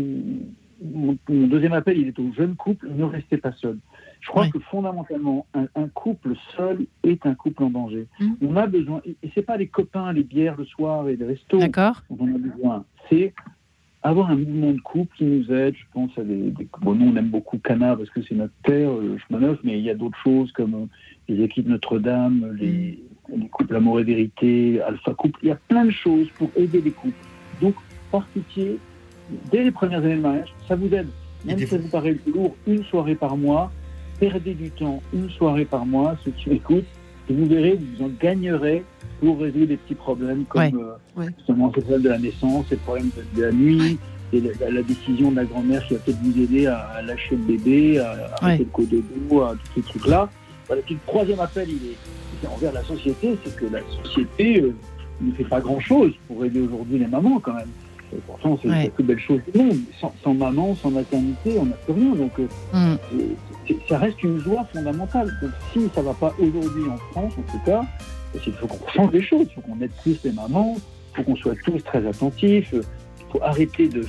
mon, 0.82 1.16
deuxième 1.28 1.72
appel, 1.72 1.98
il 1.98 2.08
est 2.08 2.18
aux 2.18 2.32
jeunes 2.32 2.54
couples, 2.54 2.88
ne 2.88 3.04
restez 3.04 3.38
pas 3.38 3.52
seuls. 3.52 3.78
Je 4.20 4.28
crois 4.28 4.48
que 4.48 4.58
fondamentalement, 4.58 5.46
un, 5.54 5.88
couple 5.88 6.34
seul 6.56 6.86
est 7.02 7.24
un 7.26 7.34
couple 7.34 7.64
en 7.64 7.70
danger. 7.70 8.06
Mmh. 8.20 8.26
On 8.42 8.56
a 8.56 8.66
besoin, 8.66 9.00
et, 9.04 9.16
c'est 9.34 9.42
pas 9.42 9.56
les 9.56 9.66
copains, 9.66 10.12
les 10.12 10.22
bières 10.22 10.56
le 10.56 10.66
soir 10.66 11.08
et 11.08 11.16
les 11.16 11.24
restos 11.24 11.58
dont 11.58 12.18
on 12.18 12.34
a 12.34 12.38
besoin. 12.38 12.84
C'est 13.08 13.34
avoir 14.02 14.30
un 14.30 14.36
mouvement 14.36 14.72
de 14.72 14.80
couple 14.80 15.16
qui 15.16 15.24
nous 15.24 15.52
aide. 15.52 15.74
Je 15.74 15.84
pense 15.92 16.10
à 16.18 16.22
des. 16.22 16.52
bon, 16.80 16.94
nous, 16.94 17.12
on 17.12 17.16
aime 17.16 17.28
beaucoup 17.28 17.58
Cana 17.58 17.96
parce 17.96 18.10
que 18.10 18.22
c'est 18.22 18.34
notre 18.34 18.54
terre, 18.64 18.90
euh, 18.90 19.18
je 19.18 19.36
m'en 19.36 19.54
mais 19.64 19.78
il 19.78 19.84
y 19.84 19.90
a 19.90 19.94
d'autres 19.94 20.18
choses 20.22 20.50
comme 20.52 20.74
euh, 20.74 20.86
les 21.28 21.42
équipes 21.44 21.68
Notre-Dame, 21.68 22.56
les, 22.58 22.98
les 23.34 23.48
couples 23.48 23.76
amour 23.76 24.00
et 24.00 24.04
vérité, 24.04 24.80
alpha 24.82 25.14
couple. 25.14 25.40
Il 25.42 25.48
y 25.48 25.52
a 25.52 25.58
plein 25.68 25.84
de 25.84 25.90
choses 25.90 26.28
pour 26.36 26.50
aider 26.56 26.80
les 26.80 26.92
couples. 26.92 27.14
Donc, 27.60 27.74
par 28.10 28.26
pitié, 28.28 28.78
dès 29.50 29.64
les 29.64 29.70
premières 29.70 30.00
années 30.00 30.16
de 30.16 30.22
mariage, 30.22 30.54
ça 30.66 30.76
vous 30.76 30.92
aide. 30.94 31.08
Même 31.44 31.58
si 31.58 31.66
ça 31.66 31.78
vous 31.78 31.88
paraît 31.88 32.16
lourd, 32.26 32.54
une 32.66 32.84
soirée 32.84 33.14
par 33.14 33.36
mois, 33.36 33.70
perdez 34.18 34.54
du 34.54 34.70
temps 34.70 35.02
une 35.14 35.30
soirée 35.30 35.64
par 35.64 35.86
mois, 35.86 36.16
ceux 36.24 36.32
qui 36.32 36.50
m'écoutent, 36.50 36.84
et 37.28 37.32
vous 37.32 37.46
verrez, 37.46 37.78
vous 37.78 38.04
en 38.04 38.10
gagnerez 38.20 38.82
pour 39.20 39.38
résoudre 39.38 39.66
des 39.66 39.76
petits 39.76 39.94
problèmes 39.94 40.44
comme 40.44 40.96
euh, 41.18 41.28
justement 41.38 41.66
le 41.66 41.80
problème 41.80 42.02
de 42.02 42.08
la 42.08 42.18
naissance, 42.18 42.66
le 42.70 42.76
problème 42.78 43.10
de, 43.34 43.42
la 43.42 43.52
nuit, 43.52 43.98
et 44.32 44.40
la, 44.40 44.82
décision 44.82 45.30
de 45.30 45.36
la 45.36 45.44
grand-mère 45.44 45.84
qui 45.86 45.94
va 45.94 46.00
peut-être 46.00 46.20
vous 46.22 46.40
aider 46.40 46.66
à, 46.66 47.02
lâcher 47.02 47.36
le 47.36 47.56
bébé, 47.56 47.98
à, 47.98 48.30
arrêter 48.40 48.64
le 48.64 48.70
cododo, 48.70 49.42
à 49.42 49.54
tous 49.54 49.80
ces 49.80 49.82
trucs-là. 49.82 50.28
Voilà, 50.66 50.82
puis 50.82 50.94
le 50.94 51.00
troisième 51.06 51.40
appel, 51.40 51.68
il 51.68 51.90
est, 51.90 52.48
envers 52.48 52.72
la 52.72 52.82
société, 52.84 53.36
c'est 53.44 53.56
que 53.56 53.66
la 53.66 53.80
société 54.02 54.62
euh, 54.62 54.72
ne 55.20 55.32
fait 55.32 55.44
pas 55.44 55.60
grand-chose 55.60 56.12
pour 56.26 56.44
aider 56.44 56.60
aujourd'hui 56.60 56.98
les 56.98 57.06
mamans 57.06 57.40
quand 57.40 57.54
même. 57.54 57.68
Pourtant, 58.26 58.58
c'est 58.60 58.68
la 58.68 58.88
plus 58.90 59.04
belle 59.04 59.18
chose 59.18 59.40
du 59.52 59.62
monde. 59.62 59.78
Sans, 60.22 60.34
maman, 60.34 60.74
sans 60.74 60.90
maternité, 60.90 61.56
on 61.58 61.66
n'a 61.66 61.76
plus 61.76 61.94
rien. 61.94 62.14
Donc, 62.14 62.32
euh, 62.38 62.46
mm. 62.72 63.74
ça 63.88 63.98
reste 63.98 64.22
une 64.22 64.38
joie 64.38 64.66
fondamentale. 64.72 65.30
Donc, 65.42 65.50
si 65.72 65.88
ça 65.94 66.00
ne 66.00 66.06
va 66.06 66.14
pas 66.14 66.34
aujourd'hui 66.38 66.82
en 66.90 66.96
France, 67.12 67.32
en 67.38 67.52
tout 67.52 67.60
cas, 67.64 67.84
il 68.34 68.52
faut 68.52 68.66
qu'on 68.66 68.88
change 68.88 69.12
les 69.12 69.22
choses. 69.22 69.46
Il 69.50 69.54
faut 69.54 69.60
qu'on 69.60 69.80
aide 69.80 69.92
plus 70.02 70.18
les 70.24 70.32
mamans. 70.32 70.76
Il 70.76 71.16
faut 71.16 71.22
qu'on 71.22 71.36
soit 71.36 71.56
tous 71.64 71.82
très 71.84 72.06
attentifs. 72.06 72.72
Il 72.72 73.32
faut 73.32 73.42
arrêter 73.42 73.88
de 73.88 74.02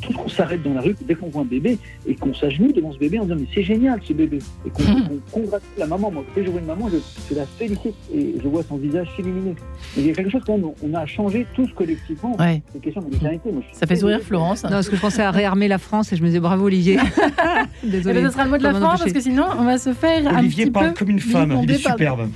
tout 0.00 0.12
qu'on 0.12 0.28
s'arrête 0.28 0.62
dans 0.62 0.74
la 0.74 0.80
rue 0.80 0.96
dès 1.06 1.14
qu'on 1.14 1.28
voit 1.28 1.42
un 1.42 1.46
bébé 1.46 1.78
et 2.06 2.14
qu'on 2.14 2.34
s'agenouille 2.34 2.72
devant 2.72 2.92
ce 2.92 2.98
bébé 2.98 3.18
en 3.18 3.24
disant 3.24 3.36
mais 3.38 3.46
c'est 3.54 3.62
génial 3.62 4.00
ce 4.02 4.12
bébé 4.12 4.38
et 4.66 4.70
qu'on 4.70 4.82
mmh. 4.82 5.20
congratule 5.30 5.68
la 5.78 5.86
maman. 5.86 6.10
Moi, 6.10 6.24
dès 6.34 6.40
que 6.40 6.46
je 6.46 6.50
vois 6.50 6.60
une 6.60 6.66
maman, 6.66 6.88
je, 6.88 7.34
la 7.34 7.46
félicite 7.46 7.94
et 8.14 8.34
je 8.42 8.48
vois 8.48 8.62
son 8.62 8.76
visage 8.76 9.08
s'illuminer. 9.16 9.54
Il 9.96 10.06
y 10.06 10.10
a 10.10 10.14
quelque 10.14 10.30
chose 10.30 10.44
qu'on 10.44 10.74
on 10.82 10.94
a 10.94 11.06
changé 11.06 11.46
tous 11.54 11.68
collectivement. 11.72 12.36
Ouais. 12.38 12.62
C'est 12.72 12.80
question 12.80 13.02
de 13.02 13.10
maternité. 13.10 13.50
Ça 13.72 13.86
fait 13.86 13.96
sourire 13.96 14.20
Florence. 14.20 14.64
Non, 14.64 14.70
parce 14.70 14.88
que 14.88 14.96
je 14.96 15.00
pensais 15.00 15.22
à 15.22 15.30
réarmer 15.30 15.68
la 15.68 15.78
France 15.78 16.12
et 16.12 16.16
je 16.16 16.22
me 16.22 16.28
disais 16.28 16.40
bravo 16.40 16.66
Olivier. 16.66 16.98
Désolé. 17.82 18.18
Eh 18.18 18.22
ben, 18.22 18.26
ce 18.28 18.32
sera 18.32 18.44
le 18.44 18.50
mot 18.50 18.58
de 18.58 18.62
la 18.62 18.74
fin 18.74 18.96
parce 18.96 19.12
que 19.12 19.20
sinon 19.20 19.44
on 19.58 19.64
va 19.64 19.78
se 19.78 19.92
faire 19.92 20.20
Olivier 20.38 20.64
un 20.64 20.66
petit 20.66 20.70
parle 20.70 20.94
comme 20.94 21.10
une 21.10 21.20
femme, 21.20 21.60
il 21.62 21.70
est 21.70 21.74
superbe. 21.76 22.28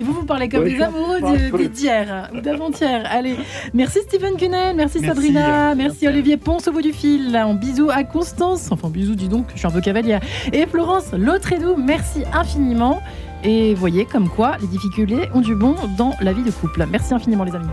vous 0.00 0.12
vous 0.12 0.24
parlez 0.24 0.48
comme 0.48 0.64
des 0.64 0.80
amoureux 0.80 1.20
d'hier 1.68 2.30
ou 2.34 2.40
d'avant-hier. 2.40 3.06
Allez, 3.10 3.36
merci 3.74 3.98
Stephen 4.02 4.36
Cunel, 4.36 4.76
merci, 4.76 5.00
Sabrina, 5.00 5.74
merci 5.74 6.08
Olivier 6.10 6.36
Ponce 6.36 6.66
au 6.66 6.72
bout 6.72 6.82
du 6.82 6.92
fil. 6.92 7.36
En 7.36 7.54
bisous 7.54 7.88
à 7.88 8.02
Constance. 8.02 8.72
Enfin, 8.72 8.90
bisous, 8.90 9.14
dis 9.14 9.28
donc, 9.28 9.46
je 9.54 9.58
suis 9.58 9.68
un 9.68 9.70
peu 9.70 9.80
cavalière. 9.80 10.20
Et 10.52 10.66
Florence 10.66 11.12
Lautredou, 11.12 11.76
merci 11.76 12.24
infiniment. 12.32 13.00
Et 13.44 13.74
voyez 13.74 14.06
comme 14.06 14.28
quoi 14.28 14.56
les 14.60 14.66
difficultés 14.66 15.28
ont 15.34 15.40
du 15.40 15.54
bon 15.54 15.76
dans 15.96 16.12
la 16.20 16.32
vie 16.32 16.42
de 16.42 16.50
couple. 16.50 16.84
Merci 16.90 17.14
infiniment, 17.14 17.44
les 17.44 17.54
amis. 17.54 17.68